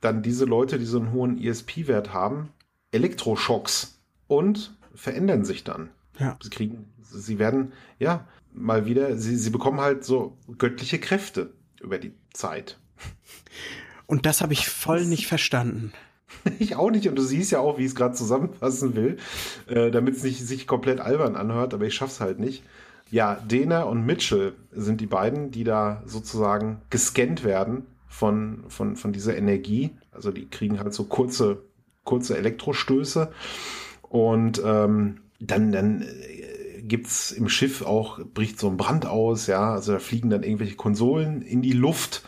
dann 0.00 0.22
diese 0.22 0.46
Leute, 0.46 0.78
die 0.78 0.86
so 0.86 0.98
einen 0.98 1.12
hohen 1.12 1.42
ESP-Wert 1.42 2.14
haben, 2.14 2.48
Elektroschocks 2.92 3.98
und 4.26 4.74
verändern 4.94 5.44
sich 5.44 5.64
dann. 5.64 5.90
Ja. 6.18 6.38
Sie 6.42 6.48
kriegen, 6.48 6.86
sie 7.02 7.38
werden, 7.38 7.72
ja, 7.98 8.26
mal 8.54 8.86
wieder, 8.86 9.18
sie, 9.18 9.36
sie 9.36 9.50
bekommen 9.50 9.80
halt 9.80 10.04
so 10.04 10.38
göttliche 10.56 10.98
Kräfte 10.98 11.50
über 11.84 11.98
die 11.98 12.14
Zeit. 12.32 12.78
Und 14.06 14.26
das 14.26 14.40
habe 14.40 14.52
ich 14.52 14.68
voll 14.68 15.04
nicht 15.04 15.26
verstanden. 15.26 15.92
Ich 16.58 16.76
auch 16.76 16.90
nicht. 16.90 17.08
Und 17.08 17.16
du 17.16 17.22
siehst 17.22 17.52
ja 17.52 17.60
auch, 17.60 17.78
wie 17.78 17.82
ich 17.82 17.88
es 17.88 17.94
gerade 17.94 18.14
zusammenfassen 18.14 18.94
will, 18.96 19.18
äh, 19.66 19.90
damit 19.90 20.16
es 20.16 20.22
nicht 20.24 20.46
sich 20.46 20.66
komplett 20.66 21.00
albern 21.00 21.36
anhört, 21.36 21.72
aber 21.72 21.86
ich 21.86 21.94
schaff's 21.94 22.20
halt 22.20 22.38
nicht. 22.38 22.64
Ja, 23.10 23.36
Dena 23.36 23.84
und 23.84 24.04
Mitchell 24.04 24.54
sind 24.72 25.00
die 25.00 25.06
beiden, 25.06 25.52
die 25.52 25.64
da 25.64 26.02
sozusagen 26.06 26.82
gescannt 26.90 27.44
werden 27.44 27.86
von, 28.08 28.64
von, 28.68 28.96
von 28.96 29.12
dieser 29.12 29.36
Energie. 29.36 29.92
Also 30.12 30.32
die 30.32 30.48
kriegen 30.48 30.80
halt 30.80 30.92
so 30.92 31.04
kurze, 31.04 31.62
kurze 32.04 32.36
Elektrostöße. 32.36 33.30
Und 34.02 34.60
ähm, 34.64 35.20
dann, 35.40 35.72
dann 35.72 36.04
gibt's 36.88 37.30
im 37.30 37.48
Schiff 37.48 37.82
auch, 37.82 38.20
bricht 38.24 38.58
so 38.58 38.68
ein 38.68 38.76
Brand 38.76 39.06
aus, 39.06 39.46
ja, 39.46 39.72
also 39.72 39.92
da 39.92 39.98
fliegen 39.98 40.30
dann 40.30 40.42
irgendwelche 40.42 40.76
Konsolen 40.76 41.42
in 41.42 41.62
die 41.62 41.72
Luft 41.72 42.24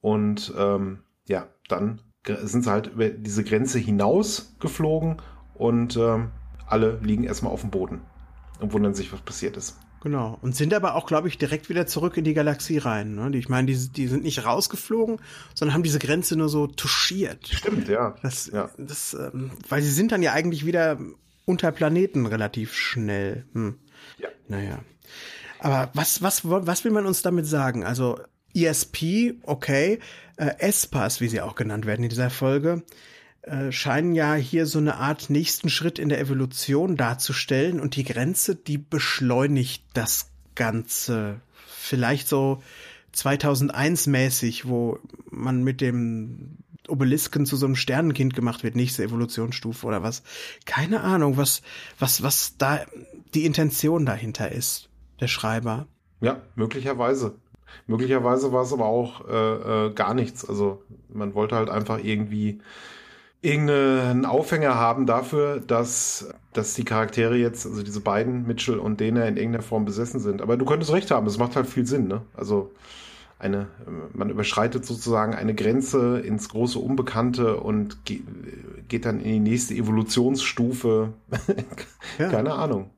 und 0.00 0.52
ähm, 0.58 1.00
ja, 1.26 1.48
dann 1.68 2.00
sind 2.26 2.64
sie 2.64 2.70
halt 2.70 2.88
über 2.88 3.08
diese 3.08 3.44
Grenze 3.44 3.78
hinaus 3.78 4.56
geflogen 4.60 5.16
und 5.54 5.96
ähm, 5.96 6.30
alle 6.66 6.98
liegen 7.02 7.24
erstmal 7.24 7.52
auf 7.52 7.60
dem 7.60 7.70
Boden 7.70 8.00
und 8.60 8.72
wundern 8.72 8.94
sich, 8.94 9.12
was 9.12 9.20
passiert 9.20 9.56
ist. 9.56 9.78
Genau. 10.02 10.38
Und 10.40 10.54
sind 10.54 10.72
aber 10.72 10.94
auch, 10.94 11.06
glaube 11.06 11.26
ich, 11.26 11.38
direkt 11.38 11.68
wieder 11.68 11.86
zurück 11.86 12.16
in 12.16 12.22
die 12.22 12.34
Galaxie 12.34 12.78
rein. 12.78 13.16
Ne? 13.16 13.36
Ich 13.36 13.48
meine, 13.48 13.66
die, 13.66 13.88
die 13.88 14.06
sind 14.06 14.22
nicht 14.22 14.44
rausgeflogen, 14.44 15.18
sondern 15.54 15.74
haben 15.74 15.82
diese 15.82 15.98
Grenze 15.98 16.36
nur 16.36 16.48
so 16.48 16.68
touchiert. 16.68 17.48
Stimmt, 17.48 17.88
ja. 17.88 18.14
Das, 18.22 18.46
ja. 18.46 18.70
Das, 18.78 19.14
ähm, 19.14 19.50
weil 19.68 19.82
sie 19.82 19.90
sind 19.90 20.12
dann 20.12 20.22
ja 20.22 20.32
eigentlich 20.32 20.64
wieder 20.64 20.98
unter 21.46 21.72
Planeten 21.72 22.26
relativ 22.26 22.74
schnell. 22.74 23.46
Hm. 23.54 23.78
Ja. 24.18 24.28
Naja. 24.48 24.80
Aber 25.58 25.90
was, 25.94 26.20
was, 26.20 26.42
was 26.44 26.84
will 26.84 26.92
man 26.92 27.06
uns 27.06 27.22
damit 27.22 27.46
sagen? 27.46 27.82
Also 27.84 28.20
ESP, 28.54 29.34
okay, 29.42 30.00
äh, 30.36 30.50
ESPAs, 30.58 31.20
wie 31.22 31.28
sie 31.28 31.40
auch 31.40 31.54
genannt 31.54 31.86
werden 31.86 32.02
in 32.02 32.10
dieser 32.10 32.30
Folge, 32.30 32.82
äh, 33.42 33.72
scheinen 33.72 34.14
ja 34.14 34.34
hier 34.34 34.66
so 34.66 34.78
eine 34.78 34.96
Art 34.96 35.30
nächsten 35.30 35.70
Schritt 35.70 35.98
in 35.98 36.08
der 36.08 36.20
Evolution 36.20 36.96
darzustellen 36.96 37.80
und 37.80 37.96
die 37.96 38.04
Grenze, 38.04 38.56
die 38.56 38.78
beschleunigt 38.78 39.84
das 39.94 40.30
Ganze. 40.54 41.40
Vielleicht 41.66 42.28
so 42.28 42.62
2001 43.12 44.08
mäßig, 44.08 44.66
wo 44.66 44.98
man 45.30 45.62
mit 45.62 45.80
dem 45.80 46.58
Obelisken 46.88 47.46
zu 47.46 47.56
so 47.56 47.66
einem 47.66 47.76
Sternenkind 47.76 48.34
gemacht 48.34 48.62
wird, 48.62 48.76
nächste 48.76 49.04
Evolutionsstufe 49.04 49.86
oder 49.86 50.02
was. 50.02 50.22
Keine 50.64 51.00
Ahnung, 51.02 51.36
was, 51.36 51.62
was, 51.98 52.22
was 52.22 52.56
da 52.58 52.80
die 53.34 53.44
Intention 53.44 54.06
dahinter 54.06 54.52
ist, 54.52 54.88
der 55.20 55.28
Schreiber. 55.28 55.86
Ja, 56.20 56.40
möglicherweise. 56.54 57.34
Möglicherweise 57.86 58.52
war 58.52 58.62
es 58.62 58.72
aber 58.72 58.86
auch 58.86 59.28
äh, 59.28 59.86
äh, 59.86 59.92
gar 59.92 60.14
nichts. 60.14 60.48
Also 60.48 60.82
man 61.08 61.34
wollte 61.34 61.56
halt 61.56 61.70
einfach 61.70 62.02
irgendwie 62.02 62.60
irgendeinen 63.42 64.24
Aufhänger 64.24 64.74
haben 64.74 65.06
dafür, 65.06 65.60
dass, 65.60 66.28
dass 66.52 66.74
die 66.74 66.84
Charaktere 66.84 67.36
jetzt, 67.36 67.66
also 67.66 67.82
diese 67.82 68.00
beiden, 68.00 68.46
Mitchell 68.46 68.78
und 68.78 69.00
Dana, 69.00 69.26
in 69.26 69.36
irgendeiner 69.36 69.62
Form 69.62 69.84
besessen 69.84 70.20
sind. 70.20 70.42
Aber 70.42 70.56
du 70.56 70.64
könntest 70.64 70.92
recht 70.92 71.10
haben, 71.10 71.26
es 71.26 71.38
macht 71.38 71.54
halt 71.54 71.66
viel 71.66 71.86
Sinn, 71.86 72.08
ne? 72.08 72.22
Also 72.34 72.72
eine, 73.38 73.68
man 74.12 74.30
überschreitet 74.30 74.86
sozusagen 74.86 75.34
eine 75.34 75.54
Grenze 75.54 76.18
ins 76.20 76.48
große 76.48 76.78
Unbekannte 76.78 77.58
und 77.58 77.98
geht 78.04 79.04
dann 79.04 79.20
in 79.20 79.44
die 79.44 79.50
nächste 79.50 79.74
Evolutionsstufe. 79.74 81.12
ja. 82.18 82.28
Keine 82.30 82.54
Ahnung. 82.54 82.90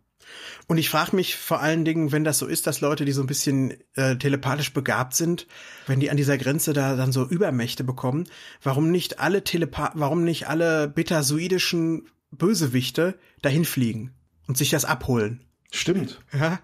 Und 0.68 0.76
ich 0.76 0.90
frage 0.90 1.16
mich 1.16 1.36
vor 1.36 1.60
allen 1.60 1.86
Dingen, 1.86 2.12
wenn 2.12 2.24
das 2.24 2.38
so 2.38 2.46
ist, 2.46 2.66
dass 2.66 2.82
Leute, 2.82 3.06
die 3.06 3.12
so 3.12 3.22
ein 3.22 3.26
bisschen 3.26 3.74
äh, 3.94 4.16
telepathisch 4.16 4.74
begabt 4.74 5.14
sind, 5.14 5.46
wenn 5.86 5.98
die 5.98 6.10
an 6.10 6.18
dieser 6.18 6.36
Grenze 6.36 6.74
da 6.74 6.94
dann 6.94 7.10
so 7.10 7.26
Übermächte 7.26 7.84
bekommen, 7.84 8.24
warum 8.62 8.90
nicht 8.90 9.18
alle 9.18 9.42
Telepa 9.42 9.92
warum 9.94 10.24
nicht 10.24 10.46
alle 10.46 10.86
betasoidischen 10.86 12.08
Bösewichte 12.30 13.18
dahin 13.40 13.64
fliegen 13.64 14.12
und 14.46 14.58
sich 14.58 14.68
das 14.68 14.84
abholen? 14.84 15.40
Stimmt. 15.72 16.20
Ja. 16.32 16.60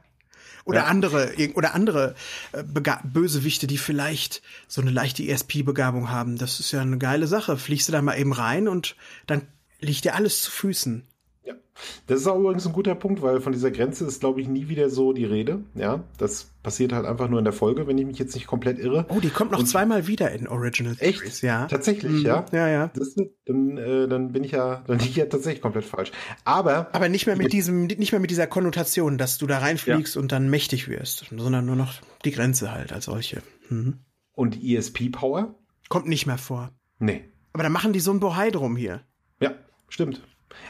Oder 0.65 0.81
ja. 0.81 0.85
andere, 0.87 1.35
oder 1.55 1.75
andere 1.75 2.15
äh, 2.53 2.65
Bösewichte, 3.05 3.67
die 3.67 3.79
vielleicht 3.79 4.43
so 4.67 4.81
eine 4.81 4.91
leichte 4.91 5.23
ESP-Begabung 5.23 6.11
haben. 6.11 6.39
Das 6.39 6.59
ist 6.61 6.73
ja 6.73 6.81
eine 6.81 6.99
geile 6.99 7.27
Sache. 7.27 7.57
Fliegst 7.59 7.89
du 7.89 7.93
da 7.93 8.01
mal 8.01 8.19
eben 8.19 8.33
rein 8.33 8.69
und 8.69 8.97
dann 9.27 9.43
liegt 9.81 10.05
dir 10.05 10.15
alles 10.15 10.43
zu 10.43 10.51
Füßen. 10.51 11.07
Ja, 11.45 11.55
das 12.07 12.21
ist 12.21 12.27
auch 12.27 12.39
übrigens 12.39 12.67
ein 12.67 12.73
guter 12.73 12.95
Punkt, 12.95 13.21
weil 13.23 13.41
von 13.41 13.53
dieser 13.53 13.71
Grenze 13.71 14.07
ist, 14.07 14.21
glaube 14.21 14.41
ich, 14.41 14.49
nie 14.49 14.69
wieder 14.69 14.89
so 14.89 15.13
die 15.13 15.25
Rede. 15.25 15.61
Ja, 15.75 16.05
das 16.19 16.51
passiert 16.63 16.93
halt 16.93 17.05
einfach 17.07 17.29
nur 17.29 17.39
in 17.39 17.45
der 17.45 17.53
Folge, 17.53 17.87
wenn 17.87 17.99
ich 17.99 18.07
mich 18.07 18.19
jetzt 18.19 18.35
nicht 18.35 18.47
komplett 18.47 18.79
irre. 18.79 19.07
Oh, 19.09 19.21
die 19.21 19.31
kommt 19.31 19.53
noch 19.53 19.59
Und 19.59 19.67
zweimal 19.67 20.07
wieder 20.07 20.31
in 20.31 20.49
Original 20.49 20.97
Echt? 20.99 21.19
Series, 21.19 21.43
ja. 21.43 21.67
Tatsächlich, 21.67 22.13
mhm. 22.13 22.27
ja. 22.27 22.45
Ja, 22.53 22.69
ja. 22.69 22.91
Das, 22.95 23.15
dann, 23.47 23.77
äh, 23.77 24.09
dann 24.09 24.33
bin 24.33 24.45
ich 24.45 24.53
ja, 24.53 24.83
dann 24.87 24.99
bin 24.99 25.07
ich 25.07 25.17
ja 25.17 25.27
tatsächlich 25.27 25.61
komplett 25.61 25.85
falsch. 25.85 26.13
Aber. 26.45 26.89
Aber 26.93 27.09
nicht 27.09 27.27
mehr 27.27 27.37
mit 27.37 27.53
diesem, 27.53 27.87
nicht 27.87 28.13
mehr 28.13 28.21
mit 28.21 28.31
dieser 28.31 28.47
Konnotation, 28.47 29.19
dass 29.19 29.39
du 29.39 29.47
da 29.47 29.59
reinfliegst 29.59 30.15
ja. 30.15 30.21
und 30.21 30.33
dann 30.33 30.49
mächtig 30.49 30.89
wirst, 30.89 31.27
sondern 31.37 31.67
nur 31.67 31.77
noch 31.77 31.95
die 32.25 32.31
Grenze 32.31 32.73
halt 32.73 32.93
als 32.93 33.07
solche. 33.07 33.43
Mhm. 33.69 33.99
Und 34.33 34.63
ESP-Power? 34.63 35.55
Kommt 35.89 36.09
nicht 36.09 36.27
mehr 36.27 36.39
vor. 36.39 36.71
Nee. 36.99 37.25
Aber 37.53 37.63
da 37.63 37.69
machen 37.69 37.93
die 37.93 38.01
so 38.01 38.11
ein 38.13 38.21
Bohai 38.21 38.51
drum 38.51 38.77
hier. 38.77 39.03
Ja, 39.41 39.53
stimmt. 39.89 40.23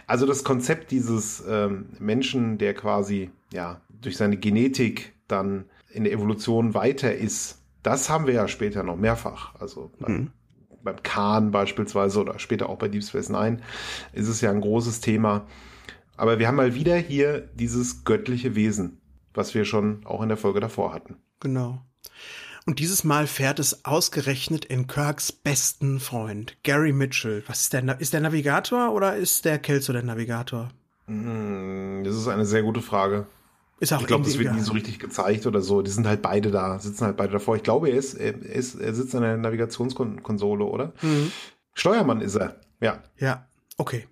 Also 0.06 0.26
das 0.26 0.44
Konzept 0.44 0.90
dieses 0.90 1.42
ähm, 1.48 1.90
Menschen, 1.98 2.58
der 2.58 2.74
quasi 2.74 3.30
ja 3.52 3.80
durch 3.88 4.16
seine 4.16 4.36
Genetik 4.36 5.14
dann 5.28 5.66
in 5.90 6.04
der 6.04 6.12
Evolution 6.12 6.74
weiter 6.74 7.14
ist, 7.14 7.62
das 7.82 8.10
haben 8.10 8.26
wir 8.26 8.34
ja 8.34 8.48
später 8.48 8.82
noch 8.82 8.96
mehrfach. 8.96 9.54
Also 9.60 9.92
beim, 9.98 10.12
mhm. 10.12 10.30
beim 10.82 11.02
Khan 11.02 11.50
beispielsweise 11.50 12.20
oder 12.20 12.38
später 12.38 12.68
auch 12.68 12.78
bei 12.78 12.88
Deep 12.88 13.04
Space 13.04 13.28
Nine 13.28 13.58
ist 14.12 14.28
es 14.28 14.40
ja 14.40 14.50
ein 14.50 14.60
großes 14.60 15.00
Thema. 15.00 15.46
Aber 16.16 16.38
wir 16.38 16.48
haben 16.48 16.56
mal 16.56 16.74
wieder 16.74 16.96
hier 16.96 17.40
dieses 17.54 18.04
göttliche 18.04 18.54
Wesen, 18.54 19.00
was 19.32 19.54
wir 19.54 19.64
schon 19.64 20.04
auch 20.06 20.22
in 20.22 20.28
der 20.28 20.38
Folge 20.38 20.60
davor 20.60 20.92
hatten. 20.92 21.16
Genau. 21.40 21.82
Und 22.66 22.78
dieses 22.78 23.04
Mal 23.04 23.26
fährt 23.26 23.58
es 23.58 23.84
ausgerechnet 23.84 24.64
in 24.64 24.86
Kirks 24.86 25.32
besten 25.32 26.00
Freund, 26.00 26.56
Gary 26.62 26.92
Mitchell. 26.92 27.42
Was 27.46 27.62
ist 27.62 27.72
der, 27.74 28.00
ist 28.00 28.14
der 28.14 28.20
Navigator 28.20 28.92
oder 28.92 29.16
ist 29.16 29.44
der 29.44 29.58
Kelso 29.58 29.92
der 29.92 30.02
Navigator? 30.02 30.70
Hm, 31.06 32.02
das 32.04 32.16
ist 32.16 32.26
eine 32.26 32.46
sehr 32.46 32.62
gute 32.62 32.80
Frage. 32.80 33.26
Ist 33.80 33.92
auch 33.92 34.00
ich 34.00 34.06
glaube, 34.06 34.24
das 34.24 34.38
wird 34.38 34.54
nie 34.54 34.60
so 34.60 34.72
richtig 34.72 34.98
gezeigt 34.98 35.46
oder 35.46 35.60
so. 35.60 35.82
Die 35.82 35.90
sind 35.90 36.06
halt 36.06 36.22
beide 36.22 36.50
da, 36.50 36.78
sitzen 36.78 37.04
halt 37.04 37.16
beide 37.18 37.32
davor. 37.32 37.56
Ich 37.56 37.62
glaube, 37.62 37.90
er 37.90 37.96
ist, 37.96 38.14
er, 38.14 38.40
ist, 38.40 38.76
er 38.76 38.94
sitzt 38.94 39.14
an 39.14 39.22
der 39.22 39.36
Navigationskonsole, 39.36 40.64
oder? 40.64 40.92
Mhm. 41.02 41.32
Steuermann 41.74 42.22
ist 42.22 42.36
er, 42.36 42.60
ja. 42.80 43.02
Ja, 43.18 43.46
okay. 43.76 44.06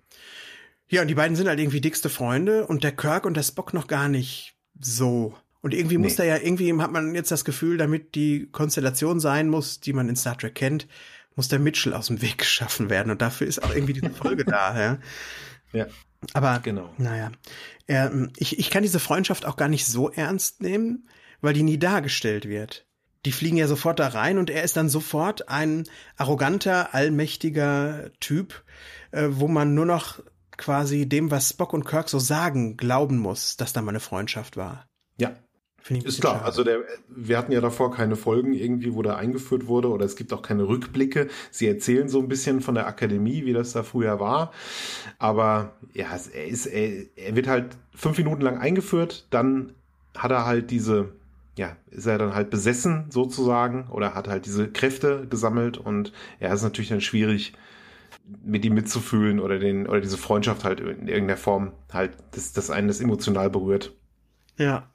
Ja, 0.89 1.01
und 1.01 1.07
die 1.07 1.15
beiden 1.15 1.35
sind 1.35 1.47
halt 1.47 1.59
irgendwie 1.59 1.81
dickste 1.81 2.09
Freunde 2.09 2.67
und 2.67 2.83
der 2.83 2.91
Kirk 2.91 3.25
und 3.25 3.35
der 3.35 3.43
Spock 3.43 3.73
noch 3.73 3.87
gar 3.87 4.09
nicht 4.09 4.55
so. 4.79 5.33
Und 5.63 5.73
irgendwie 5.73 5.97
nee. 5.97 6.03
muss 6.03 6.17
da 6.17 6.25
ja, 6.25 6.37
irgendwie 6.37 6.73
hat 6.73 6.91
man 6.91 7.15
jetzt 7.15 7.31
das 7.31 7.45
Gefühl, 7.45 7.77
damit 7.77 8.15
die 8.15 8.49
Konstellation 8.51 9.21
sein 9.21 9.49
muss, 9.49 9.79
die 9.79 9.93
man 9.93 10.09
in 10.09 10.17
Star 10.17 10.37
Trek 10.37 10.55
kennt, 10.55 10.87
muss 11.35 11.47
der 11.47 11.59
Mitchell 11.59 11.93
aus 11.93 12.07
dem 12.07 12.21
Weg 12.21 12.37
geschaffen 12.39 12.89
werden. 12.89 13.09
Und 13.09 13.21
dafür 13.21 13.47
ist 13.47 13.63
auch 13.63 13.73
irgendwie 13.73 13.93
diese 13.93 14.11
Folge 14.11 14.45
da, 14.45 14.79
ja. 14.79 14.97
Ja. 15.71 15.87
Aber, 16.33 16.59
genau. 16.59 16.93
naja. 16.99 17.31
Er, 17.87 18.29
ich, 18.37 18.59
ich 18.59 18.69
kann 18.69 18.83
diese 18.83 18.99
Freundschaft 18.99 19.43
auch 19.45 19.57
gar 19.57 19.67
nicht 19.69 19.87
so 19.87 20.11
ernst 20.11 20.61
nehmen, 20.61 21.09
weil 21.41 21.55
die 21.55 21.63
nie 21.63 21.79
dargestellt 21.79 22.47
wird. 22.47 22.85
Die 23.25 23.31
fliegen 23.31 23.57
ja 23.57 23.67
sofort 23.67 23.99
da 23.99 24.09
rein 24.09 24.37
und 24.37 24.51
er 24.51 24.61
ist 24.61 24.77
dann 24.77 24.87
sofort 24.87 25.49
ein 25.49 25.85
arroganter, 26.15 26.93
allmächtiger 26.93 28.11
Typ, 28.19 28.63
äh, 29.09 29.29
wo 29.31 29.47
man 29.47 29.73
nur 29.73 29.87
noch 29.87 30.19
quasi 30.57 31.09
dem, 31.09 31.31
was 31.31 31.49
Spock 31.49 31.73
und 31.73 31.85
Kirk 31.85 32.07
so 32.07 32.19
sagen, 32.19 32.77
glauben 32.77 33.17
muss, 33.17 33.57
dass 33.57 33.73
da 33.73 33.81
mal 33.81 33.89
eine 33.89 33.99
Freundschaft 33.99 34.55
war. 34.55 34.87
Ja, 35.17 35.35
ist 35.89 36.21
klar, 36.21 36.35
schade. 36.35 36.45
also 36.45 36.63
der, 36.63 36.81
wir 37.09 37.37
hatten 37.37 37.51
ja 37.51 37.61
davor 37.61 37.91
keine 37.91 38.15
Folgen 38.15 38.53
irgendwie, 38.53 38.93
wo 38.93 39.01
der 39.01 39.17
eingeführt 39.17 39.67
wurde 39.67 39.89
oder 39.89 40.05
es 40.05 40.15
gibt 40.15 40.31
auch 40.31 40.41
keine 40.41 40.67
Rückblicke. 40.67 41.27
Sie 41.51 41.67
erzählen 41.67 42.07
so 42.07 42.19
ein 42.19 42.27
bisschen 42.27 42.61
von 42.61 42.75
der 42.75 42.87
Akademie, 42.87 43.45
wie 43.45 43.53
das 43.53 43.73
da 43.73 43.83
früher 43.83 44.19
war. 44.19 44.51
Aber 45.19 45.73
ja, 45.93 46.07
er 46.33 46.47
ist, 46.47 46.67
er, 46.67 47.05
er 47.15 47.35
wird 47.35 47.47
halt 47.47 47.77
fünf 47.93 48.17
Minuten 48.17 48.41
lang 48.41 48.57
eingeführt, 48.57 49.27
dann 49.29 49.73
hat 50.15 50.31
er 50.31 50.45
halt 50.45 50.71
diese, 50.71 51.09
ja, 51.57 51.75
ist 51.91 52.05
er 52.05 52.17
dann 52.17 52.33
halt 52.33 52.49
besessen 52.49 53.05
sozusagen 53.09 53.87
oder 53.89 54.15
hat 54.15 54.27
halt 54.27 54.45
diese 54.45 54.69
Kräfte 54.69 55.27
gesammelt 55.29 55.77
und 55.77 56.13
ja, 56.39 56.53
ist 56.53 56.63
natürlich 56.63 56.89
dann 56.89 57.01
schwierig, 57.01 57.53
mit 58.43 58.63
ihm 58.63 58.73
mitzufühlen 58.73 59.39
oder 59.39 59.59
den, 59.59 59.87
oder 59.87 59.99
diese 59.99 60.17
Freundschaft 60.17 60.63
halt 60.63 60.79
in 60.79 61.07
irgendeiner 61.07 61.37
Form 61.37 61.73
halt, 61.91 62.11
dass 62.31 62.53
das 62.53 62.69
einen 62.69 62.87
das 62.87 63.01
emotional 63.01 63.49
berührt. 63.49 63.93
Ja, 64.57 64.87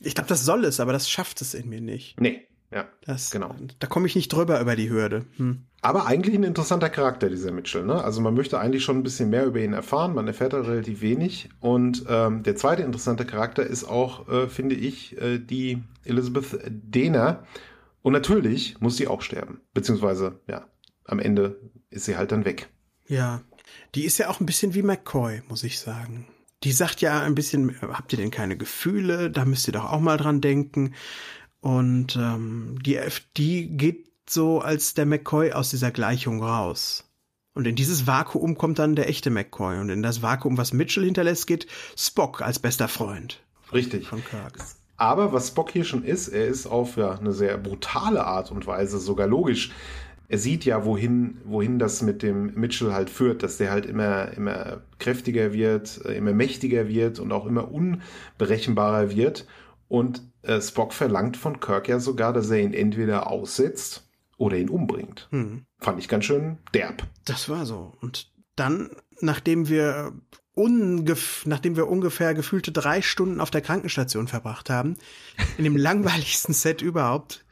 ich 0.00 0.14
glaube, 0.14 0.28
das 0.28 0.44
soll 0.44 0.64
es, 0.64 0.80
aber 0.80 0.92
das 0.92 1.10
schafft 1.10 1.40
es 1.42 1.54
in 1.54 1.68
mir 1.68 1.80
nicht. 1.80 2.20
Nee, 2.20 2.46
ja. 2.72 2.88
Das, 3.04 3.30
genau. 3.30 3.54
Da 3.78 3.86
komme 3.86 4.06
ich 4.06 4.14
nicht 4.14 4.32
drüber 4.32 4.60
über 4.60 4.76
die 4.76 4.90
Hürde. 4.90 5.26
Hm. 5.36 5.66
Aber 5.82 6.06
eigentlich 6.06 6.34
ein 6.34 6.44
interessanter 6.44 6.90
Charakter, 6.90 7.28
dieser 7.28 7.52
Mitchell. 7.52 7.84
Ne? 7.84 8.02
Also 8.02 8.20
man 8.20 8.34
möchte 8.34 8.58
eigentlich 8.60 8.84
schon 8.84 8.98
ein 8.98 9.02
bisschen 9.02 9.30
mehr 9.30 9.46
über 9.46 9.60
ihn 9.60 9.72
erfahren. 9.72 10.14
Man 10.14 10.28
erfährt 10.28 10.52
da 10.52 10.60
relativ 10.60 11.00
wenig. 11.00 11.48
Und 11.58 12.04
ähm, 12.08 12.42
der 12.42 12.56
zweite 12.56 12.82
interessante 12.82 13.24
Charakter 13.24 13.64
ist 13.64 13.84
auch, 13.84 14.28
äh, 14.28 14.48
finde 14.48 14.76
ich, 14.76 15.20
äh, 15.20 15.38
die 15.38 15.82
Elizabeth 16.04 16.60
Dehner. 16.66 17.44
Und 18.02 18.12
natürlich 18.12 18.80
muss 18.80 18.96
sie 18.96 19.08
auch 19.08 19.22
sterben. 19.22 19.60
Beziehungsweise, 19.74 20.40
ja, 20.46 20.66
am 21.04 21.18
Ende 21.18 21.60
ist 21.88 22.04
sie 22.04 22.16
halt 22.16 22.30
dann 22.30 22.44
weg. 22.44 22.68
Ja, 23.08 23.42
die 23.94 24.04
ist 24.04 24.18
ja 24.18 24.28
auch 24.28 24.38
ein 24.38 24.46
bisschen 24.46 24.74
wie 24.74 24.82
McCoy, 24.82 25.42
muss 25.48 25.64
ich 25.64 25.80
sagen 25.80 26.26
die 26.62 26.72
sagt 26.72 27.00
ja 27.00 27.20
ein 27.20 27.34
bisschen, 27.34 27.74
habt 27.80 28.12
ihr 28.12 28.18
denn 28.18 28.30
keine 28.30 28.56
Gefühle? 28.56 29.30
Da 29.30 29.44
müsst 29.44 29.66
ihr 29.68 29.72
doch 29.72 29.90
auch 29.90 30.00
mal 30.00 30.16
dran 30.16 30.40
denken. 30.40 30.94
Und 31.60 32.16
ähm, 32.16 32.78
die 32.84 32.96
FD 32.96 33.66
geht 33.68 34.10
so 34.28 34.60
als 34.60 34.94
der 34.94 35.06
McCoy 35.06 35.52
aus 35.52 35.70
dieser 35.70 35.90
Gleichung 35.90 36.42
raus. 36.42 37.04
Und 37.54 37.66
in 37.66 37.74
dieses 37.74 38.06
Vakuum 38.06 38.56
kommt 38.56 38.78
dann 38.78 38.94
der 38.94 39.08
echte 39.08 39.30
McCoy. 39.30 39.78
Und 39.78 39.90
in 39.90 40.02
das 40.02 40.22
Vakuum, 40.22 40.56
was 40.56 40.72
Mitchell 40.72 41.04
hinterlässt, 41.04 41.46
geht 41.46 41.66
Spock 41.96 42.42
als 42.42 42.58
bester 42.58 42.88
Freund. 42.88 43.42
Richtig. 43.72 44.06
Von 44.06 44.24
Kirk. 44.24 44.54
Aber 44.96 45.32
was 45.32 45.48
Spock 45.48 45.70
hier 45.70 45.84
schon 45.84 46.04
ist, 46.04 46.28
er 46.28 46.46
ist 46.46 46.66
auf 46.66 46.96
ja, 46.96 47.12
eine 47.18 47.32
sehr 47.32 47.56
brutale 47.56 48.24
Art 48.24 48.50
und 48.50 48.66
Weise 48.66 48.98
sogar 48.98 49.26
logisch 49.26 49.72
er 50.30 50.38
sieht 50.38 50.64
ja, 50.64 50.84
wohin, 50.84 51.38
wohin 51.44 51.80
das 51.80 52.02
mit 52.02 52.22
dem 52.22 52.54
Mitchell 52.54 52.92
halt 52.92 53.10
führt, 53.10 53.42
dass 53.42 53.56
der 53.56 53.72
halt 53.72 53.84
immer, 53.84 54.32
immer 54.36 54.80
kräftiger 55.00 55.52
wird, 55.52 56.04
äh, 56.04 56.16
immer 56.16 56.32
mächtiger 56.32 56.86
wird 56.86 57.18
und 57.18 57.32
auch 57.32 57.46
immer 57.46 57.72
unberechenbarer 57.72 59.10
wird. 59.10 59.44
Und 59.88 60.22
äh, 60.42 60.60
Spock 60.60 60.92
verlangt 60.92 61.36
von 61.36 61.58
Kirk 61.58 61.88
ja 61.88 61.98
sogar, 61.98 62.32
dass 62.32 62.48
er 62.48 62.60
ihn 62.60 62.74
entweder 62.74 63.28
aussetzt 63.28 64.08
oder 64.36 64.56
ihn 64.56 64.68
umbringt. 64.68 65.26
Hm. 65.32 65.64
Fand 65.80 65.98
ich 65.98 66.06
ganz 66.06 66.26
schön 66.26 66.58
derb. 66.74 67.02
Das 67.24 67.48
war 67.48 67.66
so. 67.66 67.92
Und 68.00 68.30
dann, 68.54 68.90
nachdem 69.20 69.68
wir 69.68 70.12
ungef 70.54 71.44
nachdem 71.44 71.74
wir 71.74 71.88
ungefähr 71.88 72.34
gefühlte 72.34 72.70
drei 72.70 73.02
Stunden 73.02 73.40
auf 73.40 73.50
der 73.50 73.62
Krankenstation 73.62 74.28
verbracht 74.28 74.70
haben, 74.70 74.96
in 75.58 75.64
dem 75.64 75.76
langweiligsten 75.76 76.54
Set 76.54 76.82
überhaupt, 76.82 77.44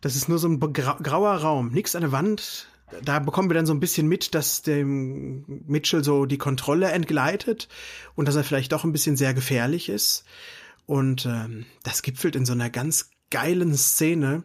das 0.00 0.16
ist 0.16 0.28
nur 0.28 0.38
so 0.38 0.48
ein 0.48 0.60
grauer 0.60 1.34
Raum, 1.36 1.70
nichts 1.70 1.94
an 1.94 2.02
der 2.02 2.12
Wand. 2.12 2.68
Da 3.02 3.18
bekommen 3.18 3.50
wir 3.50 3.54
dann 3.54 3.66
so 3.66 3.74
ein 3.74 3.80
bisschen 3.80 4.06
mit, 4.06 4.34
dass 4.34 4.62
dem 4.62 5.44
Mitchell 5.66 6.04
so 6.04 6.24
die 6.24 6.38
Kontrolle 6.38 6.90
entgleitet 6.92 7.68
und 8.14 8.28
dass 8.28 8.36
er 8.36 8.44
vielleicht 8.44 8.72
doch 8.72 8.84
ein 8.84 8.92
bisschen 8.92 9.16
sehr 9.16 9.34
gefährlich 9.34 9.88
ist. 9.88 10.24
Und 10.86 11.26
ähm, 11.26 11.66
das 11.82 12.02
gipfelt 12.02 12.36
in 12.36 12.46
so 12.46 12.52
einer 12.52 12.70
ganz 12.70 13.10
geilen 13.30 13.74
Szene, 13.76 14.44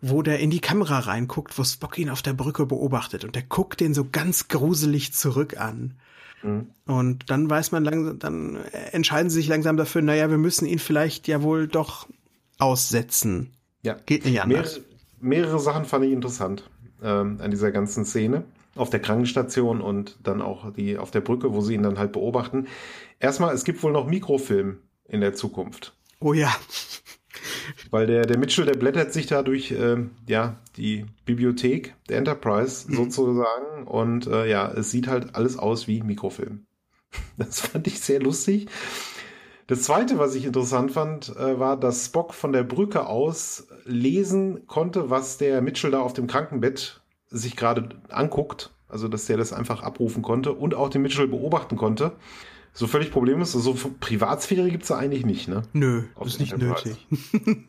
wo 0.00 0.22
der 0.22 0.38
in 0.38 0.50
die 0.50 0.60
Kamera 0.60 1.00
reinguckt, 1.00 1.58
wo 1.58 1.64
Spock 1.64 1.98
ihn 1.98 2.10
auf 2.10 2.22
der 2.22 2.32
Brücke 2.32 2.64
beobachtet 2.64 3.24
und 3.24 3.34
der 3.34 3.42
guckt 3.42 3.80
den 3.80 3.92
so 3.92 4.06
ganz 4.10 4.48
gruselig 4.48 5.12
zurück 5.12 5.58
an. 5.58 5.94
Mhm. 6.42 6.68
Und 6.86 7.28
dann 7.28 7.50
weiß 7.50 7.72
man 7.72 7.84
langsam, 7.84 8.18
dann 8.18 8.56
entscheiden 8.92 9.30
sie 9.30 9.40
sich 9.40 9.48
langsam 9.48 9.76
dafür, 9.76 10.02
naja, 10.02 10.30
wir 10.30 10.38
müssen 10.38 10.66
ihn 10.66 10.78
vielleicht 10.78 11.28
ja 11.28 11.42
wohl 11.42 11.68
doch 11.68 12.08
aussetzen. 12.58 13.52
Ja. 13.82 13.94
Geht 14.06 14.24
nicht 14.24 14.40
anders. 14.40 14.80
Mehrere, 15.20 15.58
Sachen 15.58 15.84
fand 15.84 16.04
ich 16.04 16.12
interessant 16.12 16.68
ähm, 17.02 17.38
an 17.40 17.50
dieser 17.50 17.70
ganzen 17.72 18.04
Szene. 18.04 18.44
auf 18.76 18.90
der 18.90 19.00
Krankenstation 19.00 19.80
und 19.80 20.18
dann 20.22 20.40
auch 20.40 20.72
die 20.72 20.96
auf 20.96 21.10
der 21.10 21.20
Brücke, 21.20 21.52
wo 21.52 21.60
sie 21.60 21.74
ihn 21.74 21.82
dann 21.82 21.98
halt 21.98 22.12
beobachten. 22.12 22.68
Erstmal, 23.18 23.54
es 23.54 23.64
gibt 23.64 23.82
wohl 23.82 23.92
noch 23.92 24.06
Mikrofilm 24.06 24.78
in 25.08 25.20
der 25.20 25.34
Zukunft. 25.34 25.92
Oh 26.20 26.32
ja. 26.32 26.54
Weil 27.90 28.06
der, 28.06 28.26
der 28.26 28.38
Mitchell, 28.38 28.66
der 28.66 28.76
blättert 28.76 29.12
sich 29.12 29.26
da 29.26 29.42
durch 29.42 29.72
äh, 29.72 29.96
ja, 30.26 30.56
die 30.76 31.06
Bibliothek 31.24 31.94
der 32.08 32.18
Enterprise 32.18 32.90
mhm. 32.90 32.96
sozusagen 32.96 33.86
und 33.86 34.26
äh, 34.26 34.48
ja, 34.48 34.70
es 34.70 34.90
sieht 34.90 35.08
halt 35.08 35.34
alles 35.34 35.58
aus 35.58 35.88
wie 35.88 36.02
Mikrofilm. 36.02 36.66
Das 37.36 37.60
fand 37.60 37.86
ich 37.86 38.00
sehr 38.00 38.20
lustig. 38.20 38.68
Das 39.70 39.84
zweite, 39.84 40.18
was 40.18 40.34
ich 40.34 40.46
interessant 40.46 40.90
fand, 40.90 41.28
äh, 41.36 41.60
war, 41.60 41.78
dass 41.78 42.06
Spock 42.06 42.34
von 42.34 42.52
der 42.52 42.64
Brücke 42.64 43.06
aus 43.06 43.68
lesen 43.84 44.66
konnte, 44.66 45.10
was 45.10 45.38
der 45.38 45.62
Mitchell 45.62 45.92
da 45.92 46.00
auf 46.00 46.12
dem 46.12 46.26
Krankenbett 46.26 47.00
sich 47.28 47.54
gerade 47.54 47.90
anguckt. 48.08 48.72
Also, 48.88 49.06
dass 49.06 49.26
der 49.26 49.36
das 49.36 49.52
einfach 49.52 49.84
abrufen 49.84 50.24
konnte 50.24 50.54
und 50.54 50.74
auch 50.74 50.88
den 50.88 51.02
Mitchell 51.02 51.28
beobachten 51.28 51.76
konnte. 51.76 52.16
So 52.72 52.88
völlig 52.88 53.12
problemlos. 53.12 53.52
So 53.52 53.58
also 53.58 53.90
Privatsphäre 54.00 54.68
gibt 54.72 54.82
es 54.82 54.88
da 54.88 54.98
eigentlich 54.98 55.24
nicht, 55.24 55.46
ne? 55.46 55.62
Nö, 55.72 56.02
auf 56.16 56.26
ist 56.26 56.40
nicht 56.40 56.58
nötig. 56.58 57.06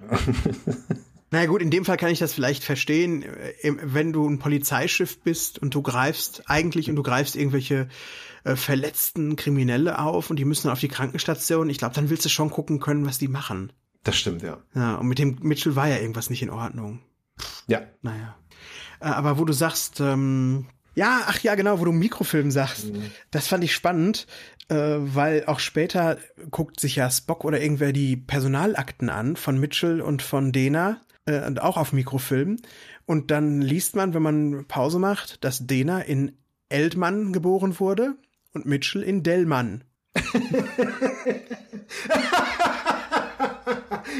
naja 1.30 1.44
gut, 1.44 1.60
in 1.60 1.70
dem 1.70 1.84
Fall 1.84 1.98
kann 1.98 2.10
ich 2.10 2.18
das 2.18 2.32
vielleicht 2.32 2.64
verstehen, 2.64 3.24
äh, 3.24 3.74
wenn 3.82 4.14
du 4.14 4.26
ein 4.26 4.38
Polizeischiff 4.38 5.20
bist 5.20 5.58
und 5.58 5.74
du 5.74 5.82
greifst 5.82 6.44
eigentlich 6.46 6.88
und 6.88 6.96
du 6.96 7.02
greifst 7.02 7.36
irgendwelche 7.36 7.88
äh, 8.44 8.56
verletzten 8.56 9.36
Kriminelle 9.36 9.98
auf 9.98 10.30
und 10.30 10.36
die 10.36 10.44
müssen 10.44 10.70
auf 10.70 10.80
die 10.80 10.88
Krankenstation. 10.88 11.70
Ich 11.70 11.78
glaube, 11.78 11.94
dann 11.94 12.10
willst 12.10 12.24
du 12.24 12.28
schon 12.28 12.50
gucken 12.50 12.80
können, 12.80 13.06
was 13.06 13.18
die 13.18 13.28
machen. 13.28 13.72
Das 14.04 14.16
stimmt, 14.16 14.42
ja. 14.42 14.58
Ja, 14.74 14.96
und 14.96 15.06
mit 15.06 15.18
dem 15.18 15.38
Mitchell 15.42 15.76
war 15.76 15.88
ja 15.88 15.98
irgendwas 15.98 16.30
nicht 16.30 16.42
in 16.42 16.50
Ordnung. 16.50 17.00
Ja. 17.66 17.82
Naja. 18.02 18.36
Äh, 19.00 19.06
aber 19.06 19.38
wo 19.38 19.44
du 19.44 19.52
sagst, 19.52 20.00
ähm, 20.00 20.66
ja, 20.94 21.22
ach 21.26 21.40
ja, 21.40 21.54
genau, 21.54 21.80
wo 21.80 21.84
du 21.84 21.92
Mikrofilm 21.92 22.50
sagst. 22.50 22.92
Mhm. 22.92 23.10
Das 23.30 23.48
fand 23.48 23.64
ich 23.64 23.74
spannend, 23.74 24.26
äh, 24.68 24.96
weil 24.98 25.44
auch 25.46 25.58
später 25.58 26.18
guckt 26.50 26.80
sich 26.80 26.96
ja 26.96 27.10
Spock 27.10 27.44
oder 27.44 27.60
irgendwer 27.60 27.92
die 27.92 28.16
Personalakten 28.16 29.08
an 29.08 29.36
von 29.36 29.58
Mitchell 29.58 30.00
und 30.00 30.22
von 30.22 30.52
Dena, 30.52 31.00
äh, 31.26 31.46
und 31.46 31.62
auch 31.62 31.76
auf 31.76 31.92
Mikrofilm. 31.92 32.58
Und 33.06 33.30
dann 33.30 33.60
liest 33.60 33.96
man, 33.96 34.14
wenn 34.14 34.22
man 34.22 34.64
Pause 34.66 34.98
macht, 34.98 35.44
dass 35.44 35.66
Dena 35.66 36.00
in 36.00 36.36
Eldmann 36.68 37.32
geboren 37.32 37.78
wurde 37.78 38.16
und 38.52 38.66
Mitchell 38.66 39.02
in 39.02 39.22
Dellmann. 39.22 39.84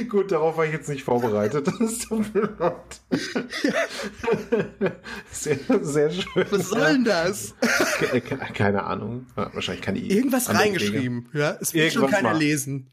Gut, 0.08 0.32
darauf 0.32 0.56
war 0.56 0.64
ich 0.66 0.72
jetzt 0.72 0.88
nicht 0.88 1.04
vorbereitet. 1.04 1.68
Das 1.78 1.98
tut 2.00 2.34
mir 2.34 2.48
leid. 2.58 3.00
Sehr, 5.30 5.58
sehr 5.82 6.10
schön. 6.10 6.46
Was 6.50 6.68
soll 6.68 6.92
denn 6.92 7.04
das? 7.04 7.54
Keine 8.54 8.84
Ahnung. 8.84 9.26
Wahrscheinlich 9.34 9.82
kann 9.82 9.96
ich. 9.96 10.10
Irgendwas 10.10 10.54
reingeschrieben. 10.54 11.28
Ja, 11.32 11.56
es 11.60 11.74
wird 11.74 11.92
schon 11.92 12.08
keiner 12.08 12.30
mal. 12.32 12.38
lesen. 12.38 12.90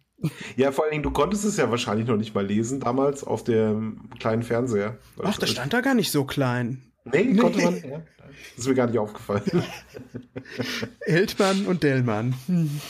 Ja, 0.56 0.71
vor 0.71 0.84
allen 0.86 0.91
Dingen, 0.91 1.04
du 1.04 1.12
konntest 1.12 1.45
es 1.45 1.58
ja 1.58 1.69
wahrscheinlich 1.69 2.08
noch 2.08 2.17
nicht 2.17 2.34
mal 2.34 2.45
lesen 2.45 2.80
damals 2.80 3.23
auf 3.23 3.43
dem 3.43 4.10
kleinen 4.19 4.43
Fernseher. 4.43 4.97
Ach, 5.21 5.38
das 5.38 5.52
stand 5.52 5.71
da 5.73 5.82
gar 5.82 5.93
nicht 5.93 6.12
so 6.12 6.25
klein. 6.25 6.88
Nee, 7.12 7.24
nee. 7.26 7.38
konnte 7.38 7.62
man. 7.62 7.76
Ja. 7.76 8.02
Das 8.56 8.65
ist 8.65 8.67
mir 8.67 8.76
gar 8.76 8.88
nicht 8.88 9.00
aufgefallen. 9.00 9.43
Hildmann 11.06 11.65
und 11.65 11.84
Dellmann. 11.84 12.36
Hm. 12.48 12.82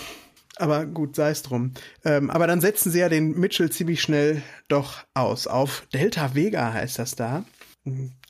Aber 0.57 0.85
gut, 0.85 1.15
sei 1.15 1.29
es 1.29 1.41
drum. 1.41 1.73
Ähm, 2.03 2.29
aber 2.29 2.45
dann 2.45 2.59
setzen 2.59 2.91
sie 2.91 2.99
ja 2.99 3.07
den 3.07 3.39
Mitchell 3.39 3.71
ziemlich 3.71 4.01
schnell 4.01 4.41
doch 4.67 5.05
aus. 5.13 5.47
Auf 5.47 5.87
Delta 5.93 6.35
Vega 6.35 6.73
heißt 6.73 6.99
das 6.99 7.15
da. 7.15 7.45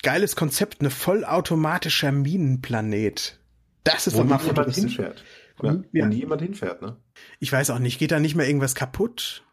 Geiles 0.03 0.35
Konzept, 0.35 0.79
eine 0.79 0.91
vollautomatischer 0.91 2.11
Minenplanet. 2.11 3.39
Das 3.83 4.05
ist 4.05 4.13
Wo 4.13 4.19
doch 4.19 4.25
mal 4.25 4.37
futuristisch. 4.37 4.97
Hinfährt. 4.97 5.23
Ja, 5.61 5.73
ja. 5.91 6.05
Wo 6.05 6.07
nie 6.07 6.17
jemand 6.17 6.41
hinfährt, 6.41 6.81
ne? 6.81 6.97
Ich 7.39 7.51
weiß 7.51 7.71
auch 7.71 7.79
nicht, 7.79 7.99
geht 7.99 8.11
da 8.11 8.19
nicht 8.19 8.35
mal 8.35 8.45
irgendwas 8.45 8.75
kaputt? 8.75 9.43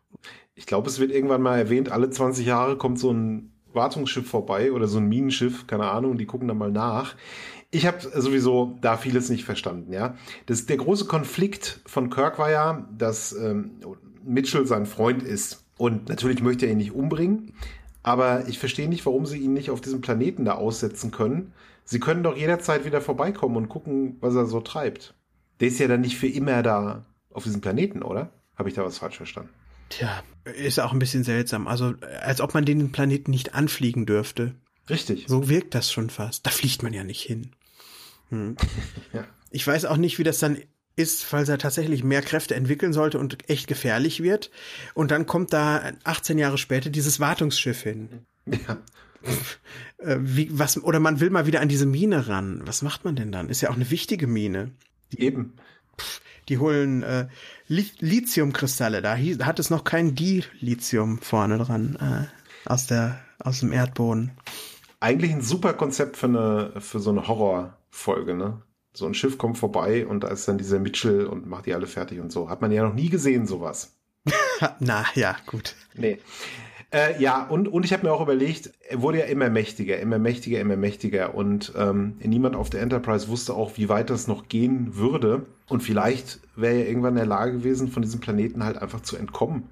Ich 0.54 0.66
glaube, 0.66 0.88
es 0.88 0.98
wird 0.98 1.10
irgendwann 1.10 1.42
mal 1.42 1.58
erwähnt, 1.58 1.90
alle 1.90 2.10
20 2.10 2.46
Jahre 2.46 2.76
kommt 2.76 2.98
so 2.98 3.10
ein 3.10 3.55
Wartungsschiff 3.76 4.28
vorbei 4.28 4.72
oder 4.72 4.88
so 4.88 4.98
ein 4.98 5.08
Minenschiff, 5.08 5.66
keine 5.68 5.90
Ahnung, 5.90 6.18
die 6.18 6.26
gucken 6.26 6.48
dann 6.48 6.58
mal 6.58 6.72
nach. 6.72 7.14
Ich 7.70 7.86
habe 7.86 7.98
sowieso 8.00 8.76
da 8.80 8.96
vieles 8.96 9.28
nicht 9.28 9.44
verstanden, 9.44 9.92
ja. 9.92 10.16
Das, 10.46 10.66
der 10.66 10.78
große 10.78 11.04
Konflikt 11.04 11.80
von 11.86 12.10
Kirk 12.10 12.38
war 12.38 12.50
ja, 12.50 12.88
dass 12.96 13.32
ähm, 13.32 13.72
Mitchell 14.24 14.66
sein 14.66 14.86
Freund 14.86 15.22
ist. 15.22 15.64
Und 15.78 16.08
natürlich 16.08 16.42
möchte 16.42 16.66
er 16.66 16.72
ihn 16.72 16.78
nicht 16.78 16.92
umbringen, 16.92 17.52
aber 18.02 18.48
ich 18.48 18.58
verstehe 18.58 18.88
nicht, 18.88 19.04
warum 19.04 19.26
sie 19.26 19.38
ihn 19.38 19.52
nicht 19.52 19.70
auf 19.70 19.80
diesem 19.80 20.00
Planeten 20.00 20.44
da 20.44 20.54
aussetzen 20.54 21.10
können. 21.10 21.52
Sie 21.84 22.00
können 22.00 22.22
doch 22.22 22.36
jederzeit 22.36 22.84
wieder 22.84 23.00
vorbeikommen 23.00 23.56
und 23.56 23.68
gucken, 23.68 24.16
was 24.20 24.34
er 24.34 24.46
so 24.46 24.60
treibt. 24.60 25.14
Der 25.60 25.68
ist 25.68 25.78
ja 25.78 25.86
dann 25.86 26.00
nicht 26.00 26.16
für 26.16 26.26
immer 26.26 26.62
da 26.62 27.04
auf 27.32 27.44
diesem 27.44 27.60
Planeten, 27.60 28.02
oder? 28.02 28.30
Habe 28.56 28.68
ich 28.68 28.74
da 28.74 28.84
was 28.84 28.98
falsch 28.98 29.16
verstanden? 29.16 29.50
Tja, 29.88 30.22
ist 30.44 30.80
auch 30.80 30.92
ein 30.92 30.98
bisschen 30.98 31.24
seltsam. 31.24 31.66
Also, 31.66 31.94
als 32.20 32.40
ob 32.40 32.54
man 32.54 32.64
den 32.64 32.92
Planeten 32.92 33.30
nicht 33.30 33.54
anfliegen 33.54 34.06
dürfte. 34.06 34.54
Richtig. 34.88 35.24
So 35.26 35.48
wirkt 35.48 35.74
das 35.74 35.90
schon 35.92 36.10
fast. 36.10 36.46
Da 36.46 36.50
fliegt 36.50 36.82
man 36.82 36.92
ja 36.92 37.04
nicht 37.04 37.22
hin. 37.22 37.50
Hm. 38.30 38.56
ja. 39.12 39.24
Ich 39.50 39.66
weiß 39.66 39.84
auch 39.86 39.96
nicht, 39.96 40.18
wie 40.18 40.24
das 40.24 40.38
dann 40.38 40.58
ist, 40.96 41.24
falls 41.24 41.48
er 41.48 41.58
tatsächlich 41.58 42.02
mehr 42.02 42.22
Kräfte 42.22 42.54
entwickeln 42.54 42.92
sollte 42.92 43.18
und 43.18 43.48
echt 43.50 43.66
gefährlich 43.66 44.22
wird. 44.22 44.50
Und 44.94 45.10
dann 45.10 45.26
kommt 45.26 45.52
da 45.52 45.92
18 46.04 46.38
Jahre 46.38 46.58
später 46.58 46.90
dieses 46.90 47.20
Wartungsschiff 47.20 47.82
hin. 47.82 48.26
Ja. 48.46 48.78
Äh, 49.98 50.16
wie, 50.20 50.48
was, 50.52 50.82
oder 50.82 51.00
man 51.00 51.20
will 51.20 51.30
mal 51.30 51.46
wieder 51.46 51.60
an 51.60 51.68
diese 51.68 51.86
Mine 51.86 52.28
ran. 52.28 52.62
Was 52.64 52.82
macht 52.82 53.04
man 53.04 53.16
denn 53.16 53.32
dann? 53.32 53.48
Ist 53.48 53.60
ja 53.60 53.70
auch 53.70 53.74
eine 53.74 53.90
wichtige 53.90 54.26
Mine. 54.26 54.70
Eben. 55.14 55.54
Die 56.48 56.58
holen 56.58 57.02
äh, 57.02 57.28
Lithiumkristalle. 57.68 59.02
Da 59.02 59.16
hat 59.16 59.58
es 59.58 59.70
noch 59.70 59.84
kein 59.84 60.14
Dilithium 60.14 61.18
vorne 61.18 61.58
dran 61.58 61.96
äh, 62.00 62.68
aus 62.68 62.86
der 62.86 63.20
aus 63.38 63.60
dem 63.60 63.72
Erdboden. 63.72 64.32
Eigentlich 65.00 65.32
ein 65.32 65.42
super 65.42 65.74
Konzept 65.74 66.16
für 66.16 66.26
eine 66.26 66.72
für 66.80 67.00
so 67.00 67.10
eine 67.10 67.28
Horrorfolge, 67.28 68.34
ne? 68.34 68.62
So 68.94 69.06
ein 69.06 69.14
Schiff 69.14 69.36
kommt 69.36 69.58
vorbei 69.58 70.06
und 70.06 70.24
da 70.24 70.28
ist 70.28 70.48
dann 70.48 70.56
dieser 70.56 70.78
Mitchell 70.78 71.26
und 71.26 71.46
macht 71.46 71.66
die 71.66 71.74
alle 71.74 71.86
fertig 71.86 72.18
und 72.20 72.32
so. 72.32 72.48
Hat 72.48 72.62
man 72.62 72.72
ja 72.72 72.82
noch 72.82 72.94
nie 72.94 73.10
gesehen, 73.10 73.46
sowas. 73.46 73.94
Na 74.80 75.04
ja, 75.14 75.36
gut. 75.46 75.74
Nee. 75.94 76.18
Äh, 76.92 77.20
ja, 77.20 77.44
und, 77.44 77.68
und 77.68 77.84
ich 77.84 77.92
habe 77.92 78.06
mir 78.06 78.12
auch 78.12 78.20
überlegt, 78.20 78.70
er 78.88 79.02
wurde 79.02 79.18
ja 79.18 79.24
immer 79.24 79.50
mächtiger, 79.50 79.98
immer 79.98 80.18
mächtiger, 80.18 80.60
immer 80.60 80.76
mächtiger. 80.76 81.34
Und 81.34 81.72
ähm, 81.76 82.16
niemand 82.22 82.54
auf 82.54 82.70
der 82.70 82.82
Enterprise 82.82 83.28
wusste 83.28 83.54
auch, 83.54 83.76
wie 83.76 83.88
weit 83.88 84.10
das 84.10 84.28
noch 84.28 84.48
gehen 84.48 84.96
würde. 84.96 85.46
Und 85.68 85.82
vielleicht 85.82 86.40
wäre 86.54 86.76
er 86.76 86.88
irgendwann 86.88 87.14
in 87.14 87.18
der 87.18 87.26
Lage 87.26 87.52
gewesen, 87.52 87.88
von 87.88 88.02
diesem 88.02 88.20
Planeten 88.20 88.64
halt 88.64 88.78
einfach 88.78 89.00
zu 89.00 89.16
entkommen. 89.16 89.64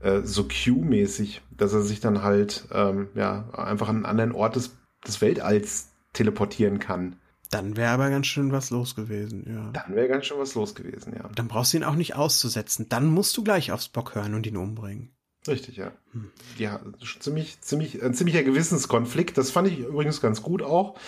Äh, 0.00 0.20
so 0.22 0.44
Q-mäßig, 0.44 1.42
dass 1.50 1.72
er 1.72 1.82
sich 1.82 2.00
dann 2.00 2.22
halt 2.22 2.68
ähm, 2.72 3.08
ja 3.14 3.48
einfach 3.52 3.88
an 3.88 3.96
einen 3.96 4.06
anderen 4.06 4.32
Ort 4.32 4.56
des, 4.56 4.70
des 5.06 5.20
Weltalls 5.20 5.90
teleportieren 6.12 6.78
kann. 6.78 7.16
Dann 7.50 7.76
wäre 7.76 7.90
aber 7.90 8.10
ganz 8.10 8.26
schön 8.26 8.50
was 8.50 8.70
los 8.70 8.96
gewesen, 8.96 9.44
ja. 9.48 9.70
Dann 9.72 9.94
wäre 9.94 10.08
ganz 10.08 10.26
schön 10.26 10.38
was 10.38 10.54
los 10.54 10.74
gewesen, 10.74 11.14
ja. 11.16 11.28
Dann 11.34 11.48
brauchst 11.48 11.72
du 11.72 11.76
ihn 11.76 11.84
auch 11.84 11.94
nicht 11.94 12.16
auszusetzen. 12.16 12.88
Dann 12.88 13.06
musst 13.06 13.36
du 13.36 13.44
gleich 13.44 13.72
aufs 13.72 13.88
Bock 13.88 14.14
hören 14.14 14.34
und 14.34 14.46
ihn 14.46 14.56
umbringen. 14.56 15.10
Richtig, 15.48 15.76
ja. 15.76 15.92
Hm. 16.12 16.30
Ja, 16.58 16.80
ziemlich, 17.20 17.60
ziemlich, 17.60 18.02
ein 18.02 18.14
ziemlicher 18.14 18.42
Gewissenskonflikt. 18.42 19.36
Das 19.38 19.50
fand 19.50 19.68
ich 19.68 19.78
übrigens 19.78 20.20
ganz 20.20 20.42
gut 20.42 20.62
auch. 20.62 20.98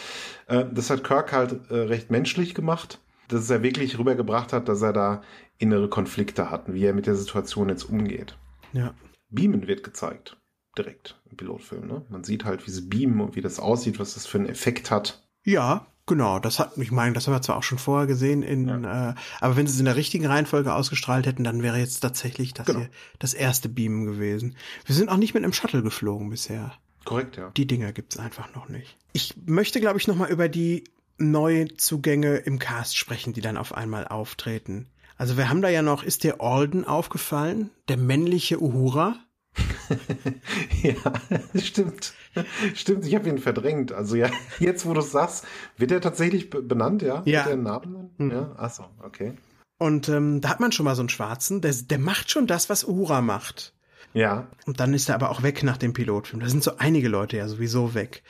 Äh, 0.47 0.67
das 0.73 0.91
hat 0.91 1.05
Kirk 1.05 1.33
halt 1.33 1.71
äh, 1.71 1.75
recht 1.75 2.11
menschlich 2.11 2.55
gemacht, 2.55 3.01
dass 3.29 3.51
er 3.51 3.63
wirklich 3.63 3.99
rübergebracht 3.99 4.53
hat, 4.53 4.69
dass 4.69 4.83
er 4.83 4.93
da 4.93 5.23
innere 5.59 5.89
Konflikte 5.89 6.51
hat 6.51 6.73
wie 6.73 6.85
er 6.85 6.95
mit 6.95 7.07
der 7.07 7.17
Situation 7.17 7.69
jetzt 7.69 7.85
umgeht. 7.85 8.37
Ja. 8.73 8.95
Beamen 9.29 9.67
wird 9.67 9.83
gezeigt. 9.83 10.37
Direkt 10.77 11.21
im 11.29 11.37
Pilotfilm, 11.37 11.87
ne? 11.87 12.05
Man 12.09 12.23
sieht 12.23 12.45
halt, 12.45 12.67
wie 12.67 12.71
sie 12.71 12.83
beamen 12.83 13.21
und 13.21 13.35
wie 13.35 13.41
das 13.41 13.59
aussieht, 13.59 13.99
was 13.99 14.15
das 14.15 14.27
für 14.27 14.39
einen 14.39 14.49
Effekt 14.49 14.91
hat. 14.91 15.27
Ja, 15.43 15.87
Genau, 16.09 16.39
das 16.39 16.59
hat, 16.59 16.73
ich 16.79 16.91
meine, 16.91 17.13
das 17.13 17.27
haben 17.27 17.35
wir 17.35 17.43
zwar 17.43 17.59
auch 17.59 17.63
schon 17.63 17.79
vorher 17.79 18.07
gesehen, 18.07 18.43
in, 18.43 18.67
ja. 18.67 19.11
äh, 19.11 19.15
aber 19.41 19.57
wenn 19.57 19.67
sie 19.67 19.75
es 19.75 19.79
in 19.79 19.85
der 19.85 19.95
richtigen 19.95 20.27
Reihenfolge 20.27 20.75
ausgestrahlt 20.75 21.27
hätten, 21.27 21.45
dann 21.45 21.63
wäre 21.63 21.79
jetzt 21.79 22.01
tatsächlich 22.01 22.55
das 22.55 22.67
genau. 22.67 22.81
hier 22.81 22.89
das 23.19 23.35
erste 23.35 23.69
Beamen 23.69 24.07
gewesen. 24.07 24.57
Wir 24.87 24.95
sind 24.95 25.11
auch 25.11 25.19
nicht 25.19 25.35
mit 25.35 25.45
einem 25.45 25.53
Shuttle 25.53 25.83
geflogen 25.83 26.31
bisher. 26.31 26.73
Korrekt, 27.05 27.37
ja. 27.37 27.51
Die 27.57 27.67
Dinger 27.67 27.93
gibt's 27.93 28.19
einfach 28.19 28.55
noch 28.55 28.71
nicht. 28.71 28.97
Ich 29.13 29.35
möchte, 29.45 29.81
glaube 29.81 29.99
ich, 29.99 30.09
nochmal 30.09 30.31
über 30.31 30.49
die 30.49 30.85
Neuzugänge 31.19 32.37
im 32.37 32.59
Cast 32.59 32.97
sprechen, 32.97 33.35
die 33.35 33.43
dann 33.43 33.59
auf 33.59 33.75
einmal 33.75 34.09
auftreten. 34.09 34.87
Also 35.19 35.37
wir 35.37 35.51
haben 35.51 35.61
da 35.61 35.69
ja 35.69 35.83
noch, 35.83 36.03
ist 36.03 36.25
der 36.25 36.41
Alden 36.41 36.87
aufgefallen? 36.87 37.71
Der 37.89 37.99
männliche 37.99 38.63
Uhura? 38.63 39.17
ja, 40.83 40.95
stimmt. 41.61 42.15
Stimmt, 42.75 43.07
ich 43.07 43.15
habe 43.15 43.29
ihn 43.29 43.39
verdrängt. 43.39 43.93
Also 43.93 44.17
ja, 44.17 44.31
jetzt 44.59 44.87
wo 44.87 44.95
du 44.95 45.01
es 45.01 45.13
sagst, 45.13 45.45
wird 45.77 45.93
er 45.93 46.01
tatsächlich 46.01 46.51
benannt, 46.51 47.03
ja? 47.03 47.23
Ja. 47.25 47.45
Wird 47.45 47.47
er 47.47 47.57
Namen 47.57 48.11
Mhm. 48.19 48.31
Ja, 48.31 48.53
achso, 48.57 48.85
okay. 49.03 49.35
Und 49.79 50.09
ähm, 50.09 50.41
da 50.41 50.49
hat 50.49 50.61
man 50.61 50.73
schon 50.73 50.85
mal 50.85 50.97
so 50.97 51.03
einen 51.03 51.09
Schwarzen, 51.09 51.61
der, 51.61 51.73
der 51.73 51.99
macht 51.99 52.31
schon 52.31 52.47
das, 52.47 52.69
was 52.69 52.85
Uhura 52.85 53.21
macht. 53.21 53.75
Ja. 54.13 54.49
Und 54.67 54.81
dann 54.81 54.95
ist 54.95 55.09
er 55.09 55.15
aber 55.15 55.31
auch 55.31 55.43
weg 55.43 55.63
nach 55.63 55.77
dem 55.77 55.93
Pilotfilm. 55.93 56.41
Da 56.41 56.49
sind 56.49 56.65
so 56.65 56.79
einige 56.79 57.09
Leute 57.09 57.37
ja 57.37 57.47
sowieso 57.47 57.95
weg. 57.95 58.23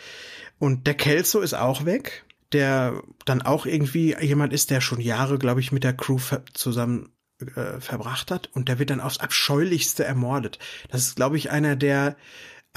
Und 0.59 0.87
der 0.87 0.95
Kelso 0.95 1.41
ist 1.41 1.55
auch 1.55 1.85
weg. 1.85 2.25
der 2.53 3.03
dann 3.25 3.43
auch 3.43 3.67
irgendwie 3.67 4.17
jemand 4.21 4.53
ist, 4.53 4.71
der 4.71 4.81
schon 4.81 5.01
Jahre, 5.01 5.39
glaube 5.39 5.61
ich, 5.61 5.71
mit 5.73 5.85
der 5.85 5.93
Crew 5.93 6.19
zusammen 6.55 7.11
äh, 7.41 7.81
verbracht 7.81 8.31
hat 8.31 8.49
und 8.55 8.69
der 8.69 8.79
wird 8.79 8.91
dann 8.91 9.01
aufs 9.01 9.21
abscheulichste 9.21 10.05
ermordet. 10.05 10.59
Das 10.91 11.03
ist, 11.03 11.17
glaube 11.17 11.37
ich, 11.37 11.51
einer 11.51 11.77
der 11.77 12.17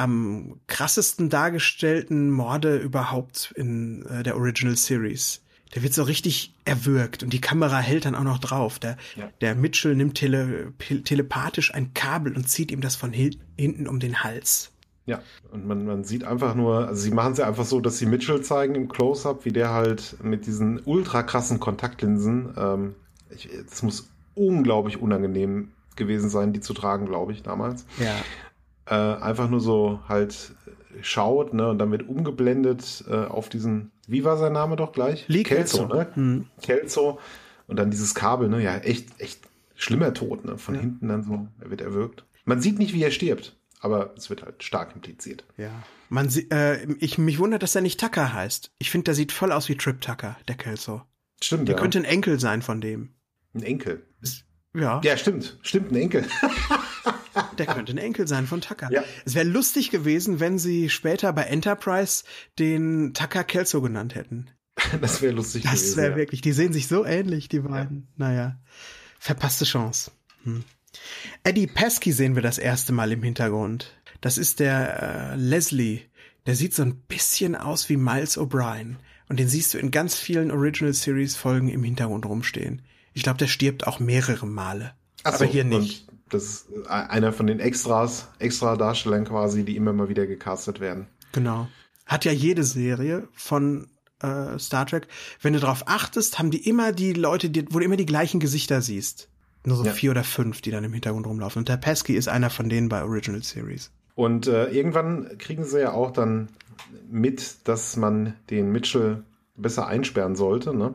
am 0.01 0.59
krassesten 0.67 1.29
dargestellten 1.29 2.31
Morde 2.31 2.77
überhaupt 2.77 3.53
in 3.55 4.05
äh, 4.07 4.23
der 4.23 4.35
Original 4.35 4.75
Series. 4.75 5.41
Der 5.75 5.83
wird 5.83 5.93
so 5.93 6.03
richtig 6.03 6.53
erwürgt 6.65 7.23
und 7.23 7.31
die 7.31 7.39
Kamera 7.39 7.79
hält 7.79 8.05
dann 8.05 8.15
auch 8.15 8.23
noch 8.23 8.39
drauf. 8.39 8.79
Der, 8.79 8.97
ja. 9.15 9.29
der 9.39 9.55
Mitchell 9.55 9.95
nimmt 9.95 10.15
tele, 10.15 10.73
telepathisch 11.05 11.73
ein 11.73 11.93
Kabel 11.93 12.35
und 12.35 12.49
zieht 12.49 12.71
ihm 12.71 12.81
das 12.81 12.95
von 12.95 13.13
hinten 13.13 13.87
um 13.87 13.99
den 13.99 14.23
Hals. 14.23 14.71
Ja, 15.05 15.21
und 15.51 15.65
man, 15.65 15.85
man 15.85 16.03
sieht 16.03 16.23
einfach 16.23 16.55
nur, 16.55 16.87
also 16.87 17.01
sie 17.01 17.11
machen 17.11 17.33
es 17.33 17.39
ja 17.39 17.47
einfach 17.47 17.65
so, 17.65 17.79
dass 17.79 17.97
sie 17.97 18.05
Mitchell 18.05 18.41
zeigen 18.41 18.75
im 18.75 18.89
Close-Up, 18.89 19.45
wie 19.45 19.51
der 19.51 19.69
halt 19.69 20.17
mit 20.21 20.45
diesen 20.45 20.79
ultra 20.83 21.23
krassen 21.23 21.59
Kontaktlinsen, 21.59 22.53
ähm, 22.57 22.95
ich, 23.29 23.49
das 23.69 23.81
muss 23.81 24.09
unglaublich 24.35 25.01
unangenehm 25.01 25.71
gewesen 25.95 26.29
sein, 26.29 26.53
die 26.53 26.59
zu 26.59 26.73
tragen, 26.73 27.05
glaube 27.05 27.31
ich, 27.31 27.43
damals. 27.43 27.85
Ja. 27.97 28.15
Äh, 28.91 28.93
einfach 28.93 29.49
nur 29.49 29.61
so 29.61 30.01
halt 30.09 30.53
schaut, 31.01 31.53
ne, 31.53 31.69
und 31.69 31.79
dann 31.79 31.91
wird 31.91 32.09
umgeblendet 32.09 33.05
äh, 33.09 33.23
auf 33.23 33.47
diesen, 33.47 33.93
wie 34.05 34.25
war 34.25 34.35
sein 34.35 34.51
Name 34.51 34.75
doch 34.75 34.91
gleich? 34.91 35.23
Lee 35.29 35.43
Kelso, 35.43 35.85
ne? 35.85 36.07
Mhm. 36.13 36.47
Kelso. 36.61 37.17
Und 37.67 37.79
dann 37.79 37.89
dieses 37.89 38.13
Kabel, 38.15 38.49
ne, 38.49 38.61
ja, 38.61 38.75
echt, 38.79 39.21
echt 39.21 39.39
schlimmer 39.75 40.13
Tod, 40.13 40.43
ne, 40.43 40.57
von 40.57 40.75
ja. 40.75 40.81
hinten 40.81 41.07
dann 41.07 41.23
so, 41.23 41.47
er 41.61 41.69
wird 41.69 41.79
erwürgt. 41.79 42.25
Man 42.43 42.59
sieht 42.59 42.79
nicht, 42.79 42.93
wie 42.93 43.01
er 43.01 43.11
stirbt, 43.11 43.55
aber 43.79 44.13
es 44.17 44.29
wird 44.29 44.43
halt 44.43 44.61
stark 44.61 44.93
impliziert. 44.93 45.45
Ja. 45.55 45.71
Man 46.09 46.27
äh, 46.49 46.83
ich 46.95 47.17
mich 47.17 47.39
wundert, 47.39 47.63
dass 47.63 47.73
er 47.73 47.81
nicht 47.81 47.97
Tucker 47.97 48.33
heißt. 48.33 48.73
Ich 48.77 48.91
finde, 48.91 49.05
der 49.05 49.13
sieht 49.13 49.31
voll 49.31 49.53
aus 49.53 49.69
wie 49.69 49.77
Trip 49.77 50.01
Tucker, 50.01 50.35
der 50.49 50.55
Kelso. 50.55 51.03
Stimmt, 51.41 51.69
Der 51.69 51.75
ja. 51.75 51.81
könnte 51.81 51.97
ein 51.97 52.03
Enkel 52.03 52.41
sein 52.41 52.61
von 52.61 52.81
dem. 52.81 53.13
Ein 53.53 53.63
Enkel. 53.63 54.05
Ja. 54.75 54.99
Ja, 55.01 55.15
stimmt. 55.15 55.59
Stimmt, 55.61 55.91
ein 55.91 55.95
Enkel. 55.95 56.25
Der 57.65 57.73
könnte 57.75 57.93
ein 57.93 57.97
Enkel 57.97 58.27
sein 58.27 58.47
von 58.47 58.61
Tucker. 58.61 58.89
Ja. 58.91 59.03
Es 59.25 59.35
wäre 59.35 59.45
lustig 59.45 59.89
gewesen, 59.91 60.39
wenn 60.39 60.59
sie 60.59 60.89
später 60.89 61.33
bei 61.33 61.43
Enterprise 61.43 62.23
den 62.59 63.13
Tucker 63.13 63.43
Kelso 63.43 63.81
genannt 63.81 64.15
hätten. 64.15 64.49
Das 65.01 65.21
wäre 65.21 65.33
lustig 65.33 65.63
das 65.63 65.73
gewesen. 65.73 65.87
Das 65.87 65.97
wäre 65.97 66.11
ja. 66.11 66.17
wirklich, 66.17 66.41
die 66.41 66.53
sehen 66.53 66.73
sich 66.73 66.87
so 66.87 67.05
ähnlich, 67.05 67.49
die 67.49 67.59
beiden. 67.59 68.07
Ja. 68.17 68.27
Naja, 68.27 68.59
verpasste 69.19 69.65
Chance. 69.65 70.11
Hm. 70.43 70.63
Eddie 71.43 71.67
Pesky 71.67 72.11
sehen 72.11 72.35
wir 72.35 72.41
das 72.41 72.57
erste 72.57 72.91
Mal 72.93 73.11
im 73.11 73.23
Hintergrund. 73.23 73.93
Das 74.21 74.37
ist 74.37 74.59
der 74.59 75.33
äh, 75.33 75.35
Leslie. 75.35 76.01
Der 76.45 76.55
sieht 76.55 76.73
so 76.73 76.83
ein 76.83 77.01
bisschen 77.01 77.55
aus 77.55 77.89
wie 77.89 77.97
Miles 77.97 78.37
O'Brien. 78.37 78.95
Und 79.29 79.39
den 79.39 79.47
siehst 79.47 79.73
du 79.73 79.77
in 79.77 79.91
ganz 79.91 80.15
vielen 80.15 80.51
Original 80.51 80.93
Series 80.93 81.35
Folgen 81.35 81.69
im 81.69 81.83
Hintergrund 81.83 82.25
rumstehen. 82.25 82.81
Ich 83.13 83.23
glaube, 83.23 83.37
der 83.37 83.47
stirbt 83.47 83.87
auch 83.87 83.99
mehrere 83.99 84.45
Male. 84.45 84.93
Ach 85.23 85.33
aber 85.33 85.45
so, 85.45 85.51
hier 85.51 85.63
nicht. 85.63 86.07
Das 86.31 86.43
ist 86.43 86.87
einer 86.87 87.33
von 87.33 87.45
den 87.45 87.59
Extras, 87.59 88.29
Extra-Darstellern 88.39 89.25
quasi, 89.25 89.63
die 89.63 89.75
immer 89.75 89.93
mal 89.93 90.09
wieder 90.09 90.25
gecastet 90.25 90.79
werden. 90.79 91.07
Genau. 91.33 91.67
Hat 92.05 92.25
ja 92.25 92.31
jede 92.31 92.63
Serie 92.63 93.27
von 93.33 93.87
äh, 94.21 94.57
Star 94.57 94.85
Trek. 94.85 95.07
Wenn 95.41 95.53
du 95.53 95.59
darauf 95.59 95.83
achtest, 95.87 96.39
haben 96.39 96.49
die 96.49 96.67
immer 96.67 96.93
die 96.93 97.13
Leute, 97.13 97.49
die, 97.49 97.65
wo 97.69 97.79
du 97.79 97.85
immer 97.85 97.97
die 97.97 98.05
gleichen 98.05 98.39
Gesichter 98.39 98.81
siehst. 98.81 99.27
Nur 99.65 99.77
so 99.77 99.83
ja. 99.83 99.91
vier 99.91 100.11
oder 100.11 100.23
fünf, 100.23 100.61
die 100.61 100.71
dann 100.71 100.83
im 100.83 100.93
Hintergrund 100.93 101.27
rumlaufen. 101.27 101.59
Und 101.59 101.69
der 101.69 101.77
Pesky 101.77 102.15
ist 102.15 102.27
einer 102.27 102.49
von 102.49 102.69
denen 102.69 102.89
bei 102.89 103.03
Original 103.03 103.43
Series. 103.43 103.91
Und 104.15 104.47
äh, 104.47 104.71
irgendwann 104.71 105.37
kriegen 105.37 105.65
sie 105.65 105.81
ja 105.81 105.91
auch 105.91 106.11
dann 106.11 106.49
mit, 107.09 107.67
dass 107.67 107.97
man 107.97 108.35
den 108.49 108.71
Mitchell 108.71 109.23
besser 109.55 109.87
einsperren 109.87 110.35
sollte, 110.35 110.75
ne? 110.75 110.93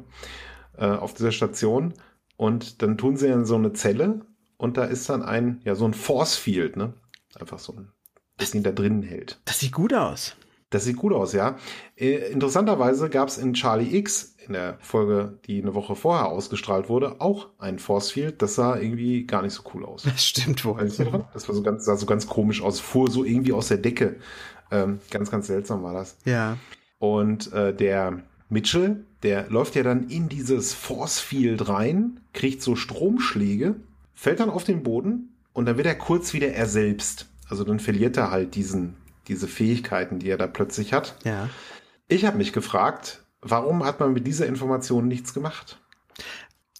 Äh, 0.76 0.86
auf 0.86 1.14
dieser 1.14 1.32
Station. 1.32 1.94
Und 2.36 2.82
dann 2.82 2.98
tun 2.98 3.16
sie 3.16 3.28
in 3.28 3.44
so 3.44 3.54
eine 3.54 3.72
Zelle 3.72 4.22
und 4.56 4.76
da 4.76 4.84
ist 4.84 5.08
dann 5.08 5.22
ein, 5.22 5.60
ja, 5.64 5.74
so 5.74 5.84
ein 5.86 5.94
Force 5.94 6.36
Field, 6.36 6.76
ne? 6.76 6.94
Einfach 7.38 7.58
so 7.58 7.74
ein, 7.74 7.92
das 8.38 8.54
ihn 8.54 8.62
da 8.62 8.72
drinnen 8.72 9.02
hält. 9.02 9.40
Das 9.44 9.60
sieht 9.60 9.72
gut 9.72 9.92
aus. 9.92 10.36
Das 10.70 10.84
sieht 10.84 10.96
gut 10.96 11.12
aus, 11.12 11.32
ja. 11.32 11.56
Äh, 11.96 12.30
interessanterweise 12.32 13.08
gab 13.08 13.28
es 13.28 13.38
in 13.38 13.54
Charlie 13.54 13.96
X, 13.96 14.34
in 14.46 14.52
der 14.52 14.78
Folge, 14.80 15.38
die 15.46 15.62
eine 15.62 15.74
Woche 15.74 15.94
vorher 15.94 16.26
ausgestrahlt 16.26 16.88
wurde, 16.88 17.20
auch 17.20 17.50
ein 17.58 17.78
Force 17.78 18.10
Field. 18.10 18.42
Das 18.42 18.56
sah 18.56 18.76
irgendwie 18.76 19.26
gar 19.26 19.42
nicht 19.42 19.54
so 19.54 19.62
cool 19.74 19.84
aus. 19.84 20.02
Das 20.02 20.24
stimmt 20.24 20.64
wohl. 20.64 20.90
Das 21.32 21.48
war 21.48 21.54
so 21.54 21.62
ganz, 21.62 21.84
sah 21.84 21.96
so 21.96 22.06
ganz 22.06 22.26
komisch 22.26 22.62
aus, 22.62 22.80
fuhr 22.80 23.10
so 23.10 23.24
irgendwie 23.24 23.52
aus 23.52 23.68
der 23.68 23.78
Decke. 23.78 24.16
Ähm, 24.70 24.98
ganz, 25.10 25.30
ganz 25.30 25.46
seltsam 25.46 25.82
war 25.82 25.94
das. 25.94 26.16
Ja. 26.24 26.58
Und 26.98 27.52
äh, 27.52 27.74
der 27.74 28.22
Mitchell, 28.48 29.04
der 29.22 29.48
läuft 29.50 29.76
ja 29.76 29.82
dann 29.82 30.08
in 30.08 30.28
dieses 30.28 30.74
Force 30.74 31.20
Field 31.20 31.68
rein, 31.68 32.20
kriegt 32.32 32.62
so 32.62 32.74
Stromschläge 32.74 33.76
fällt 34.16 34.40
dann 34.40 34.50
auf 34.50 34.64
den 34.64 34.82
Boden 34.82 35.36
und 35.52 35.66
dann 35.66 35.76
wird 35.76 35.86
er 35.86 35.94
kurz 35.94 36.32
wieder 36.32 36.48
er 36.48 36.66
selbst. 36.66 37.28
Also 37.48 37.62
dann 37.62 37.78
verliert 37.78 38.16
er 38.16 38.32
halt 38.32 38.56
diesen, 38.56 38.96
diese 39.28 39.46
Fähigkeiten, 39.46 40.18
die 40.18 40.28
er 40.28 40.38
da 40.38 40.48
plötzlich 40.48 40.92
hat. 40.92 41.16
Ja. 41.22 41.48
Ich 42.08 42.24
habe 42.24 42.38
mich 42.38 42.52
gefragt, 42.52 43.24
warum 43.40 43.84
hat 43.84 44.00
man 44.00 44.12
mit 44.12 44.26
dieser 44.26 44.46
Information 44.46 45.06
nichts 45.06 45.32
gemacht? 45.32 45.80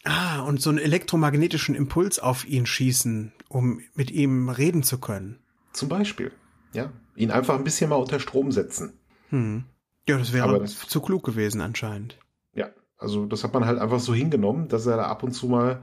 Ah, 0.02 0.40
und 0.40 0.60
so 0.60 0.70
einen 0.70 0.78
elektromagnetischen 0.78 1.74
Impuls 1.74 2.18
auf 2.18 2.46
ihn 2.46 2.66
schießen, 2.66 3.32
um 3.48 3.80
mit 3.94 4.10
ihm 4.10 4.48
reden 4.48 4.82
zu 4.82 4.98
können. 4.98 5.38
Zum 5.72 5.88
Beispiel, 5.88 6.32
ja. 6.72 6.92
Ihn 7.16 7.30
einfach 7.30 7.54
ein 7.54 7.64
bisschen 7.64 7.90
mal 7.90 7.96
unter 7.96 8.20
Strom 8.20 8.52
setzen. 8.52 8.92
Hm. 9.30 9.64
Ja, 10.08 10.18
das 10.18 10.32
wäre 10.32 10.60
das, 10.60 10.86
zu 10.86 11.00
klug 11.00 11.24
gewesen 11.24 11.60
anscheinend. 11.60 12.18
Ja, 12.54 12.68
also 12.98 13.26
das 13.26 13.42
hat 13.42 13.52
man 13.52 13.66
halt 13.66 13.78
einfach 13.78 13.98
so 13.98 14.14
hingenommen, 14.14 14.68
dass 14.68 14.86
er 14.86 14.96
da 14.96 15.06
ab 15.06 15.22
und 15.22 15.32
zu 15.32 15.48
mal 15.48 15.82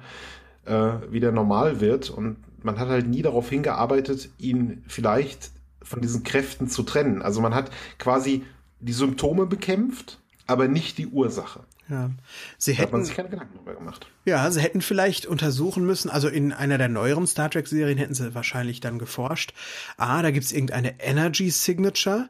äh, 0.65 0.93
wieder 1.09 1.31
normal 1.31 1.81
wird. 1.81 2.09
Und 2.09 2.37
man 2.63 2.79
hat 2.79 2.87
halt 2.87 3.07
nie 3.07 3.21
darauf 3.21 3.49
hingearbeitet, 3.49 4.29
ihn 4.37 4.83
vielleicht 4.87 5.51
von 5.81 6.01
diesen 6.01 6.23
Kräften 6.23 6.69
zu 6.69 6.83
trennen. 6.83 7.21
Also 7.21 7.41
man 7.41 7.53
hat 7.53 7.71
quasi 7.99 8.43
die 8.79 8.93
Symptome 8.93 9.45
bekämpft, 9.45 10.19
aber 10.47 10.67
nicht 10.67 10.97
die 10.97 11.07
Ursache. 11.07 11.61
Ja, 11.89 12.11
sie 12.57 12.73
hätten, 12.73 12.83
hat 12.83 12.91
man 12.93 13.05
sich 13.05 13.15
keine 13.15 13.29
Gedanken 13.29 13.55
darüber 13.55 13.75
gemacht. 13.75 14.07
Ja, 14.23 14.49
sie 14.49 14.61
hätten 14.61 14.81
vielleicht 14.81 15.25
untersuchen 15.25 15.85
müssen, 15.85 16.09
also 16.09 16.29
in 16.29 16.53
einer 16.53 16.77
der 16.77 16.87
neueren 16.87 17.27
Star 17.27 17.49
Trek 17.49 17.67
Serien 17.67 17.97
hätten 17.97 18.13
sie 18.13 18.33
wahrscheinlich 18.33 18.79
dann 18.79 18.99
geforscht. 18.99 19.53
Ah, 19.97 20.21
da 20.21 20.31
gibt's 20.31 20.53
irgendeine 20.53 20.99
Energy 21.01 21.49
Signature. 21.49 22.29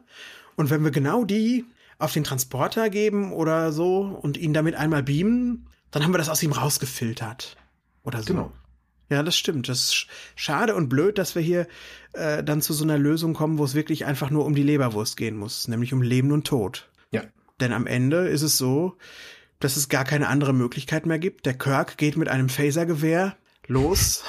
Und 0.56 0.70
wenn 0.70 0.82
wir 0.82 0.90
genau 0.90 1.24
die 1.24 1.64
auf 1.98 2.12
den 2.12 2.24
Transporter 2.24 2.90
geben 2.90 3.32
oder 3.32 3.70
so 3.70 4.18
und 4.20 4.36
ihn 4.36 4.52
damit 4.52 4.74
einmal 4.74 5.04
beamen, 5.04 5.68
dann 5.92 6.02
haben 6.02 6.12
wir 6.12 6.18
das 6.18 6.28
aus 6.28 6.42
ihm 6.42 6.52
rausgefiltert. 6.52 7.56
Oder 8.04 8.22
so. 8.22 8.26
Genau. 8.26 8.52
Ja, 9.10 9.22
das 9.22 9.36
stimmt. 9.36 9.68
Das 9.68 9.80
ist 9.80 10.06
schade 10.34 10.74
und 10.74 10.88
blöd, 10.88 11.18
dass 11.18 11.34
wir 11.34 11.42
hier 11.42 11.66
äh, 12.12 12.42
dann 12.42 12.62
zu 12.62 12.72
so 12.72 12.84
einer 12.84 12.98
Lösung 12.98 13.34
kommen, 13.34 13.58
wo 13.58 13.64
es 13.64 13.74
wirklich 13.74 14.06
einfach 14.06 14.30
nur 14.30 14.44
um 14.44 14.54
die 14.54 14.62
Leberwurst 14.62 15.16
gehen 15.16 15.36
muss, 15.36 15.68
nämlich 15.68 15.92
um 15.92 16.02
Leben 16.02 16.32
und 16.32 16.46
Tod. 16.46 16.88
Ja. 17.10 17.22
Denn 17.60 17.72
am 17.72 17.86
Ende 17.86 18.28
ist 18.28 18.42
es 18.42 18.56
so, 18.56 18.96
dass 19.60 19.76
es 19.76 19.88
gar 19.88 20.04
keine 20.04 20.28
andere 20.28 20.52
Möglichkeit 20.52 21.06
mehr 21.06 21.18
gibt. 21.18 21.46
Der 21.46 21.54
Kirk 21.54 21.98
geht 21.98 22.16
mit 22.16 22.28
einem 22.28 22.48
Phasergewehr 22.48 23.36
los 23.66 24.24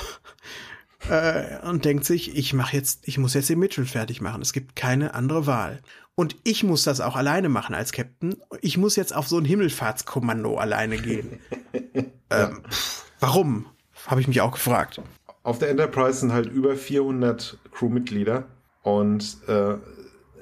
äh, 1.10 1.60
und 1.68 1.86
denkt 1.86 2.06
sich, 2.06 2.36
ich 2.36 2.54
mach 2.54 2.74
jetzt, 2.74 3.08
ich 3.08 3.18
muss 3.18 3.34
jetzt 3.34 3.50
den 3.50 3.60
Mitchell 3.60 3.86
fertig 3.86 4.20
machen. 4.20 4.42
Es 4.42 4.54
gibt 4.54 4.76
keine 4.76 5.14
andere 5.14 5.48
Wahl. 5.48 5.82
Und 6.16 6.36
ich 6.44 6.64
muss 6.64 6.84
das 6.84 7.02
auch 7.02 7.16
alleine 7.16 7.50
machen 7.50 7.76
als 7.76 7.92
Captain. 7.92 8.36
Ich 8.62 8.78
muss 8.78 8.96
jetzt 8.96 9.14
auf 9.14 9.28
so 9.28 9.38
ein 9.38 9.46
Himmelfahrtskommando 9.46 10.58
alleine 10.58 10.98
gehen. 10.98 11.40
ähm, 12.30 12.62
pff 12.70 13.05
Warum? 13.20 13.68
Habe 14.08 14.22
ich 14.22 14.28
mich 14.28 14.42
auch 14.42 14.52
gefragt. 14.52 15.02
Auf 15.44 15.60
der 15.60 15.70
Enterprise 15.70 16.20
sind 16.20 16.34
halt 16.34 16.52
über 16.52 16.76
400 16.76 17.58
Crewmitglieder 17.72 18.46
und 18.84 19.38
äh, 19.48 19.78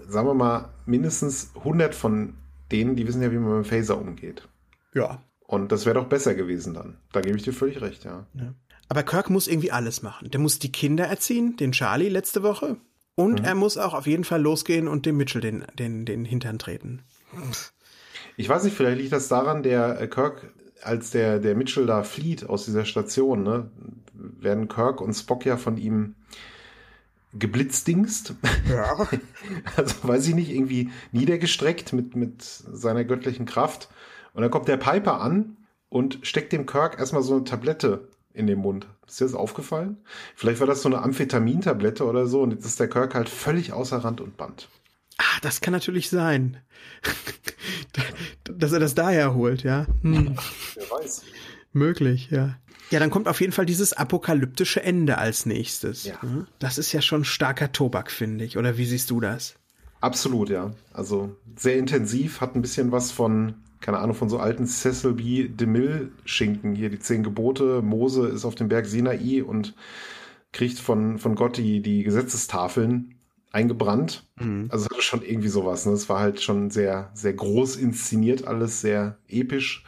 sagen 0.07 0.27
wir 0.27 0.33
mal, 0.33 0.69
mindestens 0.85 1.51
100 1.55 1.93
von 1.93 2.35
denen, 2.71 2.95
die 2.95 3.07
wissen 3.07 3.21
ja, 3.21 3.31
wie 3.31 3.37
man 3.37 3.57
mit 3.57 3.65
dem 3.65 3.69
Phaser 3.69 3.97
umgeht. 3.97 4.47
Ja. 4.93 5.21
Und 5.45 5.71
das 5.71 5.85
wäre 5.85 5.95
doch 5.95 6.07
besser 6.07 6.35
gewesen 6.35 6.73
dann. 6.73 6.97
Da 7.11 7.21
gebe 7.21 7.37
ich 7.37 7.43
dir 7.43 7.53
völlig 7.53 7.81
recht, 7.81 8.05
ja. 8.05 8.25
ja. 8.33 8.53
Aber 8.89 9.03
Kirk 9.03 9.29
muss 9.29 9.47
irgendwie 9.47 9.71
alles 9.71 10.01
machen. 10.01 10.31
Der 10.31 10.39
muss 10.39 10.59
die 10.59 10.71
Kinder 10.71 11.05
erziehen, 11.05 11.57
den 11.57 11.71
Charlie 11.71 12.09
letzte 12.09 12.43
Woche. 12.43 12.77
Und 13.15 13.41
mhm. 13.41 13.45
er 13.45 13.55
muss 13.55 13.77
auch 13.77 13.93
auf 13.93 14.07
jeden 14.07 14.23
Fall 14.23 14.41
losgehen 14.41 14.87
und 14.87 15.05
dem 15.05 15.17
Mitchell 15.17 15.41
den, 15.41 15.65
den, 15.77 16.05
den 16.05 16.25
Hintern 16.25 16.59
treten. 16.59 17.03
Ich 18.37 18.49
weiß 18.49 18.63
nicht, 18.63 18.75
vielleicht 18.75 18.99
liegt 18.99 19.11
das 19.11 19.27
daran, 19.27 19.63
der 19.63 20.01
äh, 20.01 20.07
Kirk 20.07 20.51
als 20.83 21.11
der, 21.11 21.39
der 21.39 21.55
Mitchell 21.55 21.85
da 21.85 22.03
flieht 22.03 22.47
aus 22.49 22.65
dieser 22.65 22.85
Station, 22.85 23.43
ne, 23.43 23.69
werden 24.13 24.67
Kirk 24.67 25.01
und 25.01 25.13
Spock 25.13 25.45
ja 25.45 25.57
von 25.57 25.77
ihm 25.77 26.15
geblitzdingst. 27.33 28.35
Ja. 28.69 29.07
Also 29.75 29.95
weiß 30.03 30.27
ich 30.27 30.35
nicht, 30.35 30.51
irgendwie 30.51 30.91
niedergestreckt 31.11 31.93
mit, 31.93 32.15
mit 32.15 32.41
seiner 32.43 33.03
göttlichen 33.03 33.45
Kraft. 33.45 33.89
Und 34.33 34.41
dann 34.41 34.51
kommt 34.51 34.67
der 34.67 34.77
Piper 34.77 35.19
an 35.19 35.57
und 35.89 36.19
steckt 36.23 36.53
dem 36.53 36.65
Kirk 36.65 36.99
erstmal 36.99 37.23
so 37.23 37.35
eine 37.35 37.43
Tablette 37.43 38.07
in 38.33 38.47
den 38.47 38.59
Mund. 38.59 38.87
Ist 39.07 39.19
dir 39.19 39.25
das 39.25 39.35
aufgefallen? 39.35 39.97
Vielleicht 40.35 40.59
war 40.59 40.67
das 40.67 40.81
so 40.81 40.89
eine 40.89 41.01
Amphetamintablette 41.01 42.05
oder 42.05 42.25
so 42.27 42.41
und 42.41 42.51
jetzt 42.51 42.65
ist 42.65 42.79
der 42.79 42.89
Kirk 42.89 43.15
halt 43.15 43.29
völlig 43.29 43.73
außer 43.73 43.97
Rand 43.97 44.21
und 44.21 44.37
Band. 44.37 44.69
Ah, 45.17 45.39
das 45.41 45.61
kann 45.61 45.73
natürlich 45.73 46.09
sein. 46.09 46.57
Dass 48.43 48.71
er 48.71 48.79
das 48.79 48.95
daher 48.95 49.33
holt, 49.33 49.63
ja. 49.63 49.85
Hm. 50.01 50.35
Wer 50.75 50.91
weiß. 50.91 51.23
Möglich, 51.73 52.29
ja. 52.31 52.57
Ja, 52.91 52.99
dann 52.99 53.09
kommt 53.09 53.27
auf 53.27 53.41
jeden 53.41 53.53
Fall 53.53 53.65
dieses 53.65 53.93
apokalyptische 53.93 54.83
Ende 54.83 55.17
als 55.17 55.45
nächstes. 55.45 56.05
Ja. 56.05 56.21
Hm? 56.21 56.47
Das 56.59 56.77
ist 56.77 56.91
ja 56.91 57.01
schon 57.01 57.23
starker 57.25 57.71
Tobak, 57.71 58.11
finde 58.11 58.45
ich. 58.45 58.57
Oder 58.57 58.77
wie 58.77 58.85
siehst 58.85 59.09
du 59.09 59.19
das? 59.19 59.55
Absolut, 60.01 60.49
ja. 60.49 60.73
Also 60.91 61.35
sehr 61.55 61.77
intensiv, 61.77 62.41
hat 62.41 62.55
ein 62.55 62.61
bisschen 62.61 62.91
was 62.91 63.11
von, 63.11 63.55
keine 63.79 63.99
Ahnung, 63.99 64.15
von 64.15 64.29
so 64.29 64.37
alten 64.37 64.67
Cecil 64.67 65.13
B. 65.13 65.47
DeMille 65.47 66.11
Schinken. 66.25 66.75
Hier 66.75 66.89
die 66.89 66.99
zehn 66.99 67.23
Gebote. 67.23 67.81
Mose 67.81 68.27
ist 68.27 68.45
auf 68.45 68.55
dem 68.55 68.67
Berg 68.67 68.85
Sinai 68.85 69.43
und 69.43 69.73
kriegt 70.51 70.77
von, 70.77 71.17
von 71.17 71.35
Gott 71.35 71.57
die, 71.57 71.81
die 71.81 72.03
Gesetzestafeln 72.03 73.12
eingebrannt. 73.53 74.27
Mhm. 74.35 74.67
Also 74.69 74.85
es 74.85 74.91
hatte 74.91 75.01
schon 75.01 75.21
irgendwie 75.21 75.47
sowas. 75.47 75.85
Ne? 75.85 75.93
Es 75.93 76.09
war 76.09 76.19
halt 76.19 76.41
schon 76.41 76.69
sehr, 76.69 77.11
sehr 77.13 77.33
groß 77.33 77.77
inszeniert, 77.77 78.45
alles 78.45 78.81
sehr 78.81 79.19
episch. 79.27 79.85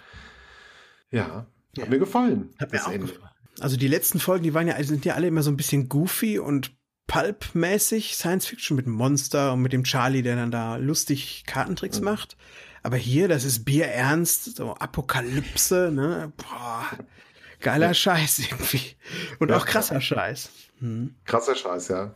Ja, 1.11 1.47
ja. 1.76 1.84
hat 1.84 1.89
mir 1.89 1.99
gefallen. 1.99 2.51
Hat 2.57 2.72
mir 2.72 2.86
auch 2.86 2.91
Ende. 2.91 3.07
gefallen. 3.07 3.30
Also 3.59 3.78
die 3.78 3.88
letzten 3.88 4.20
Folgen, 4.20 4.43
die 4.43 4.53
waren 4.53 4.68
ja, 4.68 4.82
sind 4.84 5.05
ja 5.05 5.16
alle 5.16 5.28
immer 5.28 5.41
so 5.41 5.49
ein 5.49 5.57
bisschen 5.57 5.89
goofy 5.89 6.39
und 6.39 6.76
Pulp-mäßig 7.07 8.16
Science 8.16 8.47
Fiction 8.47 8.76
mit 8.76 8.88
Monster 8.88 9.53
und 9.53 9.61
mit 9.61 9.74
dem 9.74 9.84
Charlie, 9.84 10.24
der 10.24 10.36
dann 10.36 10.51
da 10.51 10.76
lustig 10.78 11.43
Kartentricks 11.45 11.99
mhm. 11.99 12.05
macht. 12.05 12.38
Aber 12.84 12.97
hier, 12.97 13.28
das 13.28 13.45
ist 13.45 13.66
Bierernst, 13.66 14.57
so 14.57 14.74
Apokalypse, 14.74 15.91
ne? 15.91 16.34
Boah, 16.38 16.86
geiler 17.59 17.88
ja. 17.88 17.93
Scheiß 17.93 18.39
irgendwie. 18.51 18.95
Und 19.39 19.49
ja, 19.49 19.57
auch 19.57 19.66
krasser 19.66 20.01
Scheiß. 20.01 20.49
Hm. 20.80 21.16
Krasser 21.26 21.55
Scheiß, 21.55 21.88
ja. 21.88 22.13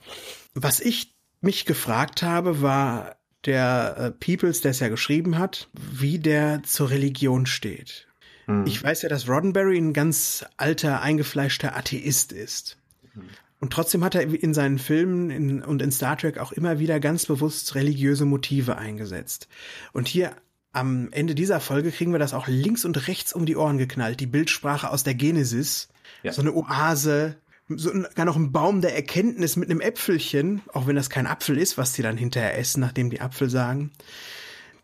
Was 0.54 0.80
ich 0.80 1.19
mich 1.42 1.66
gefragt 1.66 2.22
habe, 2.22 2.62
war 2.62 3.16
der 3.46 3.96
äh, 3.98 4.12
Peoples, 4.12 4.62
der 4.62 4.72
es 4.72 4.80
ja 4.80 4.90
geschrieben 4.90 5.38
hat, 5.38 5.70
wie 5.74 6.20
der 6.20 6.62
zur 6.64 6.90
Religion 6.90 7.46
steht. 7.46 8.08
Hm. 8.46 8.66
Ich 8.66 8.84
weiß 8.84 9.02
ja, 9.04 9.10
dass 9.10 9.30
Roddenberry 9.30 9.78
ein 9.78 9.94
ganz 9.94 10.46
alter, 10.58 11.02
eingefleischter 11.02 11.78
Atheist 11.78 12.34
ist. 12.34 12.78
Hm. 13.14 13.24
Und 13.62 13.74
trotzdem 13.74 14.04
hat 14.04 14.16
er 14.16 14.22
in 14.22 14.54
seinen 14.54 14.80
Filmen 14.80 15.30
in, 15.30 15.62
und 15.62 15.82
in 15.82 15.92
Star 15.92 16.18
Trek 16.18 16.38
auch 16.38 16.52
immer 16.52 16.80
wieder 16.80 17.00
ganz 17.00 17.26
bewusst 17.26 17.76
religiöse 17.76 18.26
Motive 18.26 18.78
eingesetzt. 18.78 19.48
Und 19.92 20.08
hier 20.08 20.32
am 20.72 21.12
Ende 21.12 21.36
dieser 21.36 21.60
Folge 21.60 21.92
kriegen 21.92 22.12
wir 22.12 22.20
das 22.20 22.34
auch 22.34 22.48
links 22.48 22.86
und 22.86 23.08
rechts 23.08 23.34
um 23.34 23.46
die 23.46 23.58
Ohren 23.58 23.78
geknallt. 23.78 24.20
Die 24.20 24.28
Bildsprache 24.28 24.90
aus 24.90 25.04
der 25.04 25.16
Genesis. 25.16 25.90
Ja. 26.24 26.32
So 26.32 26.42
eine 26.42 26.54
Oase, 26.54 27.36
so 27.70 27.92
gar 28.16 28.26
noch 28.26 28.36
ein 28.36 28.52
Baum 28.52 28.82
der 28.82 28.96
Erkenntnis 28.96 29.56
mit 29.56 29.70
einem 29.70 29.82
Äpfelchen, 29.82 30.62
auch 30.74 30.88
wenn 30.88 30.96
das 30.96 31.10
kein 31.10 31.28
Apfel 31.28 31.58
ist, 31.58 31.78
was 31.78 31.94
sie 31.94 32.02
dann 32.02 32.18
hinterher 32.18 32.58
essen, 32.58 32.82
nachdem 32.82 33.10
die 33.10 33.22
Apfel 33.22 33.50
sagen. 33.50 33.92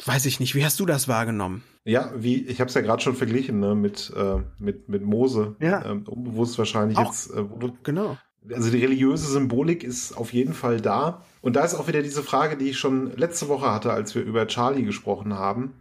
Weiß 0.05 0.25
ich 0.25 0.39
nicht. 0.39 0.55
Wie 0.55 0.65
hast 0.65 0.79
du 0.79 0.85
das 0.85 1.07
wahrgenommen? 1.07 1.63
Ja, 1.85 2.11
wie 2.15 2.45
ich 2.45 2.59
habe 2.59 2.67
es 2.67 2.73
ja 2.73 2.81
gerade 2.81 3.01
schon 3.01 3.15
verglichen 3.15 3.59
ne, 3.59 3.75
mit 3.75 4.11
äh, 4.15 4.37
mit 4.59 4.89
mit 4.89 5.03
Mose. 5.03 5.55
Ja. 5.59 5.85
Ähm, 5.85 6.03
unbewusst 6.07 6.57
wahrscheinlich 6.57 6.97
auch, 6.97 7.05
jetzt. 7.05 7.31
Äh, 7.31 7.43
genau. 7.83 8.17
Also 8.53 8.69
die 8.69 8.79
religiöse 8.79 9.27
Symbolik 9.27 9.83
ist 9.83 10.13
auf 10.13 10.33
jeden 10.33 10.53
Fall 10.53 10.81
da. 10.81 11.23
Und 11.41 11.55
da 11.55 11.63
ist 11.63 11.75
auch 11.75 11.87
wieder 11.87 12.03
diese 12.03 12.23
Frage, 12.23 12.57
die 12.57 12.69
ich 12.69 12.77
schon 12.77 13.15
letzte 13.15 13.47
Woche 13.47 13.71
hatte, 13.71 13.91
als 13.91 14.13
wir 14.13 14.23
über 14.23 14.47
Charlie 14.47 14.83
gesprochen 14.83 15.33
haben. 15.33 15.73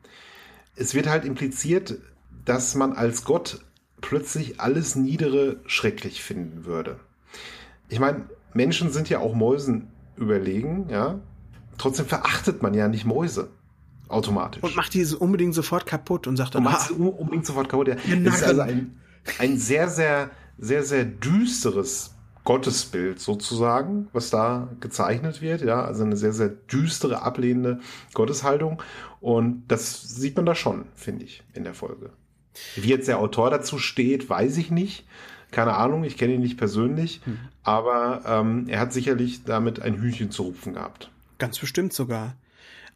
Es 0.76 0.94
wird 0.94 1.06
halt 1.06 1.24
impliziert, 1.24 1.98
dass 2.44 2.74
man 2.74 2.92
als 2.92 3.24
Gott 3.24 3.60
plötzlich 4.04 4.60
alles 4.60 4.96
Niedere 4.96 5.60
schrecklich 5.64 6.22
finden 6.22 6.66
würde. 6.66 7.00
Ich 7.88 7.98
meine, 7.98 8.26
Menschen 8.52 8.90
sind 8.90 9.08
ja 9.08 9.18
auch 9.18 9.34
Mäusen 9.34 9.88
überlegen, 10.16 10.88
ja. 10.90 11.20
Trotzdem 11.78 12.04
verachtet 12.04 12.62
man 12.62 12.74
ja 12.74 12.86
nicht 12.86 13.06
Mäuse. 13.06 13.48
Automatisch. 14.08 14.62
Und 14.62 14.76
macht 14.76 14.92
diese 14.92 15.18
unbedingt 15.18 15.54
sofort 15.54 15.86
kaputt 15.86 16.26
und 16.26 16.36
sagt 16.36 16.54
dann, 16.54 16.66
und 16.66 16.70
macht 16.70 16.88
sie 16.88 16.92
unbedingt 16.92 17.46
sofort 17.46 17.70
kaputt. 17.70 17.88
Ja. 17.88 17.94
Das 18.22 18.36
ist 18.36 18.44
also 18.44 18.60
ein, 18.60 19.00
ein 19.38 19.56
sehr, 19.56 19.88
sehr, 19.88 20.30
sehr, 20.58 20.84
sehr 20.84 21.06
düsteres 21.06 22.14
Gottesbild 22.44 23.18
sozusagen, 23.18 24.08
was 24.12 24.28
da 24.28 24.68
gezeichnet 24.80 25.40
wird, 25.40 25.62
ja, 25.62 25.82
also 25.82 26.04
eine 26.04 26.18
sehr, 26.18 26.34
sehr 26.34 26.50
düstere, 26.50 27.22
ablehnende 27.22 27.80
Gotteshaltung. 28.12 28.82
Und 29.22 29.64
das 29.68 30.02
sieht 30.02 30.36
man 30.36 30.44
da 30.44 30.54
schon, 30.54 30.84
finde 30.94 31.24
ich, 31.24 31.42
in 31.54 31.64
der 31.64 31.72
Folge. 31.72 32.10
Wie 32.76 32.88
jetzt 32.88 33.08
der 33.08 33.18
Autor 33.18 33.50
dazu 33.50 33.78
steht, 33.78 34.28
weiß 34.28 34.56
ich 34.56 34.70
nicht. 34.70 35.04
Keine 35.50 35.74
Ahnung, 35.74 36.02
ich 36.04 36.16
kenne 36.16 36.34
ihn 36.34 36.40
nicht 36.40 36.58
persönlich, 36.58 37.20
hm. 37.24 37.38
aber 37.62 38.22
ähm, 38.26 38.66
er 38.68 38.80
hat 38.80 38.92
sicherlich 38.92 39.44
damit 39.44 39.80
ein 39.80 40.00
Hühnchen 40.00 40.32
zu 40.32 40.42
rupfen 40.42 40.74
gehabt. 40.74 41.10
Ganz 41.38 41.58
bestimmt 41.58 41.92
sogar. 41.92 42.36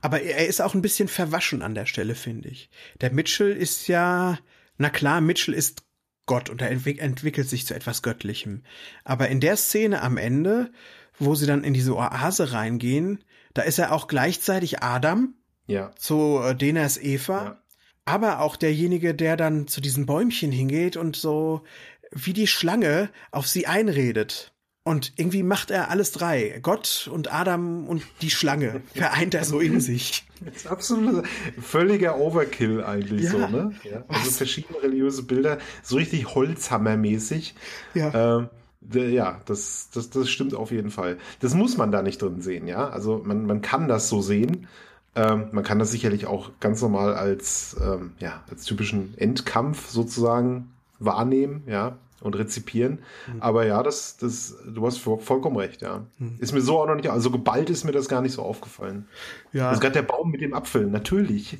Aber 0.01 0.23
er 0.23 0.47
ist 0.47 0.61
auch 0.61 0.75
ein 0.75 0.83
bisschen 0.83 1.09
verwaschen 1.09 1.63
an 1.63 1.75
der 1.75 1.87
Stelle, 1.87 2.15
finde 2.15 2.49
ich. 2.49 2.69
Der 3.01 3.13
Mitchell 3.13 3.53
ist 3.53 3.89
ja, 3.89 4.39
na 4.77 4.91
klar, 4.91 5.21
Mitchell 5.21 5.55
ist 5.55 5.83
Gott 6.27 6.51
und 6.51 6.61
er 6.61 6.71
entwick 6.71 7.01
entwickelt 7.01 7.49
sich 7.49 7.65
zu 7.67 7.75
etwas 7.75 8.03
Göttlichem. 8.03 8.63
Aber 9.05 9.29
in 9.29 9.41
der 9.41 9.57
Szene 9.57 10.03
am 10.03 10.17
Ende, 10.17 10.73
wo 11.19 11.35
sie 11.35 11.47
dann 11.47 11.65
in 11.65 11.75
diese 11.75 11.97
Oase 11.97 12.53
reingehen, 12.53 13.25
da 13.55 13.63
ist 13.63 13.79
er 13.79 13.93
auch 13.93 14.09
gleichzeitig 14.09 14.83
Adam 14.83 15.35
ja. 15.67 15.93
zu 15.97 16.41
äh, 16.43 16.55
Denas 16.55 16.99
Eva. 16.99 17.45
Ja 17.45 17.63
aber 18.09 18.41
auch 18.41 18.57
derjenige, 18.57 19.15
der 19.15 19.37
dann 19.37 19.67
zu 19.67 19.81
diesem 19.81 20.07
Bäumchen 20.07 20.53
hingeht 20.53 20.97
und 20.97 21.17
so 21.17 21.63
wie 22.11 22.33
die 22.33 22.47
Schlange 22.47 23.11
auf 23.31 23.47
sie 23.47 23.67
einredet. 23.67 24.53
Und 24.85 25.13
irgendwie 25.17 25.43
macht 25.43 25.71
er 25.71 25.91
alles 25.91 26.13
drei. 26.13 26.61
Gott 26.63 27.11
und 27.13 27.31
Adam 27.31 27.87
und 27.87 28.03
die 28.23 28.31
Schlange 28.31 28.81
vereint 28.95 29.35
er 29.35 29.45
so 29.45 29.61
in 29.61 29.81
sich. 29.81 30.27
Das 30.43 30.57
ist 30.57 30.67
absolut 30.67 31.27
völliger 31.61 32.19
Overkill 32.19 32.83
eigentlich 32.83 33.25
ja. 33.25 33.31
so, 33.31 33.39
ne? 33.39 33.73
Ja. 33.85 34.05
Also 34.09 34.31
verschiedene 34.31 34.83
religiöse 34.83 35.25
Bilder, 35.25 35.59
so 35.83 35.97
richtig 35.97 36.35
Holzhammermäßig. 36.35 37.55
Ja. 37.93 38.39
Ähm, 38.39 38.49
ja, 38.81 39.43
das, 39.45 39.91
das, 39.93 40.09
das 40.09 40.31
stimmt 40.31 40.55
auf 40.55 40.71
jeden 40.71 40.91
Fall. 40.91 41.19
Das 41.41 41.53
muss 41.53 41.77
man 41.77 41.93
da 41.93 42.03
nicht 42.03 42.23
drin 42.23 42.41
sehen, 42.41 42.67
ja. 42.67 42.89
Also 42.89 43.21
man, 43.23 43.45
man 43.45 43.61
kann 43.61 43.89
das 43.89 44.09
so 44.09 44.23
sehen. 44.23 44.69
Ähm, 45.15 45.49
man 45.53 45.65
kann 45.65 45.79
das 45.79 45.91
sicherlich 45.91 46.27
auch 46.27 46.51
ganz 46.61 46.81
normal 46.83 47.15
als, 47.15 47.77
ähm, 47.83 48.13
ja, 48.19 48.43
als 48.51 48.65
typischen 48.65 49.15
Endkampf 49.17 49.89
sozusagen 49.89 50.71
wahrnehmen, 50.99 51.63
ja, 51.67 51.97
und 52.21 52.37
rezipieren. 52.37 53.01
Mhm. 53.27 53.43
Aber 53.43 53.67
ja, 53.67 53.83
das, 53.83 54.17
das, 54.17 54.57
du 54.67 54.87
hast 54.87 54.99
vollkommen 54.99 55.57
recht, 55.57 55.83
ja. 55.83 56.07
Mhm. 56.19 56.37
Ist 56.39 56.53
mir 56.53 56.61
so 56.61 56.79
auch 56.81 56.87
noch 56.87 56.95
nicht, 56.95 57.11
also 57.11 57.31
geballt 57.31 57.71
ist 57.71 57.85
mir 57.85 57.93
das 57.93 58.09
gar 58.09 58.23
nicht 58.23 58.33
so 58.33 58.43
aufgefallen. 58.43 59.07
Ja. 59.53 59.69
Also 59.69 59.81
gerade 59.81 59.95
der 59.95 60.03
Baum 60.03 60.31
mit 60.31 60.41
dem 60.41 60.55
Apfel, 60.55 60.87
natürlich. 60.87 61.59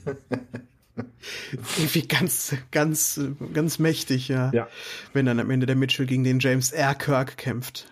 Irgendwie 1.77 2.09
ganz, 2.09 2.55
ganz, 2.73 3.21
ganz 3.55 3.79
mächtig, 3.79 4.29
ja. 4.29 4.51
ja. 4.53 4.69
Wenn 5.13 5.27
dann 5.27 5.39
am 5.39 5.51
Ende 5.51 5.67
der 5.67 5.77
Mitchell 5.77 6.07
gegen 6.07 6.25
den 6.25 6.41
James 6.41 6.73
R. 6.73 6.95
Kirk 6.95 7.37
kämpft 7.37 7.87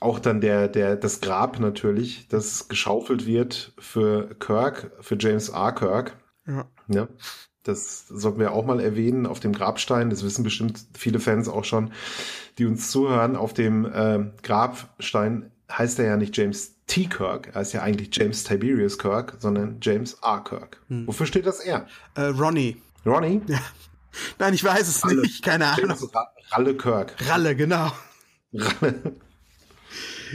auch 0.00 0.18
dann 0.18 0.40
der, 0.40 0.68
der, 0.68 0.96
das 0.96 1.20
Grab 1.20 1.58
natürlich, 1.58 2.28
das 2.28 2.68
geschaufelt 2.68 3.26
wird 3.26 3.72
für 3.78 4.34
Kirk, 4.36 4.92
für 5.00 5.16
James 5.18 5.48
R. 5.48 5.72
Kirk. 5.72 6.16
Ja. 6.46 6.66
ja. 6.88 7.08
Das 7.64 8.08
sollten 8.08 8.40
wir 8.40 8.52
auch 8.52 8.64
mal 8.64 8.80
erwähnen 8.80 9.26
auf 9.26 9.40
dem 9.40 9.52
Grabstein. 9.52 10.08
Das 10.08 10.24
wissen 10.24 10.42
bestimmt 10.42 10.80
viele 10.96 11.20
Fans 11.20 11.48
auch 11.48 11.64
schon, 11.64 11.92
die 12.56 12.64
uns 12.64 12.90
zuhören. 12.90 13.36
Auf 13.36 13.52
dem 13.52 13.84
äh, 13.84 14.30
Grabstein 14.42 15.50
heißt 15.70 15.98
er 15.98 16.06
ja 16.06 16.16
nicht 16.16 16.36
James 16.36 16.78
T. 16.86 17.04
Kirk, 17.04 17.50
er 17.54 17.60
ist 17.60 17.74
ja 17.74 17.82
eigentlich 17.82 18.08
James 18.12 18.44
Tiberius 18.44 18.96
Kirk, 18.98 19.36
sondern 19.38 19.78
James 19.82 20.14
R. 20.22 20.42
Kirk. 20.42 20.80
Hm. 20.88 21.06
Wofür 21.06 21.26
steht 21.26 21.46
das 21.46 21.60
R? 21.60 21.86
Äh, 22.14 22.22
Ronnie. 22.22 22.80
Ronnie? 23.04 23.42
Ja. 23.46 23.58
Nein, 24.38 24.54
ich 24.54 24.64
weiß 24.64 24.88
es 24.88 25.04
Ralle. 25.04 25.20
nicht, 25.20 25.44
keine 25.44 25.66
Ahnung. 25.66 25.96
Ralle 26.50 26.74
Kirk. 26.76 27.14
Ralle, 27.28 27.54
genau. 27.54 27.92
Ralle. 28.54 29.16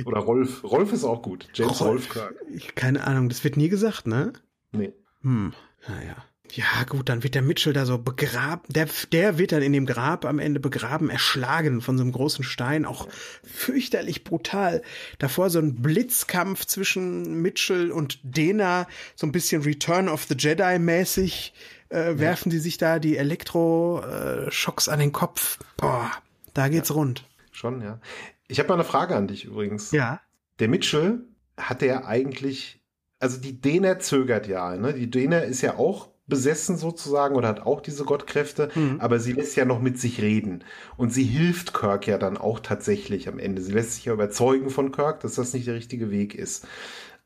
Oder 0.06 0.20
Rolf. 0.20 0.64
Rolf 0.64 0.94
ist 0.94 1.04
auch 1.04 1.22
gut. 1.22 1.48
James 1.54 1.82
Rolf, 1.82 1.90
Rolf 1.90 2.10
Kirk. 2.10 2.76
Keine 2.76 3.06
Ahnung, 3.06 3.30
das 3.30 3.44
wird 3.44 3.58
nie 3.58 3.70
gesagt, 3.70 4.08
ne? 4.08 4.34
Nee. 4.72 4.94
Hm, 5.22 5.54
naja. 5.88 6.16
Ja, 6.52 6.84
gut, 6.88 7.10
dann 7.10 7.24
wird 7.24 7.34
der 7.34 7.42
Mitchell 7.42 7.74
da 7.74 7.86
so 7.86 7.98
begraben. 7.98 8.62
Der, 8.68 8.88
der 9.12 9.40
wird 9.40 9.54
dann 9.54 9.64
in 9.64 9.74
dem 9.74 9.88
Grab 9.88 10.24
am 10.24 10.38
Ende 10.38 10.60
begraben, 10.60 11.10
erschlagen 11.10 11.82
von 11.82 11.98
so 11.98 12.04
einem 12.04 12.12
großen 12.12 12.44
Stein. 12.44 12.86
Auch 12.86 13.08
fürchterlich 13.44 14.24
brutal. 14.24 14.84
Davor 15.18 15.50
so 15.50 15.58
ein 15.58 15.82
Blitzkampf 15.82 16.66
zwischen 16.66 17.42
Mitchell 17.42 17.92
und 17.92 18.20
Dena. 18.22 18.88
So 19.16 19.26
ein 19.26 19.32
bisschen 19.32 19.64
Return 19.64 20.10
of 20.10 20.26
the 20.26 20.36
Jedi 20.38 20.78
mäßig. 20.78 21.54
Äh, 21.90 22.12
ja. 22.12 22.20
Werfen 22.20 22.52
die 22.52 22.60
sich 22.60 22.78
da 22.78 23.00
die 23.00 23.18
Elektroschocks 23.18 24.90
an 24.90 25.00
den 25.00 25.12
Kopf. 25.12 25.58
Boah, 25.78 26.12
da 26.54 26.68
geht's 26.68 26.90
ja. 26.90 26.96
rund. 26.96 27.28
Schon, 27.52 27.82
ja. 27.82 28.00
Ich 28.48 28.60
habe 28.60 28.70
mal 28.70 28.76
eine 28.76 28.84
Frage 28.84 29.16
an 29.16 29.28
dich 29.28 29.46
übrigens. 29.46 29.92
Ja. 29.92 30.22
Der 30.60 30.68
Mitchell 30.68 31.24
hat 31.58 31.82
er 31.82 32.06
eigentlich, 32.06 32.82
also 33.20 33.40
die 33.40 33.60
Dena 33.60 34.00
zögert 34.00 34.48
ja, 34.48 34.76
ne? 34.76 34.94
Die 34.94 35.10
Dena 35.10 35.40
ist 35.40 35.62
ja 35.62 35.78
auch 35.78 36.10
besessen 36.26 36.78
sozusagen 36.78 37.36
oder 37.36 37.50
hat 37.50 37.66
auch 37.66 37.82
diese 37.82 38.06
Gottkräfte, 38.06 38.70
mhm. 38.76 39.00
aber 39.00 39.20
sie 39.20 39.34
lässt 39.34 39.58
ja 39.58 39.66
noch 39.66 39.82
mit 39.82 40.00
sich 40.00 40.22
reden. 40.22 40.64
Und 40.96 41.14
sie 41.14 41.26
hilft 41.26 41.74
Kirk 41.74 42.08
ja 42.08 42.18
dann 42.18 42.38
auch 42.38 42.60
tatsächlich 42.60 43.28
am 43.28 43.40
Ende. 43.40 43.62
Sie 43.62 43.74
lässt 43.74 43.96
sich 43.96 44.06
ja 44.06 44.14
überzeugen 44.14 44.70
von 44.70 44.92
Kirk, 44.92 45.20
dass 45.20 45.36
das 45.36 45.54
nicht 45.54 45.68
der 45.68 45.76
richtige 45.76 46.12
Weg 46.12 46.34
ist. 46.34 46.66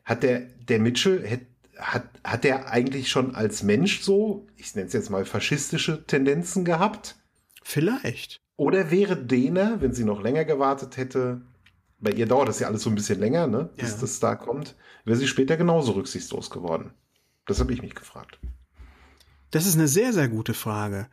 Hat 0.04 0.24
der, 0.24 0.42
der 0.68 0.80
Mitchell, 0.80 1.26
hätte 1.26 1.46
hat, 1.78 2.06
hat 2.24 2.44
der 2.44 2.72
eigentlich 2.72 3.10
schon 3.10 3.36
als 3.36 3.64
Mensch 3.64 4.02
so, 4.02 4.48
ich 4.56 4.74
nenne 4.76 4.88
es 4.88 4.94
jetzt 4.94 5.10
mal 5.10 5.26
faschistische 5.26 6.06
Tendenzen 6.06 6.66
gehabt? 6.66 7.18
Vielleicht. 7.64 8.42
Oder 8.58 8.92
wäre 8.92 9.16
Dena, 9.16 9.80
wenn 9.80 9.94
sie 9.94 10.04
noch 10.04 10.22
länger 10.22 10.44
gewartet 10.44 10.98
hätte, 10.98 11.42
bei 12.00 12.12
ihr 12.12 12.26
dauert 12.26 12.50
das 12.50 12.60
ja 12.60 12.68
alles 12.68 12.84
so 12.84 12.90
ein 12.90 12.96
bisschen 12.96 13.20
länger, 13.20 13.48
ne, 13.48 13.70
bis 13.78 13.92
ja. 13.92 13.98
das 14.02 14.20
da 14.20 14.36
kommt, 14.36 14.76
wäre 15.06 15.18
sie 15.18 15.28
später 15.28 15.58
genauso 15.58 15.94
rücksichtslos 15.94 16.50
geworden. 16.50 16.92
Das 17.46 17.60
habe 17.60 17.72
ich 17.74 17.82
mich 17.82 17.96
gefragt. 17.96 18.40
Das 19.52 19.66
ist 19.66 19.76
eine 19.76 19.88
sehr, 19.88 20.12
sehr 20.12 20.28
gute 20.28 20.54
Frage. 20.54 21.08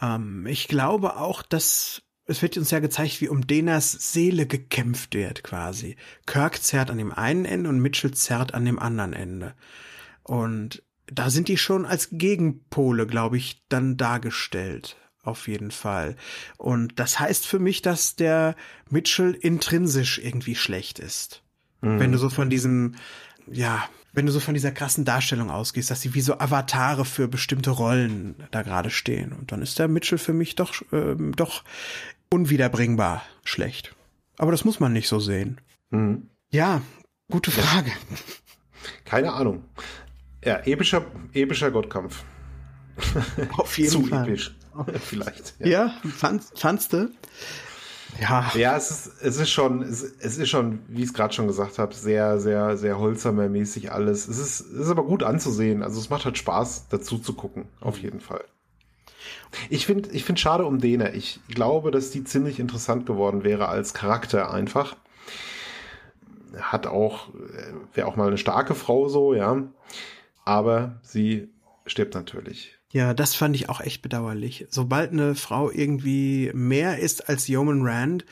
Ähm, 0.00 0.46
ich 0.46 0.68
glaube 0.68 1.16
auch, 1.16 1.42
dass 1.42 2.02
es 2.24 2.42
wird 2.42 2.56
uns 2.56 2.70
ja 2.70 2.78
gezeigt, 2.78 3.20
wie 3.20 3.28
um 3.28 3.46
Denas 3.46 4.12
Seele 4.12 4.46
gekämpft 4.46 5.14
wird, 5.14 5.42
quasi. 5.42 5.96
Kirk 6.26 6.62
zerrt 6.62 6.88
an 6.88 6.98
dem 6.98 7.12
einen 7.12 7.44
Ende 7.44 7.68
und 7.68 7.80
Mitchell 7.80 8.12
zerrt 8.12 8.54
an 8.54 8.64
dem 8.64 8.78
anderen 8.78 9.12
Ende. 9.12 9.54
Und 10.22 10.84
da 11.06 11.28
sind 11.28 11.48
die 11.48 11.56
schon 11.56 11.84
als 11.84 12.08
Gegenpole, 12.12 13.08
glaube 13.08 13.36
ich, 13.36 13.64
dann 13.68 13.96
dargestellt. 13.96 14.96
Auf 15.22 15.48
jeden 15.48 15.70
Fall. 15.70 16.16
Und 16.56 16.98
das 16.98 17.20
heißt 17.20 17.46
für 17.46 17.58
mich, 17.58 17.82
dass 17.82 18.16
der 18.16 18.56
Mitchell 18.88 19.34
intrinsisch 19.34 20.18
irgendwie 20.18 20.54
schlecht 20.54 20.98
ist. 20.98 21.42
Mhm. 21.82 22.00
Wenn 22.00 22.12
du 22.12 22.18
so 22.18 22.30
von 22.30 22.48
diesem, 22.48 22.94
ja, 23.46 23.84
wenn 24.12 24.26
du 24.26 24.32
so 24.32 24.40
von 24.40 24.54
dieser 24.54 24.72
krassen 24.72 25.04
Darstellung 25.04 25.50
ausgehst, 25.50 25.90
dass 25.90 26.00
sie 26.00 26.14
wie 26.14 26.20
so 26.20 26.38
Avatare 26.38 27.04
für 27.04 27.28
bestimmte 27.28 27.70
Rollen 27.70 28.34
da 28.50 28.62
gerade 28.62 28.90
stehen. 28.90 29.32
Und 29.32 29.52
dann 29.52 29.62
ist 29.62 29.78
der 29.78 29.88
Mitchell 29.88 30.18
für 30.18 30.32
mich 30.32 30.56
doch, 30.56 30.80
äh, 30.92 31.14
doch 31.36 31.64
unwiederbringbar 32.30 33.22
schlecht. 33.44 33.94
Aber 34.38 34.52
das 34.52 34.64
muss 34.64 34.80
man 34.80 34.92
nicht 34.92 35.08
so 35.08 35.20
sehen. 35.20 35.60
Mhm. 35.90 36.28
Ja, 36.50 36.80
gute 37.30 37.50
Frage. 37.50 37.92
Keine 39.04 39.32
Ahnung. 39.32 39.64
Ja, 40.44 40.60
epischer, 40.64 41.04
epischer 41.34 41.70
Gottkampf. 41.70 42.24
Auf 43.52 43.76
jeden 43.78 43.90
Zu 43.90 44.06
Fall. 44.06 44.26
episch. 44.26 44.54
Vielleicht. 45.00 45.54
Ja, 45.58 45.66
ja 45.66 45.94
fand, 46.16 46.42
fandst 46.54 46.92
du? 46.92 47.10
Ja. 48.20 48.50
Ja, 48.54 48.76
es 48.76 48.90
ist, 48.90 49.22
es 49.22 49.36
ist 49.38 49.50
schon, 49.50 49.82
es, 49.82 50.02
es 50.02 50.38
ist 50.38 50.48
schon, 50.48 50.80
wie 50.88 51.02
ich 51.02 51.08
es 51.08 51.14
gerade 51.14 51.32
schon 51.32 51.46
gesagt 51.46 51.78
habe, 51.78 51.94
sehr, 51.94 52.40
sehr, 52.40 52.76
sehr 52.76 52.98
Holzhammer-mäßig 52.98 53.90
alles. 53.90 54.26
Es 54.28 54.38
ist, 54.38 54.60
es 54.60 54.80
ist 54.80 54.90
aber 54.90 55.04
gut 55.04 55.22
anzusehen. 55.22 55.82
Also 55.82 56.00
es 56.00 56.10
macht 56.10 56.24
halt 56.24 56.38
Spaß, 56.38 56.88
dazu 56.88 57.18
zu 57.18 57.34
gucken, 57.34 57.66
auf 57.80 57.98
jeden 57.98 58.20
Fall. 58.20 58.44
Ich 59.68 59.86
finde, 59.86 60.10
ich 60.10 60.24
finde 60.24 60.40
schade 60.40 60.64
um 60.64 60.80
Dena. 60.80 61.12
Ich 61.12 61.40
glaube, 61.48 61.90
dass 61.90 62.10
die 62.10 62.24
ziemlich 62.24 62.58
interessant 62.58 63.06
geworden 63.06 63.44
wäre 63.44 63.68
als 63.68 63.94
Charakter 63.94 64.52
einfach. 64.52 64.96
Hat 66.58 66.86
auch, 66.86 67.28
äh, 67.34 67.72
wäre 67.94 68.06
auch 68.06 68.16
mal 68.16 68.28
eine 68.28 68.38
starke 68.38 68.74
Frau 68.74 69.08
so, 69.08 69.34
ja. 69.34 69.62
Aber 70.44 71.00
sie 71.02 71.48
stirbt 71.86 72.14
natürlich. 72.14 72.79
Ja, 72.92 73.14
das 73.14 73.34
fand 73.34 73.54
ich 73.54 73.68
auch 73.68 73.80
echt 73.80 74.02
bedauerlich. 74.02 74.66
Sobald 74.70 75.12
eine 75.12 75.34
Frau 75.34 75.70
irgendwie 75.70 76.50
mehr 76.54 76.98
ist 76.98 77.28
als 77.28 77.46
Yeoman 77.46 77.86
Rand, 77.86 78.24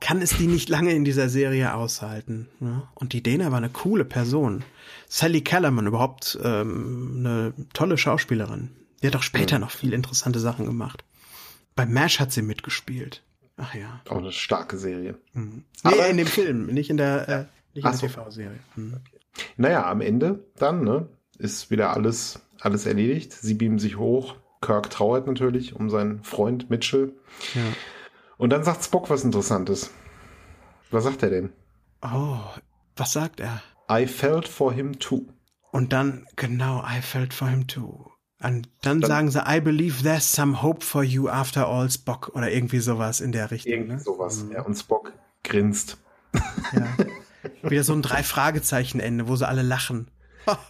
kann 0.00 0.22
es 0.22 0.36
die 0.36 0.46
nicht 0.46 0.68
lange 0.68 0.92
in 0.92 1.04
dieser 1.04 1.28
Serie 1.28 1.74
aushalten. 1.74 2.48
Ne? 2.60 2.82
Und 2.94 3.12
die 3.12 3.22
Dana 3.22 3.50
war 3.50 3.58
eine 3.58 3.70
coole 3.70 4.04
Person. 4.04 4.64
Sally 5.08 5.40
Kellerman, 5.40 5.86
überhaupt 5.86 6.38
ähm, 6.42 7.16
eine 7.18 7.54
tolle 7.72 7.98
Schauspielerin. 7.98 8.70
Die 9.02 9.08
hat 9.08 9.16
auch 9.16 9.22
später 9.22 9.56
ja. 9.56 9.58
noch 9.58 9.70
viel 9.70 9.92
interessante 9.92 10.38
Sachen 10.38 10.66
gemacht. 10.66 11.04
Bei 11.74 11.86
MASH 11.86 12.20
hat 12.20 12.32
sie 12.32 12.42
mitgespielt. 12.42 13.22
Ach 13.56 13.74
ja. 13.74 14.00
Auch 14.08 14.18
eine 14.18 14.32
starke 14.32 14.78
Serie. 14.78 15.16
Mhm. 15.32 15.64
Nee, 15.84 15.90
Aber 15.92 16.08
in 16.08 16.16
dem 16.16 16.26
Film, 16.26 16.66
nicht 16.66 16.90
in 16.90 16.96
der, 16.96 17.28
äh, 17.28 17.44
nicht 17.74 17.84
in 17.84 17.90
der 17.90 17.92
so. 17.94 18.06
TV-Serie. 18.06 18.58
Mhm. 18.76 18.96
Naja, 19.56 19.88
am 19.88 20.00
Ende 20.00 20.44
dann, 20.56 20.82
ne, 20.84 21.08
ist 21.38 21.70
wieder 21.70 21.92
alles 21.94 22.40
alles 22.60 22.86
erledigt. 22.86 23.32
Sie 23.32 23.54
beamen 23.54 23.78
sich 23.78 23.96
hoch. 23.96 24.36
Kirk 24.60 24.90
trauert 24.90 25.26
natürlich 25.26 25.74
um 25.74 25.88
seinen 25.90 26.22
Freund 26.24 26.70
Mitchell. 26.70 27.12
Ja. 27.54 27.62
Und 28.36 28.50
dann 28.50 28.64
sagt 28.64 28.84
Spock 28.84 29.10
was 29.10 29.24
Interessantes. 29.24 29.90
Was 30.90 31.04
sagt 31.04 31.22
er 31.22 31.30
denn? 31.30 31.52
Oh, 32.02 32.38
was 32.96 33.12
sagt 33.12 33.40
er? 33.40 33.62
I 33.90 34.06
felt 34.06 34.48
for 34.48 34.72
him 34.72 34.98
too. 34.98 35.26
Und 35.70 35.92
dann, 35.92 36.26
genau, 36.36 36.82
I 36.82 37.00
felt 37.02 37.34
for 37.34 37.48
him 37.48 37.66
too. 37.66 38.10
Und 38.40 38.68
dann, 38.82 39.00
dann 39.00 39.08
sagen 39.08 39.30
sie, 39.30 39.40
I 39.46 39.60
believe 39.60 40.02
there's 40.02 40.32
some 40.32 40.62
hope 40.62 40.84
for 40.84 41.02
you 41.02 41.28
after 41.28 41.66
all, 41.66 41.90
Spock. 41.90 42.30
Oder 42.34 42.50
irgendwie 42.52 42.78
sowas 42.78 43.20
in 43.20 43.32
der 43.32 43.50
Richtung. 43.50 43.72
Irgendwie 43.72 43.94
ne? 43.94 44.00
sowas, 44.00 44.44
mhm. 44.44 44.52
ja. 44.52 44.62
Und 44.62 44.76
Spock 44.76 45.12
grinst. 45.42 45.98
Ja. 46.72 46.86
Wieder 47.70 47.84
so 47.84 47.92
ein 47.92 48.02
Drei-Fragezeichen-Ende, 48.02 49.28
wo 49.28 49.36
sie 49.36 49.46
alle 49.46 49.62
lachen. 49.62 50.08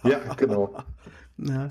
ja, 0.03 0.19
genau. 0.35 0.83
Ja. 1.41 1.69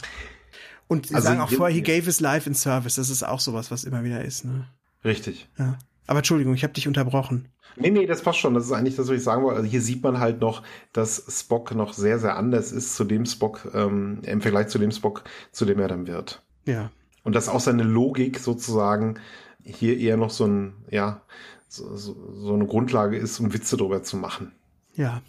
Und 0.87 1.07
sie 1.07 1.15
also 1.15 1.29
sagen 1.29 1.41
auch 1.41 1.51
vorher, 1.51 1.75
he 1.75 1.83
gave 1.83 2.05
his 2.05 2.21
life 2.21 2.49
in 2.49 2.55
service. 2.55 2.97
Das 2.97 3.11
ist 3.11 3.23
auch 3.23 3.41
sowas, 3.41 3.71
was 3.71 3.85
immer 3.85 4.05
wieder 4.05 4.25
ist. 4.25 4.45
Ne? 4.45 4.67
Richtig. 5.05 5.49
Ja. 5.59 5.79
Aber 6.07 6.21
Entschuldigung, 6.21 6.55
ich 6.55 6.63
habe 6.65 6.73
dich 6.73 6.89
unterbrochen. 6.89 7.49
Nee, 7.77 7.91
nee, 7.91 8.07
das 8.07 8.23
passt 8.23 8.39
schon. 8.39 8.55
Das 8.55 8.65
ist 8.65 8.73
eigentlich 8.73 8.97
das, 8.97 9.09
was 9.09 9.17
ich 9.17 9.23
sagen 9.23 9.43
wollte. 9.43 9.59
Also 9.59 9.71
hier 9.71 9.83
sieht 9.83 10.03
man 10.03 10.19
halt 10.19 10.41
noch, 10.41 10.63
dass 10.93 11.23
Spock 11.29 11.75
noch 11.75 11.93
sehr, 11.93 12.19
sehr 12.19 12.37
anders 12.37 12.73
ist 12.73 12.97
zu 12.97 13.05
dem 13.05 13.27
Spock, 13.27 13.71
ähm, 13.75 14.21
im 14.23 14.41
Vergleich 14.41 14.69
zu 14.69 14.79
dem 14.79 14.91
Spock, 14.91 15.25
zu 15.53 15.67
dem 15.67 15.79
er 15.79 15.89
dann 15.89 16.07
wird. 16.07 16.43
Ja. 16.65 16.91
Und 17.23 17.35
dass 17.35 17.51
auch 17.51 17.61
seine 17.61 17.83
Logik 17.83 18.39
sozusagen 18.39 19.21
hier 19.63 19.99
eher 19.99 20.17
noch 20.17 20.31
so 20.31 20.47
ein, 20.47 20.73
ja, 20.91 21.21
so, 21.69 21.95
so, 21.95 22.17
so 22.35 22.55
eine 22.55 22.67
Grundlage 22.67 23.19
ist, 23.19 23.39
um 23.39 23.53
Witze 23.53 23.77
drüber 23.77 24.03
zu 24.03 24.17
machen. 24.17 24.53
Ja. 24.95 25.21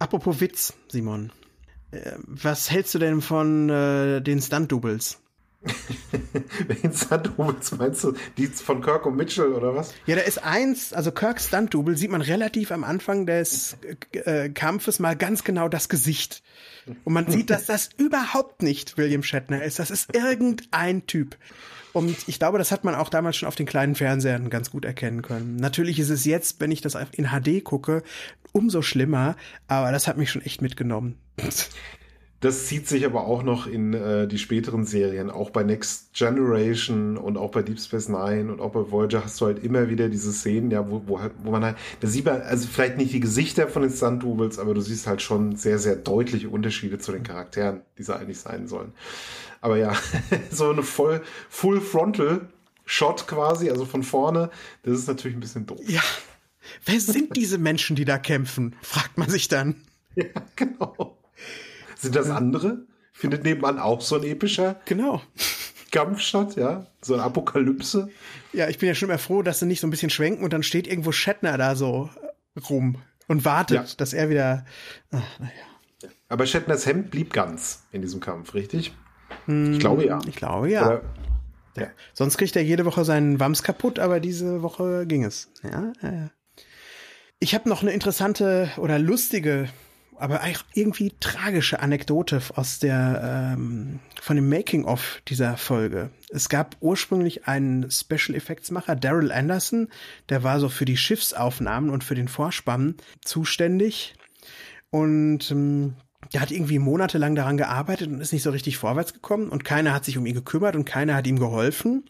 Apropos 0.00 0.40
Witz, 0.40 0.74
Simon. 0.88 1.30
Äh, 1.90 2.12
was 2.26 2.70
hältst 2.70 2.94
du 2.94 2.98
denn 2.98 3.20
von 3.20 3.68
äh, 3.68 4.20
den 4.20 4.40
Stunt-Doubles? 4.40 5.18
Welchen 6.68 6.92
Stunt-Doubles 6.92 7.72
meinst 7.72 8.04
du? 8.04 8.14
Die 8.38 8.46
von 8.46 8.80
Kirk 8.80 9.04
und 9.04 9.16
Mitchell 9.16 9.52
oder 9.52 9.74
was? 9.74 9.92
Ja, 10.06 10.16
da 10.16 10.22
ist 10.22 10.42
eins, 10.42 10.92
also 10.92 11.12
Kirks 11.12 11.48
Stunt-Double 11.48 11.96
sieht 11.96 12.10
man 12.10 12.22
relativ 12.22 12.72
am 12.72 12.82
Anfang 12.82 13.26
des 13.26 13.76
äh, 14.12 14.48
Kampfes 14.48 14.98
mal 15.00 15.16
ganz 15.16 15.44
genau 15.44 15.68
das 15.68 15.88
Gesicht. 15.88 16.42
Und 17.04 17.12
man 17.12 17.30
sieht, 17.30 17.50
dass 17.50 17.66
das 17.66 17.90
überhaupt 17.98 18.62
nicht 18.62 18.96
William 18.96 19.22
Shatner 19.22 19.62
ist. 19.62 19.78
Das 19.78 19.90
ist 19.90 20.14
irgendein 20.14 21.06
Typ. 21.06 21.36
Und 21.92 22.28
ich 22.28 22.38
glaube, 22.38 22.58
das 22.58 22.70
hat 22.70 22.84
man 22.84 22.94
auch 22.94 23.08
damals 23.08 23.36
schon 23.36 23.48
auf 23.48 23.56
den 23.56 23.66
kleinen 23.66 23.94
Fernsehern 23.94 24.50
ganz 24.50 24.70
gut 24.70 24.84
erkennen 24.84 25.22
können. 25.22 25.56
Natürlich 25.56 25.98
ist 25.98 26.10
es 26.10 26.24
jetzt, 26.24 26.60
wenn 26.60 26.70
ich 26.70 26.80
das 26.80 26.96
in 27.12 27.28
HD 27.28 27.64
gucke, 27.64 28.02
umso 28.52 28.82
schlimmer, 28.82 29.36
aber 29.66 29.92
das 29.92 30.06
hat 30.06 30.16
mich 30.16 30.30
schon 30.30 30.42
echt 30.42 30.62
mitgenommen. 30.62 31.16
Das 32.40 32.66
zieht 32.66 32.88
sich 32.88 33.04
aber 33.04 33.26
auch 33.26 33.42
noch 33.42 33.66
in 33.66 33.92
äh, 33.92 34.26
die 34.26 34.38
späteren 34.38 34.86
Serien. 34.86 35.30
Auch 35.30 35.50
bei 35.50 35.62
Next 35.62 36.14
Generation 36.14 37.18
und 37.18 37.36
auch 37.36 37.50
bei 37.50 37.60
Deep 37.60 37.78
Space 37.78 38.08
Nine 38.08 38.50
und 38.50 38.60
auch 38.62 38.72
bei 38.72 38.90
Voyager 38.90 39.22
hast 39.22 39.38
du 39.42 39.46
halt 39.46 39.62
immer 39.62 39.90
wieder 39.90 40.08
diese 40.08 40.32
Szenen, 40.32 40.70
ja, 40.70 40.90
wo, 40.90 41.02
wo, 41.06 41.20
halt, 41.20 41.32
wo 41.42 41.50
man 41.50 41.62
halt, 41.62 41.76
da 42.00 42.08
sieht 42.08 42.24
man, 42.24 42.40
also 42.40 42.66
vielleicht 42.66 42.96
nicht 42.96 43.12
die 43.12 43.20
Gesichter 43.20 43.68
von 43.68 43.82
den 43.82 43.90
Stunt-Doubles, 43.90 44.58
aber 44.58 44.72
du 44.72 44.80
siehst 44.80 45.06
halt 45.06 45.20
schon 45.20 45.56
sehr, 45.56 45.78
sehr 45.78 45.96
deutliche 45.96 46.48
Unterschiede 46.48 46.98
zu 46.98 47.12
den 47.12 47.24
Charakteren, 47.24 47.82
die 47.98 48.04
sie 48.04 48.16
eigentlich 48.16 48.38
sein 48.38 48.68
sollen. 48.68 48.94
Aber 49.60 49.76
ja, 49.76 49.94
so 50.50 50.70
eine 50.70 50.82
voll, 50.82 51.22
Full 51.48 51.80
Frontal 51.80 52.48
Shot 52.84 53.28
quasi, 53.28 53.70
also 53.70 53.84
von 53.84 54.02
vorne, 54.02 54.50
das 54.82 54.98
ist 54.98 55.06
natürlich 55.06 55.36
ein 55.36 55.40
bisschen 55.40 55.64
doof. 55.64 55.80
Ja. 55.86 56.02
Wer 56.84 57.00
sind 57.00 57.36
diese 57.36 57.58
Menschen, 57.58 57.94
die 57.94 58.04
da 58.04 58.18
kämpfen? 58.18 58.74
Fragt 58.82 59.16
man 59.16 59.30
sich 59.30 59.46
dann. 59.48 59.76
Ja, 60.16 60.24
genau. 60.56 61.16
Sind 61.96 62.16
das 62.16 62.30
andere? 62.30 62.86
Findet 63.12 63.44
nebenan 63.44 63.78
auch 63.78 64.00
so 64.00 64.16
ein 64.16 64.24
epischer 64.24 64.80
genau. 64.86 65.22
Kampf 65.92 66.20
statt, 66.20 66.56
ja? 66.56 66.86
So 67.02 67.14
eine 67.14 67.22
Apokalypse? 67.22 68.08
Ja, 68.52 68.68
ich 68.68 68.78
bin 68.78 68.88
ja 68.88 68.94
schon 68.94 69.08
immer 69.08 69.18
froh, 69.18 69.42
dass 69.42 69.60
sie 69.60 69.66
nicht 69.66 69.80
so 69.80 69.86
ein 69.86 69.90
bisschen 69.90 70.10
schwenken 70.10 70.42
und 70.42 70.52
dann 70.52 70.62
steht 70.62 70.86
irgendwo 70.86 71.12
Shatner 71.12 71.58
da 71.58 71.76
so 71.76 72.10
rum 72.68 72.96
und 73.28 73.44
wartet, 73.44 73.76
ja. 73.76 73.96
dass 73.98 74.12
er 74.12 74.30
wieder. 74.30 74.64
Ach, 75.12 75.38
naja. 75.38 76.12
Aber 76.28 76.46
Shatners 76.46 76.86
Hemd 76.86 77.10
blieb 77.10 77.32
ganz 77.32 77.84
in 77.92 78.02
diesem 78.02 78.20
Kampf, 78.20 78.54
richtig? 78.54 78.92
Hm, 79.46 79.72
ich 79.74 79.78
glaube 79.78 80.06
ja. 80.06 80.18
Ich 80.26 80.36
glaube 80.36 80.70
ja. 80.70 80.86
Oder, 80.86 81.02
ja. 81.76 81.86
Sonst 82.12 82.38
kriegt 82.38 82.56
er 82.56 82.62
jede 82.62 82.84
Woche 82.84 83.04
seinen 83.04 83.40
Wams 83.40 83.62
kaputt, 83.62 83.98
aber 83.98 84.20
diese 84.20 84.62
Woche 84.62 85.06
ging 85.06 85.24
es. 85.24 85.50
Ja. 85.62 85.92
Ich 87.38 87.54
habe 87.54 87.68
noch 87.68 87.82
eine 87.82 87.92
interessante 87.92 88.70
oder 88.76 88.98
lustige 88.98 89.68
aber 90.20 90.42
irgendwie 90.74 91.12
tragische 91.18 91.80
Anekdote 91.80 92.42
aus 92.54 92.78
der 92.78 93.54
ähm, 93.56 94.00
von 94.20 94.36
dem 94.36 94.48
Making 94.48 94.84
of 94.84 95.22
dieser 95.26 95.56
Folge. 95.56 96.10
Es 96.28 96.48
gab 96.48 96.76
ursprünglich 96.80 97.46
einen 97.48 97.90
Special 97.90 98.36
Effects 98.36 98.70
Macher, 98.70 98.96
Daryl 98.96 99.32
Anderson, 99.32 99.88
der 100.28 100.42
war 100.42 100.60
so 100.60 100.68
für 100.68 100.84
die 100.84 100.98
Schiffsaufnahmen 100.98 101.88
und 101.88 102.04
für 102.04 102.14
den 102.14 102.28
Vorspann 102.28 102.96
zuständig 103.24 104.14
und 104.90 105.50
ähm, 105.50 105.94
der 106.32 106.40
hat 106.40 106.50
irgendwie 106.50 106.78
monatelang 106.78 107.34
daran 107.34 107.56
gearbeitet 107.56 108.08
und 108.08 108.20
ist 108.20 108.32
nicht 108.32 108.42
so 108.42 108.50
richtig 108.50 108.76
vorwärts 108.76 109.12
gekommen 109.12 109.48
und 109.48 109.64
keiner 109.64 109.92
hat 109.92 110.04
sich 110.04 110.16
um 110.16 110.26
ihn 110.26 110.34
gekümmert 110.34 110.76
und 110.76 110.84
keiner 110.84 111.14
hat 111.14 111.26
ihm 111.26 111.38
geholfen. 111.38 112.04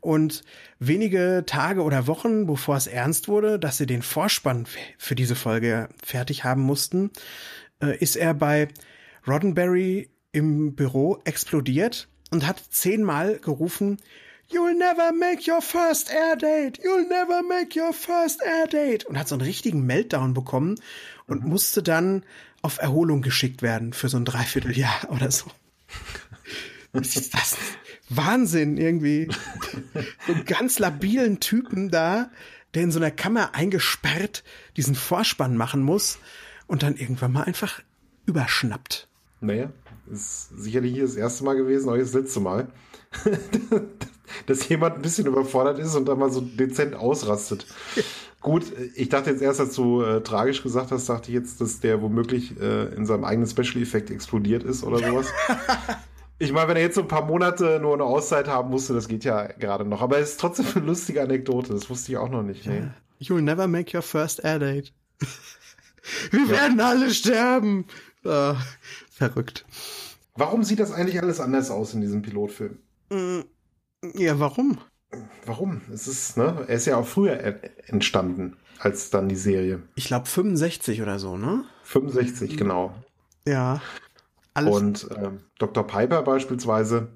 Und 0.00 0.44
wenige 0.78 1.42
Tage 1.44 1.82
oder 1.82 2.06
Wochen, 2.06 2.46
bevor 2.46 2.76
es 2.76 2.86
ernst 2.86 3.28
wurde, 3.28 3.58
dass 3.58 3.78
sie 3.78 3.86
den 3.86 4.02
Vorspann 4.02 4.66
für 4.96 5.14
diese 5.14 5.34
Folge 5.34 5.88
fertig 6.02 6.44
haben 6.44 6.62
mussten, 6.62 7.10
äh, 7.82 7.96
ist 7.98 8.16
er 8.16 8.32
bei 8.32 8.68
Roddenberry 9.26 10.08
im 10.32 10.74
Büro 10.76 11.20
explodiert 11.24 12.08
und 12.30 12.46
hat 12.46 12.62
zehnmal 12.70 13.38
gerufen, 13.38 13.98
You'll 14.50 14.78
never 14.78 15.12
make 15.12 15.50
your 15.50 15.60
first 15.60 16.10
air 16.10 16.34
date. 16.34 16.78
You'll 16.78 17.06
never 17.06 17.42
make 17.42 17.78
your 17.78 17.92
first 17.92 18.40
air 18.42 18.66
date. 18.66 19.04
Und 19.04 19.18
hat 19.18 19.28
so 19.28 19.34
einen 19.34 19.42
richtigen 19.42 19.84
Meltdown 19.84 20.32
bekommen 20.32 20.76
und 21.28 21.44
mhm. 21.44 21.50
musste 21.50 21.82
dann 21.82 22.24
auf 22.62 22.78
Erholung 22.78 23.22
geschickt 23.22 23.62
werden 23.62 23.92
für 23.92 24.08
so 24.08 24.16
ein 24.16 24.24
Dreivierteljahr 24.24 25.08
oder 25.10 25.30
so. 25.30 25.46
Was 26.92 27.14
ist 27.14 27.34
das? 27.34 27.56
Wahnsinn 28.08 28.76
irgendwie. 28.76 29.28
So 30.26 30.34
einen 30.34 30.44
ganz 30.44 30.78
labilen 30.78 31.40
Typen 31.40 31.90
da, 31.90 32.30
der 32.74 32.82
in 32.82 32.90
so 32.90 32.98
einer 32.98 33.10
Kammer 33.10 33.54
eingesperrt 33.54 34.44
diesen 34.76 34.94
Vorspann 34.94 35.56
machen 35.56 35.82
muss 35.82 36.18
und 36.66 36.82
dann 36.82 36.96
irgendwann 36.96 37.32
mal 37.32 37.44
einfach 37.44 37.82
überschnappt. 38.26 39.08
Naja, 39.40 39.72
ist 40.10 40.50
sicherlich 40.50 40.92
hier 40.92 41.04
das 41.04 41.16
erste 41.16 41.44
Mal 41.44 41.54
gewesen, 41.54 41.88
auch 41.88 41.96
das 41.96 42.12
letzte 42.12 42.40
Mal. 42.40 42.68
dass 44.46 44.68
jemand 44.68 44.96
ein 44.96 45.02
bisschen 45.02 45.26
überfordert 45.26 45.78
ist 45.78 45.94
und 45.94 46.06
dann 46.06 46.18
mal 46.18 46.30
so 46.30 46.40
dezent 46.40 46.94
ausrastet. 46.94 47.66
Gut, 48.40 48.72
ich 48.94 49.08
dachte 49.08 49.30
jetzt 49.30 49.42
erst, 49.42 49.58
als 49.58 49.74
du 49.74 50.00
äh, 50.02 50.22
tragisch 50.22 50.62
gesagt 50.62 50.92
hast, 50.92 51.08
dachte 51.08 51.28
ich 51.28 51.34
jetzt, 51.34 51.60
dass 51.60 51.80
der 51.80 52.00
womöglich 52.02 52.58
äh, 52.60 52.94
in 52.94 53.04
seinem 53.04 53.24
eigenen 53.24 53.48
Special-Effekt 53.48 54.10
explodiert 54.10 54.62
ist 54.62 54.84
oder 54.84 54.98
sowas. 54.98 55.32
ich 56.38 56.52
meine, 56.52 56.68
wenn 56.68 56.76
er 56.76 56.82
jetzt 56.82 56.94
so 56.94 57.00
ein 57.00 57.08
paar 57.08 57.24
Monate 57.24 57.80
nur 57.82 57.94
eine 57.94 58.04
Auszeit 58.04 58.46
haben 58.46 58.70
musste, 58.70 58.94
das 58.94 59.08
geht 59.08 59.24
ja 59.24 59.46
gerade 59.46 59.84
noch. 59.84 60.02
Aber 60.02 60.18
es 60.18 60.30
ist 60.30 60.40
trotzdem 60.40 60.66
eine 60.72 60.86
lustige 60.86 61.20
Anekdote, 61.20 61.72
das 61.72 61.90
wusste 61.90 62.12
ich 62.12 62.18
auch 62.18 62.28
noch 62.28 62.44
nicht. 62.44 62.64
Nee. 62.66 62.84
You'll 63.20 63.40
never 63.40 63.66
make 63.66 63.96
your 63.96 64.02
first 64.02 64.44
air 64.44 64.60
date. 64.60 64.92
Wir 66.30 66.42
ja. 66.42 66.48
werden 66.48 66.80
alle 66.80 67.10
sterben. 67.10 67.86
Oh, 68.24 68.54
verrückt. 69.10 69.66
Warum 70.36 70.62
sieht 70.62 70.78
das 70.78 70.92
eigentlich 70.92 71.20
alles 71.20 71.40
anders 71.40 71.70
aus 71.70 71.92
in 71.94 72.00
diesem 72.00 72.22
Pilotfilm? 72.22 72.78
Mm, 73.10 73.40
ja, 74.14 74.38
warum? 74.38 74.78
Warum? 75.46 75.80
Es 75.92 76.06
ist, 76.06 76.36
ne, 76.36 76.64
er 76.68 76.74
ist 76.74 76.86
ja 76.86 76.96
auch 76.96 77.06
früher 77.06 77.38
entstanden 77.86 78.56
als 78.78 79.10
dann 79.10 79.28
die 79.28 79.36
Serie. 79.36 79.82
Ich 79.94 80.06
glaube 80.06 80.26
65 80.26 81.02
oder 81.02 81.18
so, 81.18 81.36
ne? 81.36 81.64
65, 81.84 82.56
genau. 82.56 82.94
Ja. 83.46 83.80
Alles. 84.54 84.76
Und 84.76 85.08
ähm, 85.16 85.38
Dr. 85.58 85.86
Piper 85.86 86.22
beispielsweise, 86.22 87.08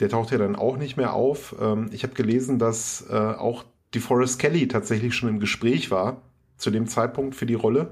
der 0.00 0.08
taucht 0.08 0.30
ja 0.30 0.38
dann 0.38 0.56
auch 0.56 0.76
nicht 0.76 0.96
mehr 0.96 1.12
auf. 1.12 1.54
Ähm, 1.60 1.90
ich 1.92 2.02
habe 2.02 2.14
gelesen, 2.14 2.58
dass 2.58 3.06
äh, 3.08 3.14
auch 3.14 3.64
die 3.94 4.00
Forrest 4.00 4.38
Kelly 4.38 4.68
tatsächlich 4.68 5.14
schon 5.14 5.28
im 5.28 5.40
Gespräch 5.40 5.90
war 5.90 6.22
zu 6.58 6.70
dem 6.70 6.86
Zeitpunkt 6.86 7.34
für 7.34 7.46
die 7.46 7.54
Rolle, 7.54 7.90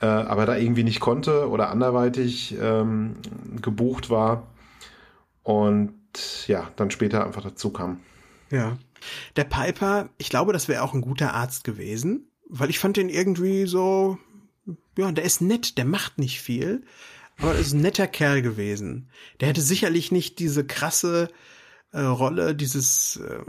äh, 0.00 0.06
aber 0.06 0.46
da 0.46 0.56
irgendwie 0.56 0.84
nicht 0.84 1.00
konnte 1.00 1.48
oder 1.48 1.70
anderweitig 1.70 2.56
ähm, 2.60 3.16
gebucht 3.60 4.10
war 4.10 4.48
und 5.42 5.94
ja, 6.46 6.70
dann 6.76 6.90
später 6.90 7.24
einfach 7.26 7.42
dazu 7.42 7.70
kam. 7.70 8.00
Ja. 8.50 8.78
Der 9.36 9.44
Piper, 9.44 10.10
ich 10.18 10.30
glaube, 10.30 10.52
das 10.52 10.68
wäre 10.68 10.82
auch 10.82 10.94
ein 10.94 11.00
guter 11.00 11.34
Arzt 11.34 11.64
gewesen, 11.64 12.30
weil 12.48 12.70
ich 12.70 12.78
fand 12.78 12.96
den 12.96 13.08
irgendwie 13.08 13.66
so, 13.66 14.18
ja, 14.96 15.10
der 15.10 15.24
ist 15.24 15.40
nett, 15.40 15.76
der 15.78 15.84
macht 15.84 16.18
nicht 16.18 16.40
viel, 16.40 16.84
aber 17.38 17.56
ist 17.56 17.72
ein 17.72 17.80
netter 17.80 18.06
Kerl 18.06 18.42
gewesen. 18.42 19.08
Der 19.40 19.48
hätte 19.48 19.62
sicherlich 19.62 20.12
nicht 20.12 20.38
diese 20.38 20.64
krasse 20.64 21.30
äh, 21.92 22.00
Rolle 22.00 22.54
dieses 22.54 23.16
äh, 23.16 23.40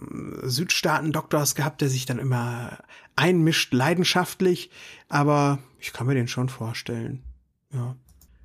Südstaaten-Doktors 0.43 1.55
gehabt, 1.55 1.81
der 1.81 1.89
sich 1.89 2.05
dann 2.05 2.19
immer 2.19 2.77
einmischt, 3.15 3.73
leidenschaftlich, 3.73 4.69
aber 5.09 5.59
ich 5.79 5.93
kann 5.93 6.07
mir 6.07 6.15
den 6.15 6.27
schon 6.27 6.49
vorstellen. 6.49 7.23
Ja. 7.71 7.95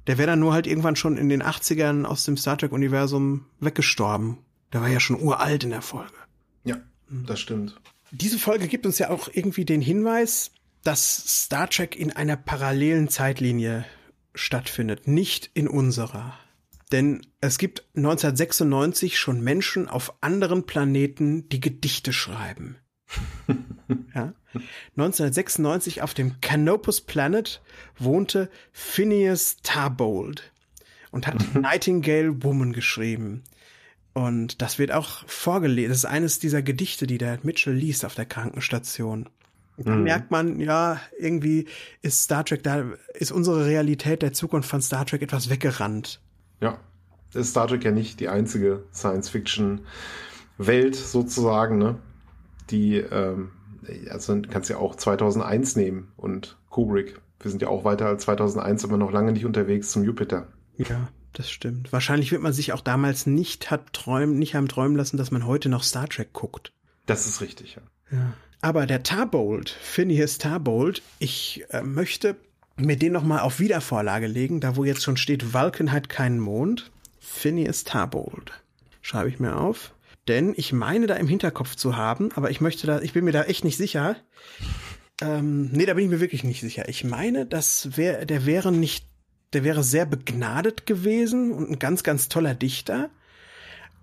Der 0.08 0.18
wäre 0.18 0.26
dann 0.26 0.40
nur 0.40 0.54
halt 0.54 0.66
irgendwann 0.66 0.96
schon 0.96 1.16
in 1.16 1.28
den 1.28 1.42
80ern 1.42 2.04
aus 2.04 2.24
dem 2.24 2.36
Star 2.36 2.56
Trek-Universum 2.56 3.44
weggestorben. 3.60 4.38
Der 4.72 4.80
war 4.80 4.88
ja 4.88 5.00
schon 5.00 5.20
uralt 5.20 5.64
in 5.64 5.70
der 5.70 5.82
Folge. 5.82 6.14
Ja, 6.64 6.78
das 7.08 7.40
stimmt. 7.40 7.80
Diese 8.10 8.38
Folge 8.38 8.68
gibt 8.68 8.86
uns 8.86 8.98
ja 8.98 9.10
auch 9.10 9.28
irgendwie 9.30 9.66
den 9.66 9.82
Hinweis, 9.82 10.50
dass 10.82 11.44
Star 11.44 11.68
Trek 11.68 11.94
in 11.94 12.10
einer 12.10 12.36
parallelen 12.36 13.08
Zeitlinie 13.08 13.84
stattfindet, 14.34 15.06
nicht 15.06 15.50
in 15.52 15.68
unserer. 15.68 16.32
Denn 16.90 17.26
es 17.42 17.58
gibt 17.58 17.84
1996 17.94 19.18
schon 19.18 19.42
Menschen 19.42 19.88
auf 19.88 20.14
anderen 20.22 20.64
Planeten, 20.64 21.50
die 21.50 21.60
Gedichte 21.60 22.14
schreiben. 22.14 22.78
ja? 24.14 24.32
1996 24.96 26.02
auf 26.02 26.14
dem 26.14 26.40
Canopus 26.40 27.00
Planet 27.00 27.60
wohnte 27.98 28.50
Phineas 28.72 29.56
Tarbold 29.62 30.52
und 31.10 31.26
hat 31.26 31.54
Nightingale 31.54 32.42
Woman 32.42 32.72
geschrieben. 32.72 33.42
Und 34.14 34.62
das 34.62 34.78
wird 34.78 34.92
auch 34.92 35.28
vorgelesen. 35.28 35.90
Das 35.90 35.98
ist 35.98 36.04
eines 36.04 36.38
dieser 36.38 36.62
Gedichte, 36.62 37.06
die 37.06 37.18
der 37.18 37.38
Mitchell 37.42 37.74
liest 37.74 38.04
auf 38.04 38.14
der 38.14 38.26
Krankenstation. 38.26 39.28
Da 39.76 39.94
mhm. 39.94 40.02
merkt 40.02 40.32
man, 40.32 40.58
ja, 40.58 41.00
irgendwie 41.18 41.66
ist 42.02 42.24
Star 42.24 42.44
Trek, 42.44 42.64
da 42.64 42.84
ist 43.14 43.30
unsere 43.30 43.66
Realität 43.66 44.22
der 44.22 44.32
Zukunft 44.32 44.68
von 44.68 44.82
Star 44.82 45.06
Trek 45.06 45.22
etwas 45.22 45.50
weggerannt. 45.50 46.20
Ja, 46.60 46.80
ist 47.32 47.50
Star 47.50 47.68
Trek 47.68 47.84
ja 47.84 47.92
nicht 47.92 48.18
die 48.18 48.28
einzige 48.28 48.82
Science-Fiction-Welt 48.92 50.96
sozusagen, 50.96 51.78
ne? 51.78 52.00
Die 52.70 52.96
ähm, 52.96 53.50
also 54.10 54.40
kannst 54.50 54.70
ja 54.70 54.78
auch 54.78 54.96
2001 54.96 55.76
nehmen 55.76 56.12
und 56.16 56.56
Kubrick. 56.70 57.20
Wir 57.40 57.50
sind 57.50 57.62
ja 57.62 57.68
auch 57.68 57.84
weiter 57.84 58.06
als 58.06 58.24
2001 58.24 58.84
immer 58.84 58.96
noch 58.96 59.12
lange 59.12 59.32
nicht 59.32 59.46
unterwegs 59.46 59.90
zum 59.90 60.04
Jupiter. 60.04 60.48
Ja, 60.76 61.08
das 61.32 61.50
stimmt. 61.50 61.92
Wahrscheinlich 61.92 62.32
wird 62.32 62.42
man 62.42 62.52
sich 62.52 62.72
auch 62.72 62.80
damals 62.80 63.26
nicht 63.26 63.70
hat 63.70 63.92
träumen, 63.92 64.38
nicht 64.38 64.54
haben 64.54 64.68
träumen 64.68 64.96
lassen, 64.96 65.16
dass 65.16 65.30
man 65.30 65.46
heute 65.46 65.68
noch 65.68 65.82
Star 65.82 66.08
Trek 66.08 66.32
guckt. 66.32 66.72
Das 67.06 67.26
ist 67.26 67.40
richtig, 67.40 67.76
ja. 67.76 68.16
ja. 68.16 68.32
Aber 68.60 68.86
der 68.86 69.02
Tarbold, 69.02 69.70
Phineas 69.70 70.38
Tarbold, 70.38 71.02
ich 71.20 71.64
äh, 71.70 71.82
möchte 71.82 72.36
mir 72.76 72.96
den 72.96 73.12
nochmal 73.12 73.40
auf 73.40 73.60
Wiedervorlage 73.60 74.26
legen, 74.26 74.60
da 74.60 74.76
wo 74.76 74.84
jetzt 74.84 75.02
schon 75.02 75.16
steht, 75.16 75.54
Vulcan 75.54 75.92
hat 75.92 76.08
keinen 76.08 76.40
Mond. 76.40 76.90
Phineas 77.20 77.84
Tarbold. 77.84 78.52
Schreibe 79.00 79.28
ich 79.28 79.38
mir 79.38 79.56
auf 79.56 79.92
denn 80.28 80.54
ich 80.56 80.72
meine 80.72 81.06
da 81.06 81.14
im 81.14 81.28
Hinterkopf 81.28 81.74
zu 81.74 81.96
haben, 81.96 82.30
aber 82.34 82.50
ich 82.50 82.60
möchte 82.60 82.86
da, 82.86 83.00
ich 83.00 83.12
bin 83.12 83.24
mir 83.24 83.32
da 83.32 83.44
echt 83.44 83.64
nicht 83.64 83.76
sicher. 83.76 84.16
Ähm, 85.20 85.70
nee, 85.72 85.86
da 85.86 85.94
bin 85.94 86.04
ich 86.04 86.10
mir 86.10 86.20
wirklich 86.20 86.44
nicht 86.44 86.60
sicher. 86.60 86.88
Ich 86.88 87.04
meine, 87.04 87.46
das 87.46 87.96
wäre, 87.96 88.26
der 88.26 88.46
wäre 88.46 88.70
nicht, 88.70 89.06
der 89.52 89.64
wäre 89.64 89.82
sehr 89.82 90.06
begnadet 90.06 90.86
gewesen 90.86 91.52
und 91.52 91.70
ein 91.70 91.78
ganz, 91.78 92.02
ganz 92.02 92.28
toller 92.28 92.54
Dichter 92.54 93.10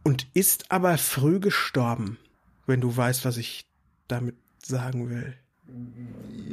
und 0.03 0.27
ist 0.33 0.71
aber 0.71 0.97
früh 0.97 1.39
gestorben, 1.39 2.17
wenn 2.65 2.81
du 2.81 2.95
weißt, 2.95 3.25
was 3.25 3.37
ich 3.37 3.65
damit 4.07 4.35
sagen 4.63 5.09
will. 5.09 5.35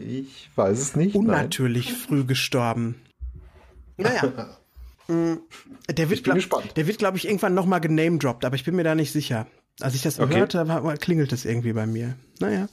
Ich 0.06 0.50
weiß 0.54 0.78
es 0.78 0.96
nicht. 0.96 1.14
Unnatürlich 1.14 1.86
nein. 1.86 1.96
früh 1.96 2.24
gestorben. 2.24 2.96
Naja. 3.96 4.56
Mm, 5.08 5.34
der 5.90 6.10
wird, 6.10 6.22
glaub, 6.22 6.74
der 6.74 6.86
wird, 6.86 6.98
glaube 6.98 7.16
ich, 7.16 7.26
irgendwann 7.26 7.54
nochmal 7.54 7.80
genamedroppt, 7.80 8.44
aber 8.44 8.54
ich 8.54 8.62
bin 8.62 8.76
mir 8.76 8.84
da 8.84 8.94
nicht 8.94 9.10
sicher. 9.10 9.48
Als 9.82 9.94
ich 9.94 10.02
das 10.02 10.20
okay. 10.20 10.36
hörte, 10.36 10.68
war, 10.68 10.96
klingelt 10.96 11.32
es 11.32 11.44
irgendwie 11.44 11.72
bei 11.72 11.86
mir. 11.86 12.14
Naja, 12.40 12.68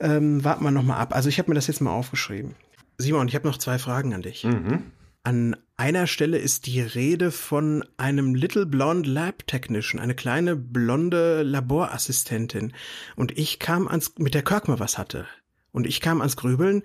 ähm, 0.00 0.44
warten 0.44 0.64
wir 0.64 0.70
nochmal 0.70 1.00
ab. 1.00 1.14
Also 1.14 1.28
ich 1.28 1.38
habe 1.38 1.50
mir 1.50 1.54
das 1.54 1.66
jetzt 1.66 1.80
mal 1.80 1.92
aufgeschrieben. 1.92 2.54
Simon, 2.98 3.28
ich 3.28 3.34
habe 3.34 3.46
noch 3.46 3.58
zwei 3.58 3.78
Fragen 3.78 4.14
an 4.14 4.22
dich. 4.22 4.44
Mhm. 4.44 4.84
An 5.22 5.56
einer 5.76 6.06
Stelle 6.06 6.38
ist 6.38 6.66
die 6.66 6.80
Rede 6.80 7.30
von 7.30 7.84
einem 7.96 8.34
Little 8.34 8.66
Blonde 8.66 9.08
Lab 9.08 9.46
Technician, 9.46 10.00
eine 10.00 10.14
kleine 10.14 10.54
blonde 10.54 11.42
Laborassistentin. 11.42 12.74
Und 13.16 13.36
ich 13.36 13.58
kam 13.58 13.88
ans, 13.88 14.12
mit 14.18 14.34
der 14.34 14.42
Kirk 14.42 14.68
mal 14.68 14.78
was 14.78 14.98
hatte. 14.98 15.26
Und 15.72 15.86
ich 15.86 16.00
kam 16.00 16.20
ans 16.20 16.36
Grübeln. 16.36 16.82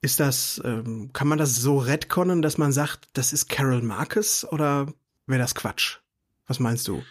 Ist 0.00 0.20
das, 0.20 0.60
ähm, 0.64 1.10
kann 1.12 1.28
man 1.28 1.38
das 1.38 1.56
so 1.56 1.78
retconnen, 1.78 2.42
dass 2.42 2.58
man 2.58 2.72
sagt, 2.72 3.08
das 3.14 3.32
ist 3.32 3.48
Carol 3.48 3.82
Marcus 3.82 4.44
oder 4.44 4.92
wäre 5.26 5.40
das 5.40 5.54
Quatsch? 5.54 5.98
Was 6.46 6.60
meinst 6.60 6.86
du? 6.88 7.02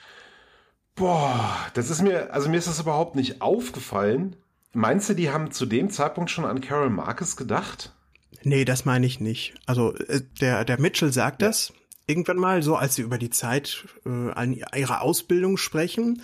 Boah, 0.97 1.55
das 1.75 1.91
ist 1.91 2.01
mir, 2.01 2.33
also 2.33 2.49
mir 2.49 2.57
ist 2.57 2.67
das 2.67 2.79
überhaupt 2.79 3.15
nicht 3.15 3.41
aufgefallen. 3.41 4.35
Meinst 4.73 5.07
du, 5.09 5.13
die 5.13 5.29
haben 5.29 5.51
zu 5.51 5.65
dem 5.67 5.91
Zeitpunkt 5.91 6.31
schon 6.31 6.43
an 6.43 6.59
Carol 6.59 6.89
Marcus 6.89 7.37
gedacht? 7.37 7.95
Nee, 8.43 8.65
das 8.65 8.83
meine 8.83 9.05
ich 9.05 9.19
nicht. 9.19 9.53
Also 9.67 9.95
äh, 9.95 10.21
der, 10.41 10.65
der 10.65 10.81
Mitchell 10.81 11.13
sagt 11.13 11.41
ja. 11.41 11.49
das 11.49 11.71
irgendwann 12.07 12.37
mal, 12.37 12.63
so 12.63 12.75
als 12.75 12.95
sie 12.95 13.03
über 13.03 13.17
die 13.17 13.29
Zeit 13.29 13.85
äh, 14.05 14.31
an 14.31 14.53
ihrer 14.53 15.01
Ausbildung 15.01 15.57
sprechen. 15.57 16.23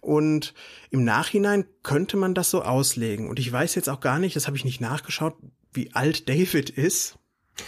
Und 0.00 0.54
im 0.90 1.04
Nachhinein 1.04 1.64
könnte 1.82 2.16
man 2.16 2.34
das 2.34 2.50
so 2.50 2.62
auslegen. 2.62 3.28
Und 3.28 3.38
ich 3.38 3.50
weiß 3.50 3.74
jetzt 3.74 3.88
auch 3.88 4.00
gar 4.00 4.18
nicht, 4.18 4.36
das 4.36 4.46
habe 4.46 4.56
ich 4.56 4.64
nicht 4.64 4.80
nachgeschaut, 4.80 5.34
wie 5.72 5.94
alt 5.94 6.28
David 6.28 6.70
ist. 6.70 7.18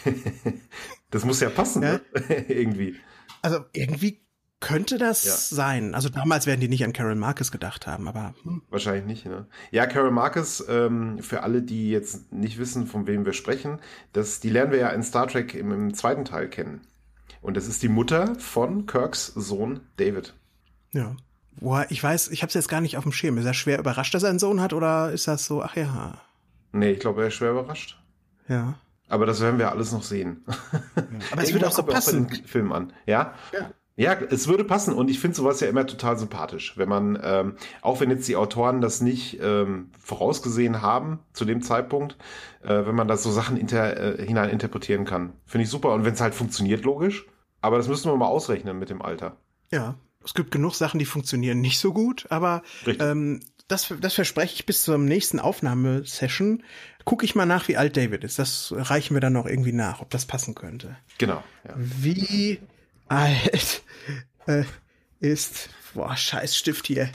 das 1.11 1.25
muss 1.25 1.41
ja 1.41 1.51
passen, 1.51 1.83
ja? 1.83 1.95
Ne? 1.95 2.45
irgendwie. 2.49 2.97
Also 3.43 3.65
irgendwie 3.73 4.24
könnte 4.65 4.99
das 4.99 5.25
ja. 5.25 5.33
sein? 5.33 5.95
Also 5.95 6.09
damals 6.09 6.47
werden 6.47 6.61
die 6.61 6.69
nicht 6.69 6.85
an 6.85 6.93
Carol 6.93 7.15
Marcus 7.15 7.53
gedacht 7.53 7.87
haben, 7.87 8.09
aber. 8.09 8.35
Hm. 8.43 8.63
Wahrscheinlich 8.71 9.05
nicht, 9.05 9.27
ne? 9.27 9.47
Ja, 9.71 9.87
Carol 9.87 10.11
Marcus, 10.11 10.65
ähm, 10.69 11.19
für 11.21 11.43
alle, 11.43 11.63
die 11.63 11.91
jetzt 11.91 12.33
nicht 12.33 12.59
wissen, 12.59 12.87
von 12.87 13.07
wem 13.07 13.25
wir 13.25 13.33
sprechen, 13.33 13.81
das, 14.13 14.41
die 14.41 14.51
lernen 14.51 14.73
wir 14.73 14.79
ja 14.79 14.89
in 14.91 15.03
Star 15.03 15.27
Trek 15.27 15.55
im, 15.55 15.73
im 15.73 15.95
zweiten 15.95 16.25
Teil 16.25 16.49
kennen. 16.49 16.83
Und 17.43 17.57
das 17.57 17.67
ist 17.67 17.83
die 17.83 17.89
Mutter 17.89 18.35
von 18.37 18.87
Kirks 18.87 19.27
Sohn 19.27 19.81
David. 19.97 20.35
Ja. 20.93 21.15
Boah, 21.61 21.87
ich 21.89 22.03
weiß, 22.03 22.29
ich 22.29 22.43
habe 22.43 22.49
es 22.49 22.55
jetzt 22.55 22.69
gar 22.69 22.81
nicht 22.81 22.97
auf 22.97 23.05
dem 23.05 23.13
Schirm. 23.13 23.39
Ist 23.39 23.45
er 23.45 23.55
schwer 23.55 23.79
überrascht, 23.79 24.15
dass 24.15 24.23
er 24.23 24.31
einen 24.31 24.39
Sohn 24.39 24.61
hat 24.61 24.73
oder 24.73 25.13
ist 25.13 25.29
das 25.29 25.47
so, 25.47 25.63
ach 25.63 25.77
ja. 25.77 26.19
Nee, 26.73 26.93
ich 26.93 27.01
glaube, 27.01 27.23
er 27.23 27.29
ist 27.29 27.35
schwer 27.35 27.53
überrascht. 27.53 28.01
Ja. 28.49 28.79
Aber 29.09 29.27
das 29.27 29.41
werden 29.41 29.59
wir 29.59 29.71
alles 29.71 29.93
noch 29.93 30.03
sehen. 30.03 30.45
Ja. 30.47 30.55
Aber 31.31 31.43
es 31.43 31.53
würde 31.53 31.69
auch 31.69 31.73
so 31.73 31.83
passen. 31.83 32.27
Auch 32.27 32.49
Film 32.49 32.73
an. 32.73 32.93
Ja? 33.07 33.35
ja. 33.53 33.71
Ja, 33.97 34.15
es 34.15 34.49
würde 34.49 34.65
passen 34.65 34.93
und 34.93 35.09
ich 35.09 35.21
finde 35.21 35.37
sowas 35.37 35.61
ja 35.61 35.69
immer 35.69 35.87
total 35.87 36.19
sympathisch, 36.19 36.77
wenn 36.77 36.89
man, 36.89 37.19
ähm, 37.23 37.57
auch 37.81 38.01
wenn 38.01 38.11
jetzt 38.11 38.27
die 38.27 38.35
Autoren 38.35 38.81
das 38.81 39.01
nicht 39.01 39.39
ähm, 39.41 39.91
vorausgesehen 40.01 40.83
haben 40.83 41.21
zu 41.33 41.45
dem 41.45 41.63
Zeitpunkt, 41.63 42.17
äh, 42.63 42.87
wenn 42.87 42.97
man 42.97 43.07
da 43.07 43.17
so 43.17 43.31
Sachen 43.31 43.57
inter, 43.57 44.19
äh, 44.19 44.27
hinein 44.27 44.51
interpretieren 44.51 45.05
kann. 45.05 45.35
Finde 45.47 45.65
ich 45.65 45.71
super 45.71 45.93
und 45.95 46.05
wenn 46.05 46.15
es 46.15 46.21
halt 46.21 46.35
funktioniert, 46.35 46.85
logisch. 46.85 47.27
Aber 47.61 47.77
das 47.77 47.87
müssen 47.87 48.11
wir 48.11 48.17
mal 48.17 48.27
ausrechnen 48.27 48.79
mit 48.79 48.91
dem 48.91 49.01
Alter. 49.01 49.37
Ja, 49.71 49.95
es 50.25 50.35
gibt 50.35 50.51
genug 50.51 50.75
Sachen, 50.75 50.99
die 50.99 51.05
funktionieren 51.05 51.61
nicht 51.61 51.79
so 51.79 51.93
gut, 51.93 52.27
aber 52.31 52.63
ähm, 52.87 53.41
das, 53.69 53.95
das 54.01 54.15
verspreche 54.15 54.55
ich 54.55 54.67
bis 54.67 54.83
zur 54.83 54.99
nächsten 54.99 55.39
Aufnahmesession. 55.39 56.63
Gucke 57.05 57.25
ich 57.25 57.35
mal 57.35 57.47
nach, 57.47 57.69
wie 57.69 57.77
alt 57.77 57.97
David 57.97 58.25
ist. 58.25 58.39
Das 58.39 58.75
reichen 58.77 59.15
wir 59.15 59.21
dann 59.21 59.33
noch 59.33 59.47
irgendwie 59.47 59.73
nach, 59.73 60.01
ob 60.01 60.11
das 60.11 60.27
passen 60.27 60.55
könnte. 60.55 60.97
Genau. 61.19 61.43
Ja. 61.67 61.75
Wie 61.77 62.61
alt 63.09 63.83
äh, 64.47 64.65
ist, 65.21 65.69
boah, 65.95 66.17
scheiß 66.17 66.57
Stift 66.57 66.87
hier, 66.87 67.09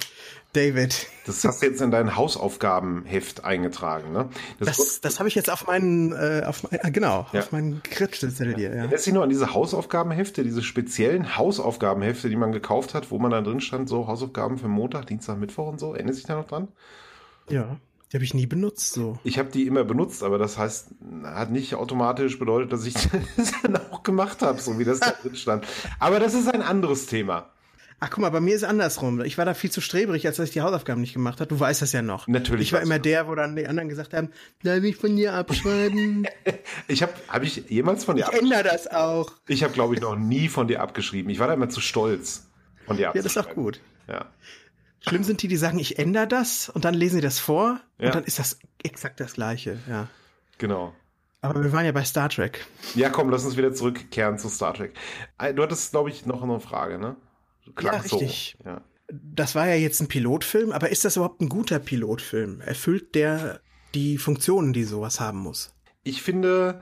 David. 0.53 1.07
Das 1.25 1.43
hast 1.43 1.61
du 1.61 1.67
jetzt 1.67 1.81
in 1.81 1.91
dein 1.91 2.15
Hausaufgabenheft 2.15 3.43
eingetragen, 3.43 4.11
ne? 4.11 4.29
Das, 4.59 4.77
das, 4.77 5.01
das 5.01 5.19
habe 5.19 5.29
ich 5.29 5.35
jetzt 5.35 5.49
auf 5.49 5.67
meinen, 5.67 6.11
äh, 6.11 6.43
auf 6.45 6.63
mein, 6.63 6.79
ah, 6.81 6.89
genau, 6.89 7.27
ja. 7.33 7.41
auf 7.41 7.51
meinen 7.51 7.83
Kritzelzettel 7.83 8.55
hier. 8.55 8.69
Ja. 8.69 8.75
Erinnerst 8.77 9.05
du 9.05 9.09
dich 9.09 9.13
nur 9.13 9.23
an 9.23 9.29
diese 9.29 9.53
Hausaufgabenhefte, 9.53 10.43
diese 10.43 10.63
speziellen 10.63 11.37
Hausaufgabenhefte, 11.37 12.29
die 12.29 12.35
man 12.35 12.51
gekauft 12.51 12.93
hat, 12.93 13.11
wo 13.11 13.19
man 13.19 13.31
da 13.31 13.41
drin 13.41 13.61
stand, 13.61 13.89
so 13.89 14.07
Hausaufgaben 14.07 14.57
für 14.57 14.67
Montag, 14.67 15.07
Dienstag, 15.07 15.37
Mittwoch 15.37 15.67
und 15.67 15.79
so? 15.79 15.93
Erinnerst 15.93 16.17
du 16.17 16.21
dich 16.21 16.27
da 16.27 16.35
noch 16.35 16.47
dran? 16.47 16.67
Ja. 17.49 17.77
Die 18.11 18.17
habe 18.17 18.23
ich 18.23 18.33
nie 18.33 18.47
benutzt, 18.47 18.93
so. 18.93 19.19
Ich 19.23 19.37
habe 19.37 19.51
die 19.51 19.67
immer 19.67 19.83
benutzt, 19.83 20.23
aber 20.23 20.39
das 20.39 20.57
heißt, 20.57 20.87
hat 21.23 21.51
nicht 21.51 21.75
automatisch 21.75 22.39
bedeutet, 22.39 22.73
dass 22.73 22.85
ich 22.85 22.95
das 23.37 23.53
dann 23.61 23.77
auch 23.77 24.01
gemacht 24.01 24.41
habe, 24.41 24.59
so 24.59 24.79
wie 24.79 24.83
das 24.83 24.99
da 24.99 25.11
drin 25.11 25.35
stand. 25.35 25.65
Aber 25.99 26.19
das 26.19 26.33
ist 26.33 26.51
ein 26.51 26.63
anderes 26.63 27.05
Thema. 27.05 27.51
Ach, 28.01 28.09
guck 28.09 28.19
mal, 28.19 28.29
bei 28.29 28.39
mir 28.39 28.55
ist 28.55 28.63
es 28.63 28.67
andersrum. 28.67 29.21
Ich 29.21 29.37
war 29.37 29.43
da 29.43 29.53
viel 29.53 29.71
zu 29.71 29.81
strebrig, 29.81 30.25
als 30.25 30.37
dass 30.37 30.47
ich 30.47 30.53
die 30.53 30.61
Hausaufgaben 30.61 31.01
nicht 31.01 31.13
gemacht 31.13 31.41
habe. 31.41 31.49
Du 31.49 31.59
weißt 31.59 31.81
das 31.81 31.91
ja 31.91 32.01
noch. 32.01 32.27
Natürlich. 32.27 32.67
Ich 32.67 32.73
war 32.73 32.81
immer 32.81 32.97
der, 32.97 33.27
wo 33.27 33.35
dann 33.35 33.57
die 33.57 33.67
anderen 33.67 33.89
gesagt 33.89 34.13
haben, 34.13 34.29
darf 34.63 34.83
ich 34.83 34.95
von 34.95 35.17
dir 35.17 35.33
abschreiben? 35.33 36.25
ich 36.87 37.03
habe, 37.03 37.11
habe 37.27 37.45
ich 37.45 37.69
jemals 37.69 38.05
von 38.05 38.15
dir 38.15 38.29
Ich 38.31 38.41
ändere 38.41 38.63
das 38.63 38.87
auch. 38.87 39.33
Ich 39.47 39.63
habe, 39.63 39.73
glaube 39.73 39.95
ich, 39.95 40.01
noch 40.01 40.15
nie 40.15 40.47
von 40.47 40.69
dir 40.69 40.81
abgeschrieben. 40.81 41.29
Ich 41.29 41.39
war 41.39 41.47
da 41.47 41.53
immer 41.53 41.69
zu 41.69 41.81
stolz, 41.81 42.47
von 42.85 42.95
dir 42.95 43.09
abzuschreiben. 43.09 43.15
Ja, 43.15 43.21
das 43.21 43.25
ist 43.25 43.37
auch 43.37 43.53
gut. 43.53 43.81
Ja. 44.07 44.25
Schlimm 45.01 45.23
sind 45.23 45.41
die, 45.41 45.47
die 45.47 45.57
sagen, 45.57 45.79
ich 45.79 45.97
ändere 45.97 46.27
das 46.27 46.69
und 46.69 46.85
dann 46.85 46.93
lesen 46.93 47.15
sie 47.15 47.21
das 47.21 47.39
vor 47.39 47.79
ja. 47.97 48.07
und 48.07 48.15
dann 48.15 48.23
ist 48.25 48.39
das 48.39 48.59
exakt 48.83 49.19
das 49.19 49.33
Gleiche, 49.33 49.79
ja. 49.87 50.07
Genau. 50.57 50.93
Aber 51.41 51.63
wir 51.63 51.71
waren 51.71 51.85
ja 51.85 51.93
bei 51.93 52.03
Star 52.03 52.29
Trek. 52.29 52.65
Ja, 52.95 53.09
komm, 53.09 53.29
lass 53.29 53.45
uns 53.45 53.55
wieder 53.55 53.73
zurückkehren 53.73 54.37
zu 54.37 54.49
Star 54.49 54.73
Trek. 54.73 54.93
Äh, 55.37 55.53
du 55.53 55.63
hattest, 55.63 55.91
glaube 55.91 56.09
ich, 56.09 56.25
noch 56.25 56.43
eine 56.43 56.59
Frage, 56.59 56.99
ne? 56.99 57.15
Klang 57.75 57.95
ja, 57.95 58.01
richtig. 58.01 58.57
So. 58.61 58.69
Ja. 58.69 58.81
Das 59.11 59.55
war 59.55 59.67
ja 59.67 59.75
jetzt 59.75 60.01
ein 60.01 60.07
Pilotfilm, 60.07 60.71
aber 60.71 60.89
ist 60.89 61.05
das 61.05 61.15
überhaupt 61.15 61.41
ein 61.41 61.49
guter 61.49 61.79
Pilotfilm? 61.79 62.61
Erfüllt 62.61 63.15
der 63.15 63.61
die 63.95 64.17
Funktionen, 64.17 64.73
die 64.73 64.83
sowas 64.83 65.19
haben 65.19 65.39
muss? 65.39 65.73
Ich 66.03 66.21
finde, 66.21 66.81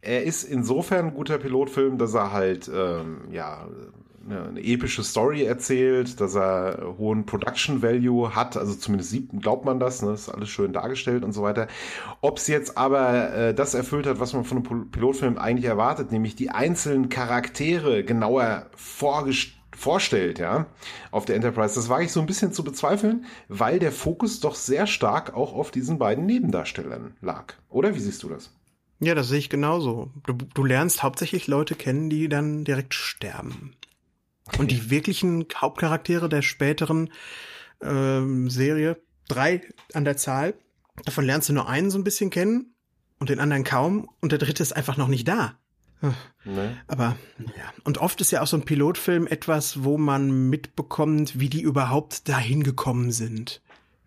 er 0.00 0.22
ist 0.22 0.44
insofern 0.44 1.06
ein 1.06 1.14
guter 1.14 1.38
Pilotfilm, 1.38 1.98
dass 1.98 2.14
er 2.14 2.32
halt, 2.32 2.70
ähm, 2.72 3.28
ja, 3.30 3.68
eine 4.30 4.60
epische 4.60 5.02
Story 5.02 5.44
erzählt, 5.44 6.20
dass 6.20 6.34
er 6.34 6.94
hohen 6.98 7.26
Production 7.26 7.82
Value 7.82 8.34
hat, 8.34 8.56
also 8.56 8.74
zumindest 8.74 9.10
sieht, 9.10 9.28
glaubt 9.40 9.64
man 9.64 9.80
das, 9.80 10.02
ne? 10.02 10.12
ist 10.12 10.28
alles 10.28 10.48
schön 10.48 10.72
dargestellt 10.72 11.24
und 11.24 11.32
so 11.32 11.42
weiter. 11.42 11.68
Ob 12.20 12.38
es 12.38 12.46
jetzt 12.46 12.76
aber 12.76 13.32
äh, 13.32 13.54
das 13.54 13.74
erfüllt 13.74 14.06
hat, 14.06 14.20
was 14.20 14.32
man 14.32 14.44
von 14.44 14.66
einem 14.66 14.90
Pilotfilm 14.90 15.38
eigentlich 15.38 15.66
erwartet, 15.66 16.12
nämlich 16.12 16.36
die 16.36 16.50
einzelnen 16.50 17.08
Charaktere 17.08 18.04
genauer 18.04 18.66
vorgestellt 18.74 19.56
vorstellt, 19.76 20.38
ja, 20.38 20.66
auf 21.10 21.26
der 21.26 21.36
Enterprise. 21.36 21.74
Das 21.74 21.90
wage 21.90 22.06
ich 22.06 22.12
so 22.12 22.20
ein 22.20 22.26
bisschen 22.26 22.52
zu 22.52 22.64
bezweifeln, 22.64 23.26
weil 23.48 23.78
der 23.78 23.92
Fokus 23.92 24.40
doch 24.40 24.54
sehr 24.54 24.86
stark 24.86 25.34
auch 25.34 25.52
auf 25.52 25.70
diesen 25.70 25.98
beiden 25.98 26.24
Nebendarstellern 26.24 27.14
lag. 27.20 27.52
Oder 27.68 27.94
wie 27.94 28.00
siehst 28.00 28.22
du 28.22 28.30
das? 28.30 28.50
Ja, 29.00 29.14
das 29.14 29.28
sehe 29.28 29.38
ich 29.38 29.50
genauso. 29.50 30.10
Du, 30.24 30.32
du 30.32 30.64
lernst 30.64 31.02
hauptsächlich 31.02 31.46
Leute 31.46 31.74
kennen, 31.74 32.08
die 32.08 32.28
dann 32.28 32.64
direkt 32.64 32.94
sterben. 32.94 33.74
Und 34.58 34.70
die 34.70 34.90
wirklichen 34.90 35.46
Hauptcharaktere 35.54 36.28
der 36.28 36.42
späteren 36.42 37.10
ähm, 37.82 38.48
Serie, 38.48 39.00
drei 39.28 39.62
an 39.92 40.04
der 40.04 40.16
Zahl, 40.16 40.54
davon 41.04 41.24
lernst 41.24 41.48
du 41.48 41.52
nur 41.52 41.68
einen 41.68 41.90
so 41.90 41.98
ein 41.98 42.04
bisschen 42.04 42.30
kennen 42.30 42.74
und 43.18 43.30
den 43.30 43.40
anderen 43.40 43.64
kaum 43.64 44.08
und 44.20 44.32
der 44.32 44.38
dritte 44.38 44.62
ist 44.62 44.74
einfach 44.74 44.96
noch 44.96 45.08
nicht 45.08 45.26
da. 45.28 45.58
Nee. 46.44 46.76
Aber 46.86 47.16
ja, 47.38 47.72
und 47.84 47.98
oft 47.98 48.20
ist 48.20 48.30
ja 48.30 48.42
auch 48.42 48.46
so 48.46 48.56
ein 48.56 48.64
Pilotfilm 48.64 49.26
etwas, 49.26 49.82
wo 49.82 49.98
man 49.98 50.48
mitbekommt, 50.50 51.40
wie 51.40 51.48
die 51.48 51.62
überhaupt 51.62 52.28
dahin 52.28 52.62
gekommen 52.62 53.10
sind. 53.12 53.62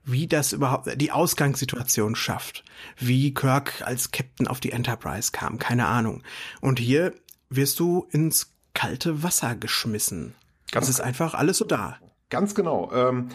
Wie 0.06 0.28
das 0.28 0.54
überhaupt 0.54 0.90
die 1.02 1.12
Ausgangssituation 1.12 2.16
schafft. 2.16 2.64
Wie 2.98 3.34
Kirk 3.34 3.82
als 3.82 4.12
Captain 4.12 4.48
auf 4.48 4.60
die 4.60 4.72
Enterprise 4.72 5.32
kam, 5.32 5.60
keine 5.60 5.88
Ahnung. 5.88 6.24
Und 6.62 6.80
hier 6.80 7.14
wirst 7.50 7.80
du 7.80 8.08
ins 8.12 8.54
kalte 8.74 9.24
Wasser 9.24 9.56
geschmissen. 9.56 10.34
Ganz 10.72 10.88
das 10.88 10.96
ist 10.96 11.02
einfach 11.02 11.34
alles 11.34 11.58
so 11.58 11.66
da. 11.66 11.98
Ganz 12.30 12.54
genau. 12.54 12.92
Ähm, 12.94 13.30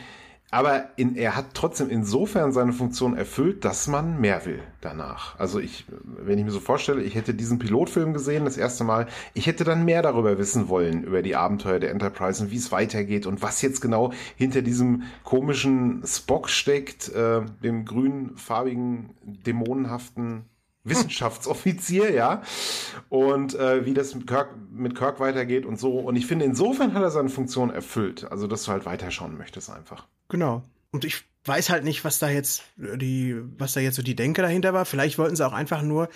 aber 0.55 0.91
in, 0.95 1.17
er 1.17 1.35
hat 1.35 1.47
trotzdem 1.55 1.91
insofern 1.91 2.53
seine 2.53 2.73
Funktion 2.73 3.17
erfüllt, 3.17 3.65
dass 3.65 3.89
man 3.89 4.21
mehr 4.21 4.47
will 4.47 4.63
danach. 4.81 5.37
Also 5.37 5.59
ich, 5.59 5.85
wenn 6.05 6.39
ich 6.39 6.45
mir 6.45 6.53
so 6.53 6.61
vorstelle, 6.61 7.03
ich 7.03 7.17
hätte 7.17 7.35
diesen 7.35 7.59
Pilotfilm 7.59 8.13
gesehen, 8.13 8.45
das 8.45 8.57
erste 8.57 8.85
Mal, 8.85 9.09
ich 9.33 9.49
hätte 9.49 9.65
dann 9.65 9.85
mehr 9.85 10.01
darüber 10.01 10.39
wissen 10.39 10.69
wollen, 10.69 11.03
über 11.03 11.23
die 11.23 11.35
Abenteuer 11.35 11.81
der 11.81 11.91
Enterprise 11.91 12.41
und 12.41 12.53
wie 12.53 12.57
es 12.57 12.71
weitergeht 12.71 13.27
und 13.27 13.43
was 13.43 13.63
jetzt 13.63 13.81
genau 13.81 14.13
hinter 14.37 14.63
diesem 14.63 15.03
komischen 15.25 16.05
Spock 16.07 16.49
steckt, 16.49 17.09
äh, 17.09 17.41
dem 17.65 17.85
grünfarbigen, 17.85 19.11
dämonenhaften 19.25 20.45
Wissenschaftsoffizier, 20.85 22.13
ja. 22.13 22.43
Und 23.09 23.55
äh, 23.55 23.87
wie 23.87 23.95
das 23.95 24.15
mit 24.15 24.27
Kirk, 24.27 24.51
mit 24.71 24.95
Kirk 24.95 25.19
weitergeht 25.19 25.67
und 25.67 25.79
so. 25.79 25.99
Und 25.99 26.17
ich 26.17 26.27
finde, 26.27 26.45
insofern 26.45 26.95
hat 26.95 27.03
er 27.03 27.11
seine 27.11 27.31
Funktion 27.31 27.71
erfüllt. 27.71 28.31
Also, 28.31 28.47
dass 28.47 28.65
du 28.65 28.73
halt 28.73 28.87
weiterschauen 28.87 29.37
möchtest 29.37 29.71
einfach. 29.71 30.07
Genau. 30.29 30.63
Und 30.91 31.05
ich 31.05 31.25
weiß 31.45 31.71
halt 31.71 31.85
nicht, 31.85 32.05
was 32.05 32.19
da 32.19 32.29
jetzt 32.29 32.63
die, 32.77 33.37
was 33.59 33.73
da 33.73 33.81
jetzt 33.81 33.97
so 33.97 34.03
die 34.03 34.17
Denke 34.17 34.43
dahinter 34.43 34.75
war. 34.75 34.85
Vielleicht 34.85 35.19
wollten 35.19 35.37
sie 35.37 35.47
auch 35.47 35.53
einfach 35.53 35.83
nur 35.83 36.09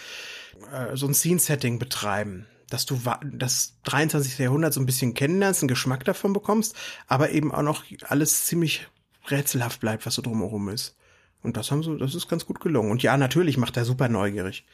äh, 0.72 0.96
so 0.96 1.06
ein 1.06 1.14
Scene-Setting 1.14 1.78
betreiben. 1.78 2.46
Dass 2.70 2.84
du 2.84 3.00
das 3.32 3.74
23. 3.84 4.38
Jahrhundert 4.38 4.74
so 4.74 4.80
ein 4.80 4.86
bisschen 4.86 5.14
kennenlernst, 5.14 5.62
einen 5.62 5.68
Geschmack 5.68 6.04
davon 6.04 6.34
bekommst, 6.34 6.76
aber 7.06 7.30
eben 7.30 7.50
auch 7.50 7.62
noch 7.62 7.84
alles 8.06 8.44
ziemlich 8.44 8.86
rätselhaft 9.28 9.80
bleibt, 9.80 10.04
was 10.04 10.14
so 10.14 10.22
drumherum 10.22 10.68
ist. 10.68 10.97
Und 11.42 11.56
das 11.56 11.70
haben 11.70 11.82
sie, 11.82 11.96
das 11.98 12.14
ist 12.14 12.28
ganz 12.28 12.46
gut 12.46 12.60
gelungen. 12.60 12.90
Und 12.90 13.02
ja, 13.02 13.16
natürlich 13.16 13.58
macht 13.58 13.76
er 13.76 13.84
super 13.84 14.08
neugierig. 14.08 14.66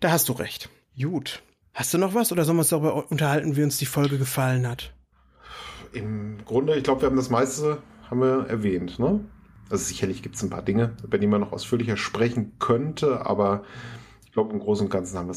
Da 0.00 0.10
hast 0.10 0.28
du 0.28 0.32
recht. 0.32 0.68
Gut. 1.00 1.42
Hast 1.72 1.92
du 1.92 1.98
noch 1.98 2.14
was 2.14 2.30
oder 2.30 2.44
sollen 2.44 2.56
wir 2.56 2.60
uns 2.60 2.68
darüber 2.68 3.10
unterhalten, 3.10 3.56
wie 3.56 3.64
uns 3.64 3.78
die 3.78 3.86
Folge 3.86 4.16
gefallen 4.16 4.68
hat? 4.68 4.94
Im 5.92 6.44
Grunde, 6.44 6.76
ich 6.76 6.84
glaube, 6.84 7.02
wir 7.02 7.08
haben 7.08 7.16
das 7.16 7.30
meiste 7.30 7.82
haben 8.10 8.20
wir 8.20 8.46
erwähnt, 8.48 8.98
ne? 8.98 9.20
Also 9.70 9.84
sicherlich 9.84 10.22
gibt 10.22 10.36
es 10.36 10.42
ein 10.42 10.50
paar 10.50 10.62
Dinge, 10.62 10.96
über 11.02 11.18
die 11.18 11.26
man 11.26 11.40
noch 11.40 11.52
ausführlicher 11.52 11.96
sprechen 11.96 12.58
könnte, 12.58 13.24
aber 13.26 13.64
ich 14.24 14.32
glaube, 14.32 14.52
im 14.52 14.60
Großen 14.60 14.86
und 14.86 14.90
Ganzen 14.90 15.18
haben, 15.18 15.32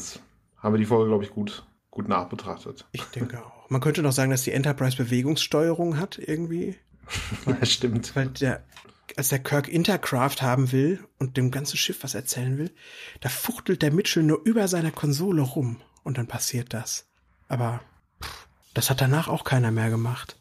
haben 0.58 0.74
wir 0.74 0.78
die 0.78 0.84
Folge, 0.84 1.08
glaube 1.08 1.24
ich, 1.24 1.30
gut, 1.30 1.66
gut 1.90 2.08
nachbetrachtet. 2.08 2.86
Ich 2.92 3.04
denke 3.04 3.42
auch. 3.44 3.68
Man 3.70 3.80
könnte 3.80 4.02
noch 4.02 4.12
sagen, 4.12 4.30
dass 4.30 4.42
die 4.42 4.52
Enterprise 4.52 4.96
Bewegungssteuerung 4.96 5.98
hat, 5.98 6.18
irgendwie. 6.18 6.76
ja, 7.46 7.64
stimmt. 7.64 8.14
Weil 8.14 8.28
der 8.28 8.62
als 9.16 9.28
der 9.28 9.38
Kirk 9.38 9.68
Intercraft 9.68 10.42
haben 10.42 10.72
will 10.72 11.04
und 11.18 11.36
dem 11.36 11.50
ganzen 11.50 11.76
Schiff 11.76 12.02
was 12.02 12.14
erzählen 12.14 12.58
will, 12.58 12.70
da 13.20 13.28
fuchtelt 13.28 13.82
der 13.82 13.92
Mitchell 13.92 14.22
nur 14.22 14.42
über 14.44 14.68
seiner 14.68 14.90
Konsole 14.90 15.42
rum 15.42 15.80
und 16.02 16.18
dann 16.18 16.26
passiert 16.26 16.74
das. 16.74 17.06
Aber 17.48 17.80
pff, 18.22 18.46
das 18.74 18.90
hat 18.90 19.00
danach 19.00 19.28
auch 19.28 19.44
keiner 19.44 19.70
mehr 19.70 19.90
gemacht. 19.90 20.36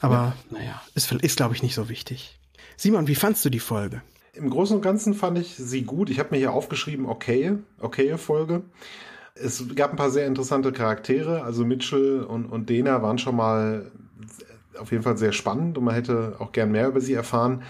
Aber 0.00 0.36
ja. 0.50 0.58
naja, 0.58 0.82
ist, 0.94 1.10
ist 1.12 1.36
glaube 1.36 1.54
ich 1.54 1.62
nicht 1.62 1.74
so 1.74 1.88
wichtig. 1.88 2.38
Simon, 2.76 3.08
wie 3.08 3.14
fandst 3.14 3.44
du 3.44 3.50
die 3.50 3.60
Folge? 3.60 4.02
Im 4.32 4.50
Großen 4.50 4.76
und 4.76 4.82
Ganzen 4.82 5.14
fand 5.14 5.38
ich 5.38 5.56
sie 5.56 5.82
gut. 5.82 6.10
Ich 6.10 6.20
habe 6.20 6.30
mir 6.30 6.36
hier 6.38 6.52
aufgeschrieben, 6.52 7.06
okay, 7.06 7.58
okay 7.80 8.16
Folge. 8.18 8.62
Es 9.34 9.64
gab 9.74 9.90
ein 9.90 9.96
paar 9.96 10.10
sehr 10.10 10.26
interessante 10.26 10.72
Charaktere. 10.72 11.42
Also 11.42 11.64
Mitchell 11.64 12.22
und, 12.22 12.46
und 12.46 12.70
Dena 12.70 13.02
waren 13.02 13.18
schon 13.18 13.36
mal 13.36 13.90
auf 14.78 14.90
jeden 14.90 15.02
Fall 15.02 15.16
sehr 15.16 15.32
spannend 15.32 15.78
und 15.78 15.84
man 15.84 15.94
hätte 15.94 16.36
auch 16.38 16.52
gern 16.52 16.72
mehr 16.72 16.88
über 16.88 17.00
sie 17.00 17.14
erfahren. 17.14 17.62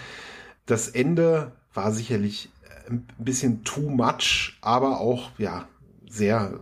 Das 0.65 0.87
Ende 0.87 1.51
war 1.73 1.91
sicherlich 1.91 2.49
ein 2.89 3.05
bisschen 3.17 3.63
too 3.63 3.89
much, 3.89 4.57
aber 4.61 4.99
auch, 4.99 5.31
ja, 5.37 5.67
sehr, 6.09 6.59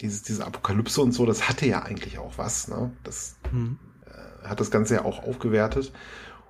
dieses, 0.00 0.22
diese 0.22 0.46
Apokalypse 0.46 1.00
und 1.02 1.12
so, 1.12 1.26
das 1.26 1.48
hatte 1.48 1.66
ja 1.66 1.82
eigentlich 1.82 2.18
auch 2.18 2.38
was. 2.38 2.68
Ne? 2.68 2.90
Das 3.04 3.36
hm. 3.50 3.78
äh, 4.06 4.48
hat 4.48 4.60
das 4.60 4.70
Ganze 4.70 4.94
ja 4.94 5.04
auch 5.04 5.22
aufgewertet. 5.22 5.92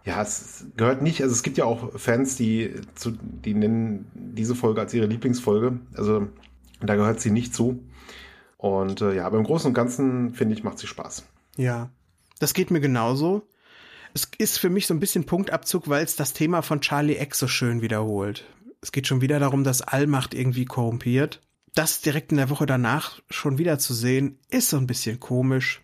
Ja, 0.05 0.23
es 0.23 0.65
gehört 0.77 1.03
nicht, 1.03 1.23
also 1.23 1.35
es 1.35 1.43
gibt 1.43 1.59
ja 1.59 1.65
auch 1.65 1.99
Fans, 1.99 2.37
die, 2.37 2.75
zu, 2.95 3.13
die 3.21 3.55
nennen 3.55 4.11
diese 4.15 4.55
Folge 4.55 4.81
als 4.81 4.95
ihre 4.95 5.07
Lieblingsfolge. 5.07 5.81
Also 5.95 6.29
da 6.81 6.95
gehört 6.95 7.21
sie 7.21 7.31
nicht 7.31 7.55
zu. 7.55 7.83
Und 8.57 9.03
äh, 9.03 9.15
ja, 9.15 9.27
aber 9.27 9.39
im 9.39 9.45
Großen 9.45 9.69
und 9.69 9.75
Ganzen, 9.75 10.35
finde 10.35 10.55
ich, 10.55 10.65
macht 10.65 10.79
sie 10.79 10.87
Spaß. 10.87 11.25
Ja, 11.57 11.91
das 12.39 12.55
geht 12.55 12.71
mir 12.71 12.81
genauso. 12.81 13.47
Es 14.15 14.29
ist 14.39 14.59
für 14.59 14.71
mich 14.71 14.87
so 14.87 14.95
ein 14.95 15.01
bisschen 15.01 15.27
Punktabzug, 15.27 15.89
weil 15.89 16.05
es 16.05 16.17
das 16.17 16.33
Thema 16.33 16.63
von 16.63 16.81
Charlie 16.81 17.19
X 17.19 17.39
so 17.39 17.49
schön 17.49 17.83
wiederholt. 17.83 18.45
Es 18.81 18.93
geht 18.93 19.07
schon 19.07 19.21
wieder 19.21 19.39
darum, 19.39 19.65
dass 19.65 19.83
Allmacht 19.83 20.35
irgendwie 20.35 20.65
korrumpiert. 20.65 21.41
Das 21.75 22.01
direkt 22.01 22.33
in 22.33 22.39
der 22.39 22.51
Woche 22.51 22.67
danach 22.67 23.21
schon 23.31 23.59
wieder 23.59 23.79
zu 23.79 23.95
sehen, 23.95 24.39
ist 24.51 24.71
so 24.71 24.77
ein 24.77 24.87
bisschen 24.87 25.21
komisch. 25.21 25.83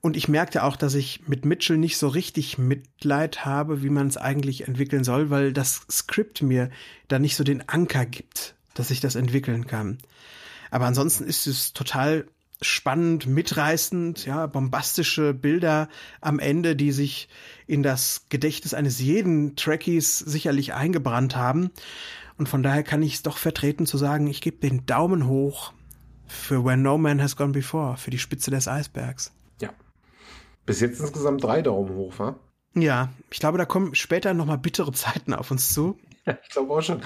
Und 0.00 0.16
ich 0.16 0.28
merkte 0.28 0.64
auch, 0.64 0.76
dass 0.76 0.94
ich 0.94 1.28
mit 1.28 1.44
Mitchell 1.44 1.78
nicht 1.78 1.96
so 1.96 2.08
richtig 2.08 2.58
Mitleid 2.58 3.44
habe, 3.44 3.82
wie 3.82 3.88
man 3.88 4.08
es 4.08 4.16
eigentlich 4.16 4.66
entwickeln 4.66 5.04
soll, 5.04 5.30
weil 5.30 5.52
das 5.52 5.82
Skript 5.90 6.42
mir 6.42 6.70
da 7.06 7.20
nicht 7.20 7.36
so 7.36 7.44
den 7.44 7.68
Anker 7.68 8.04
gibt, 8.04 8.56
dass 8.74 8.90
ich 8.90 9.00
das 9.00 9.14
entwickeln 9.14 9.66
kann. 9.66 9.98
Aber 10.72 10.86
ansonsten 10.86 11.24
ist 11.24 11.46
es 11.46 11.72
total 11.72 12.26
spannend, 12.62 13.26
mitreißend, 13.26 14.24
ja, 14.24 14.46
bombastische 14.46 15.34
Bilder 15.34 15.88
am 16.20 16.38
Ende, 16.38 16.76
die 16.76 16.92
sich 16.92 17.28
in 17.66 17.82
das 17.82 18.26
Gedächtnis 18.28 18.74
eines 18.74 19.00
jeden 19.00 19.56
Trekkies 19.56 20.18
sicherlich 20.18 20.74
eingebrannt 20.74 21.36
haben. 21.36 21.70
Und 22.38 22.48
von 22.48 22.62
daher 22.62 22.82
kann 22.82 23.02
ich 23.02 23.14
es 23.14 23.22
doch 23.22 23.36
vertreten 23.36 23.86
zu 23.86 23.98
sagen, 23.98 24.26
ich 24.26 24.40
gebe 24.40 24.58
den 24.58 24.86
Daumen 24.86 25.26
hoch 25.26 25.72
für 26.26 26.64
When 26.64 26.82
No 26.82 26.96
Man 26.98 27.20
Has 27.20 27.36
Gone 27.36 27.52
Before, 27.52 27.96
für 27.96 28.10
die 28.10 28.18
Spitze 28.18 28.50
des 28.50 28.68
Eisbergs. 28.68 29.32
Ja. 29.60 29.70
Bis 30.64 30.80
jetzt 30.80 31.00
insgesamt 31.00 31.44
drei 31.44 31.62
Daumen 31.62 31.94
hoch, 31.94 32.18
wa? 32.18 32.36
Ja, 32.74 33.10
ich 33.30 33.38
glaube, 33.38 33.58
da 33.58 33.66
kommen 33.66 33.94
später 33.94 34.32
nochmal 34.32 34.58
bittere 34.58 34.92
Zeiten 34.92 35.34
auf 35.34 35.50
uns 35.50 35.74
zu. 35.74 35.98
Ja, 36.24 36.38
ich 36.42 36.48
glaube 36.48 36.72
auch 36.72 36.82
schon. 36.82 37.02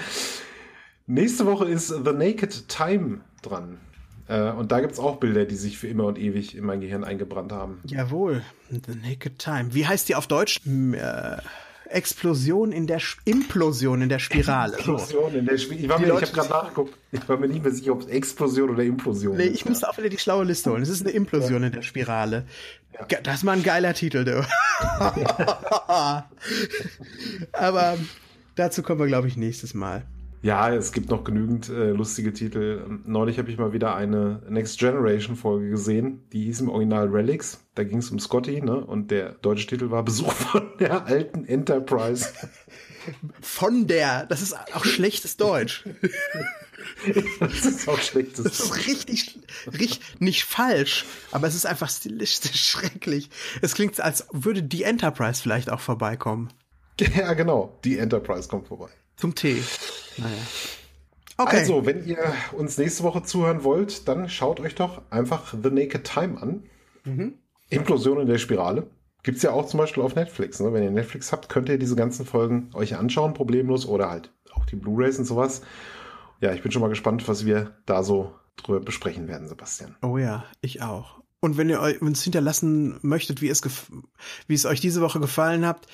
Nächste 1.07 1.45
Woche 1.45 1.65
ist 1.65 1.87
The 1.87 2.13
Naked 2.13 2.67
Time 2.69 3.21
dran. 3.41 3.79
Äh, 4.27 4.51
und 4.51 4.71
da 4.71 4.79
gibt 4.81 4.93
es 4.93 4.99
auch 4.99 5.17
Bilder, 5.17 5.45
die 5.45 5.55
sich 5.55 5.77
für 5.77 5.87
immer 5.87 6.05
und 6.05 6.17
ewig 6.17 6.55
in 6.55 6.65
mein 6.65 6.81
Gehirn 6.81 7.03
eingebrannt 7.03 7.51
haben. 7.51 7.81
Jawohl, 7.85 8.43
The 8.69 8.95
Naked 8.95 9.39
Time. 9.39 9.73
Wie 9.73 9.87
heißt 9.87 10.09
die 10.09 10.15
auf 10.15 10.27
Deutsch? 10.27 10.61
Äh, 10.65 11.37
Explosion 11.89 12.71
in 12.73 12.87
der 12.87 12.99
Sch 12.99 13.17
Implosion 13.25 14.01
in 14.01 14.09
der 14.09 14.19
Spirale. 14.19 14.73
Explosion 14.73 15.33
in 15.35 15.45
der 15.45 15.57
Spirale. 15.57 15.83
Ich, 15.83 15.89
war 15.89 15.99
mir, 15.99 16.07
ich 16.07 16.13
habe 16.13 16.27
gerade 16.27 16.49
nachgeguckt. 16.49 16.97
Ich 17.11 17.29
war 17.29 17.37
mir 17.37 17.47
nicht 17.47 17.63
mehr 17.63 17.71
sicher, 17.71 17.93
ob 17.93 18.01
es 18.01 18.07
Explosion 18.07 18.69
oder 18.71 18.83
Implosion 18.83 19.37
nee, 19.37 19.43
ist. 19.43 19.49
Nee, 19.49 19.55
ich 19.55 19.61
ja. 19.61 19.69
musste 19.69 19.89
auch 19.89 19.97
wieder 19.97 20.09
die 20.09 20.17
schlaue 20.17 20.43
Liste 20.43 20.69
holen. 20.71 20.83
Es 20.83 20.89
ist 20.89 21.01
eine 21.01 21.11
Implosion 21.11 21.61
ja. 21.61 21.67
in 21.67 21.73
der 21.73 21.81
Spirale. 21.81 22.45
Ja. 23.09 23.21
Das 23.21 23.35
ist 23.35 23.43
mal 23.43 23.53
ein 23.53 23.63
geiler 23.63 23.93
Titel, 23.93 24.25
du. 24.25 24.45
Aber 27.53 27.97
dazu 28.55 28.83
kommen 28.83 28.99
wir, 28.99 29.07
glaube 29.07 29.27
ich, 29.27 29.37
nächstes 29.37 29.73
Mal. 29.73 30.05
Ja, 30.41 30.71
es 30.73 30.91
gibt 30.91 31.09
noch 31.09 31.23
genügend 31.23 31.67
äh, 31.69 31.89
lustige 31.91 32.31
Titel. 32.31 32.99
Neulich 33.05 33.39
habe 33.39 33.49
ich 33.49 33.57
mal 33.57 33.73
wieder 33.73 33.95
eine 33.95 34.41
Next 34.47 34.77
Generation 34.79 35.35
Folge 35.35 35.69
gesehen, 35.69 36.23
die 36.31 36.43
hieß 36.45 36.61
im 36.61 36.69
Original 36.69 37.07
Relics. 37.07 37.59
Da 37.75 37.83
ging 37.83 37.97
es 37.97 38.11
um 38.11 38.19
Scotty, 38.19 38.61
ne? 38.61 38.75
Und 38.85 39.09
der 39.09 39.33
deutsche 39.33 39.67
Titel 39.67 39.89
war 39.89 40.03
Besuch 40.03 40.31
von 40.31 40.71
der 40.79 41.07
alten 41.07 41.45
Enterprise. 41.45 42.29
Von 43.41 43.87
der, 43.87 44.25
das 44.25 44.41
ist 44.41 44.55
auch 44.73 44.85
schlechtes 44.85 45.37
Deutsch. 45.37 45.85
das 47.39 47.65
ist 47.65 47.87
auch 47.87 47.99
schlechtes 47.99 48.43
Deutsch. 48.43 48.57
Das 48.57 48.59
ist 48.59 48.87
richtig, 48.87 49.39
richtig, 49.67 50.01
nicht 50.19 50.43
falsch, 50.43 51.05
aber 51.31 51.47
es 51.47 51.55
ist 51.55 51.65
einfach 51.65 51.89
stilistisch 51.89 52.61
schrecklich. 52.69 53.29
Es 53.61 53.73
klingt, 53.73 53.99
als 53.99 54.27
würde 54.31 54.61
die 54.61 54.83
Enterprise 54.83 55.41
vielleicht 55.41 55.71
auch 55.71 55.79
vorbeikommen. 55.79 56.49
Ja, 57.15 57.33
genau. 57.33 57.77
Die 57.83 57.99
Enterprise 57.99 58.49
kommt 58.49 58.67
vorbei. 58.67 58.89
Zum 59.17 59.35
Tee. 59.35 59.61
Naja. 60.17 60.31
Okay. 61.37 61.57
Also, 61.57 61.85
wenn 61.85 62.05
ihr 62.05 62.17
uns 62.53 62.77
nächste 62.77 63.03
Woche 63.03 63.23
zuhören 63.23 63.63
wollt, 63.63 64.07
dann 64.07 64.29
schaut 64.29 64.59
euch 64.59 64.75
doch 64.75 65.01
einfach 65.11 65.53
The 65.53 65.69
Naked 65.69 66.03
Time 66.03 66.41
an. 66.41 66.63
Mhm. 67.03 67.35
Implosion 67.69 68.19
in 68.21 68.27
der 68.27 68.37
Spirale. 68.37 68.87
Gibt 69.23 69.37
es 69.37 69.43
ja 69.43 69.51
auch 69.51 69.67
zum 69.67 69.79
Beispiel 69.79 70.03
auf 70.03 70.15
Netflix. 70.15 70.59
Ne? 70.59 70.71
Wenn 70.73 70.83
ihr 70.83 70.91
Netflix 70.91 71.31
habt, 71.31 71.49
könnt 71.49 71.69
ihr 71.69 71.77
diese 71.77 71.95
ganzen 71.95 72.25
Folgen 72.25 72.69
euch 72.73 72.95
anschauen, 72.95 73.33
problemlos, 73.33 73.85
oder 73.85 74.09
halt 74.09 74.31
auch 74.53 74.65
die 74.65 74.75
Blu-Rays 74.75 75.19
und 75.19 75.25
sowas. 75.25 75.61
Ja, 76.39 76.53
ich 76.53 76.61
bin 76.61 76.71
schon 76.71 76.81
mal 76.81 76.87
gespannt, 76.87 77.27
was 77.27 77.45
wir 77.45 77.75
da 77.85 78.03
so 78.03 78.33
drüber 78.55 78.79
besprechen 78.79 79.27
werden, 79.27 79.47
Sebastian. 79.47 79.95
Oh 80.01 80.17
ja, 80.17 80.45
ich 80.61 80.81
auch. 80.81 81.21
Und 81.39 81.57
wenn 81.57 81.69
ihr 81.69 81.97
uns 82.01 82.23
hinterlassen 82.23 82.99
möchtet, 83.01 83.41
wie 83.41 83.49
es, 83.49 83.61
wie 84.47 84.53
es 84.53 84.65
euch 84.65 84.79
diese 84.79 85.01
Woche 85.01 85.19
gefallen 85.19 85.65
habt, 85.65 85.87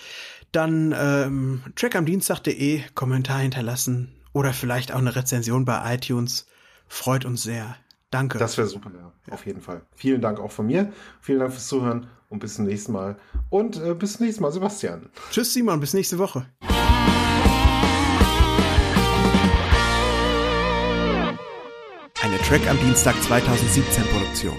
dann 0.53 0.95
ähm, 0.97 1.63
trackamdienstag.de 1.75 2.81
Kommentar 2.95 3.39
hinterlassen 3.39 4.13
oder 4.31 4.53
vielleicht 4.53 4.93
auch 4.93 4.99
eine 4.99 5.15
Rezension 5.15 5.65
bei 5.65 5.95
iTunes. 5.95 6.47
Freut 6.87 7.25
uns 7.25 7.43
sehr. 7.43 7.75
Danke. 8.11 8.37
Das 8.37 8.57
wäre 8.57 8.67
super, 8.67 8.91
ja. 8.95 9.11
Auf 9.33 9.45
jeden 9.45 9.61
Fall. 9.61 9.81
Vielen 9.95 10.21
Dank 10.21 10.39
auch 10.39 10.51
von 10.51 10.67
mir. 10.67 10.93
Vielen 11.19 11.39
Dank 11.39 11.51
fürs 11.51 11.67
Zuhören 11.67 12.07
und 12.29 12.39
bis 12.39 12.55
zum 12.55 12.65
nächsten 12.65 12.91
Mal. 12.91 13.17
Und 13.49 13.81
äh, 13.81 13.95
bis 13.95 14.17
zum 14.17 14.25
nächsten 14.27 14.43
Mal, 14.43 14.51
Sebastian. 14.51 15.09
Tschüss, 15.31 15.53
Simon. 15.53 15.79
Bis 15.79 15.93
nächste 15.93 16.19
Woche. 16.19 16.45
Eine 22.21 22.37
Track 22.47 22.69
am 22.69 22.79
Dienstag 22.79 23.21
2017 23.23 24.03
Produktion. 24.05 24.57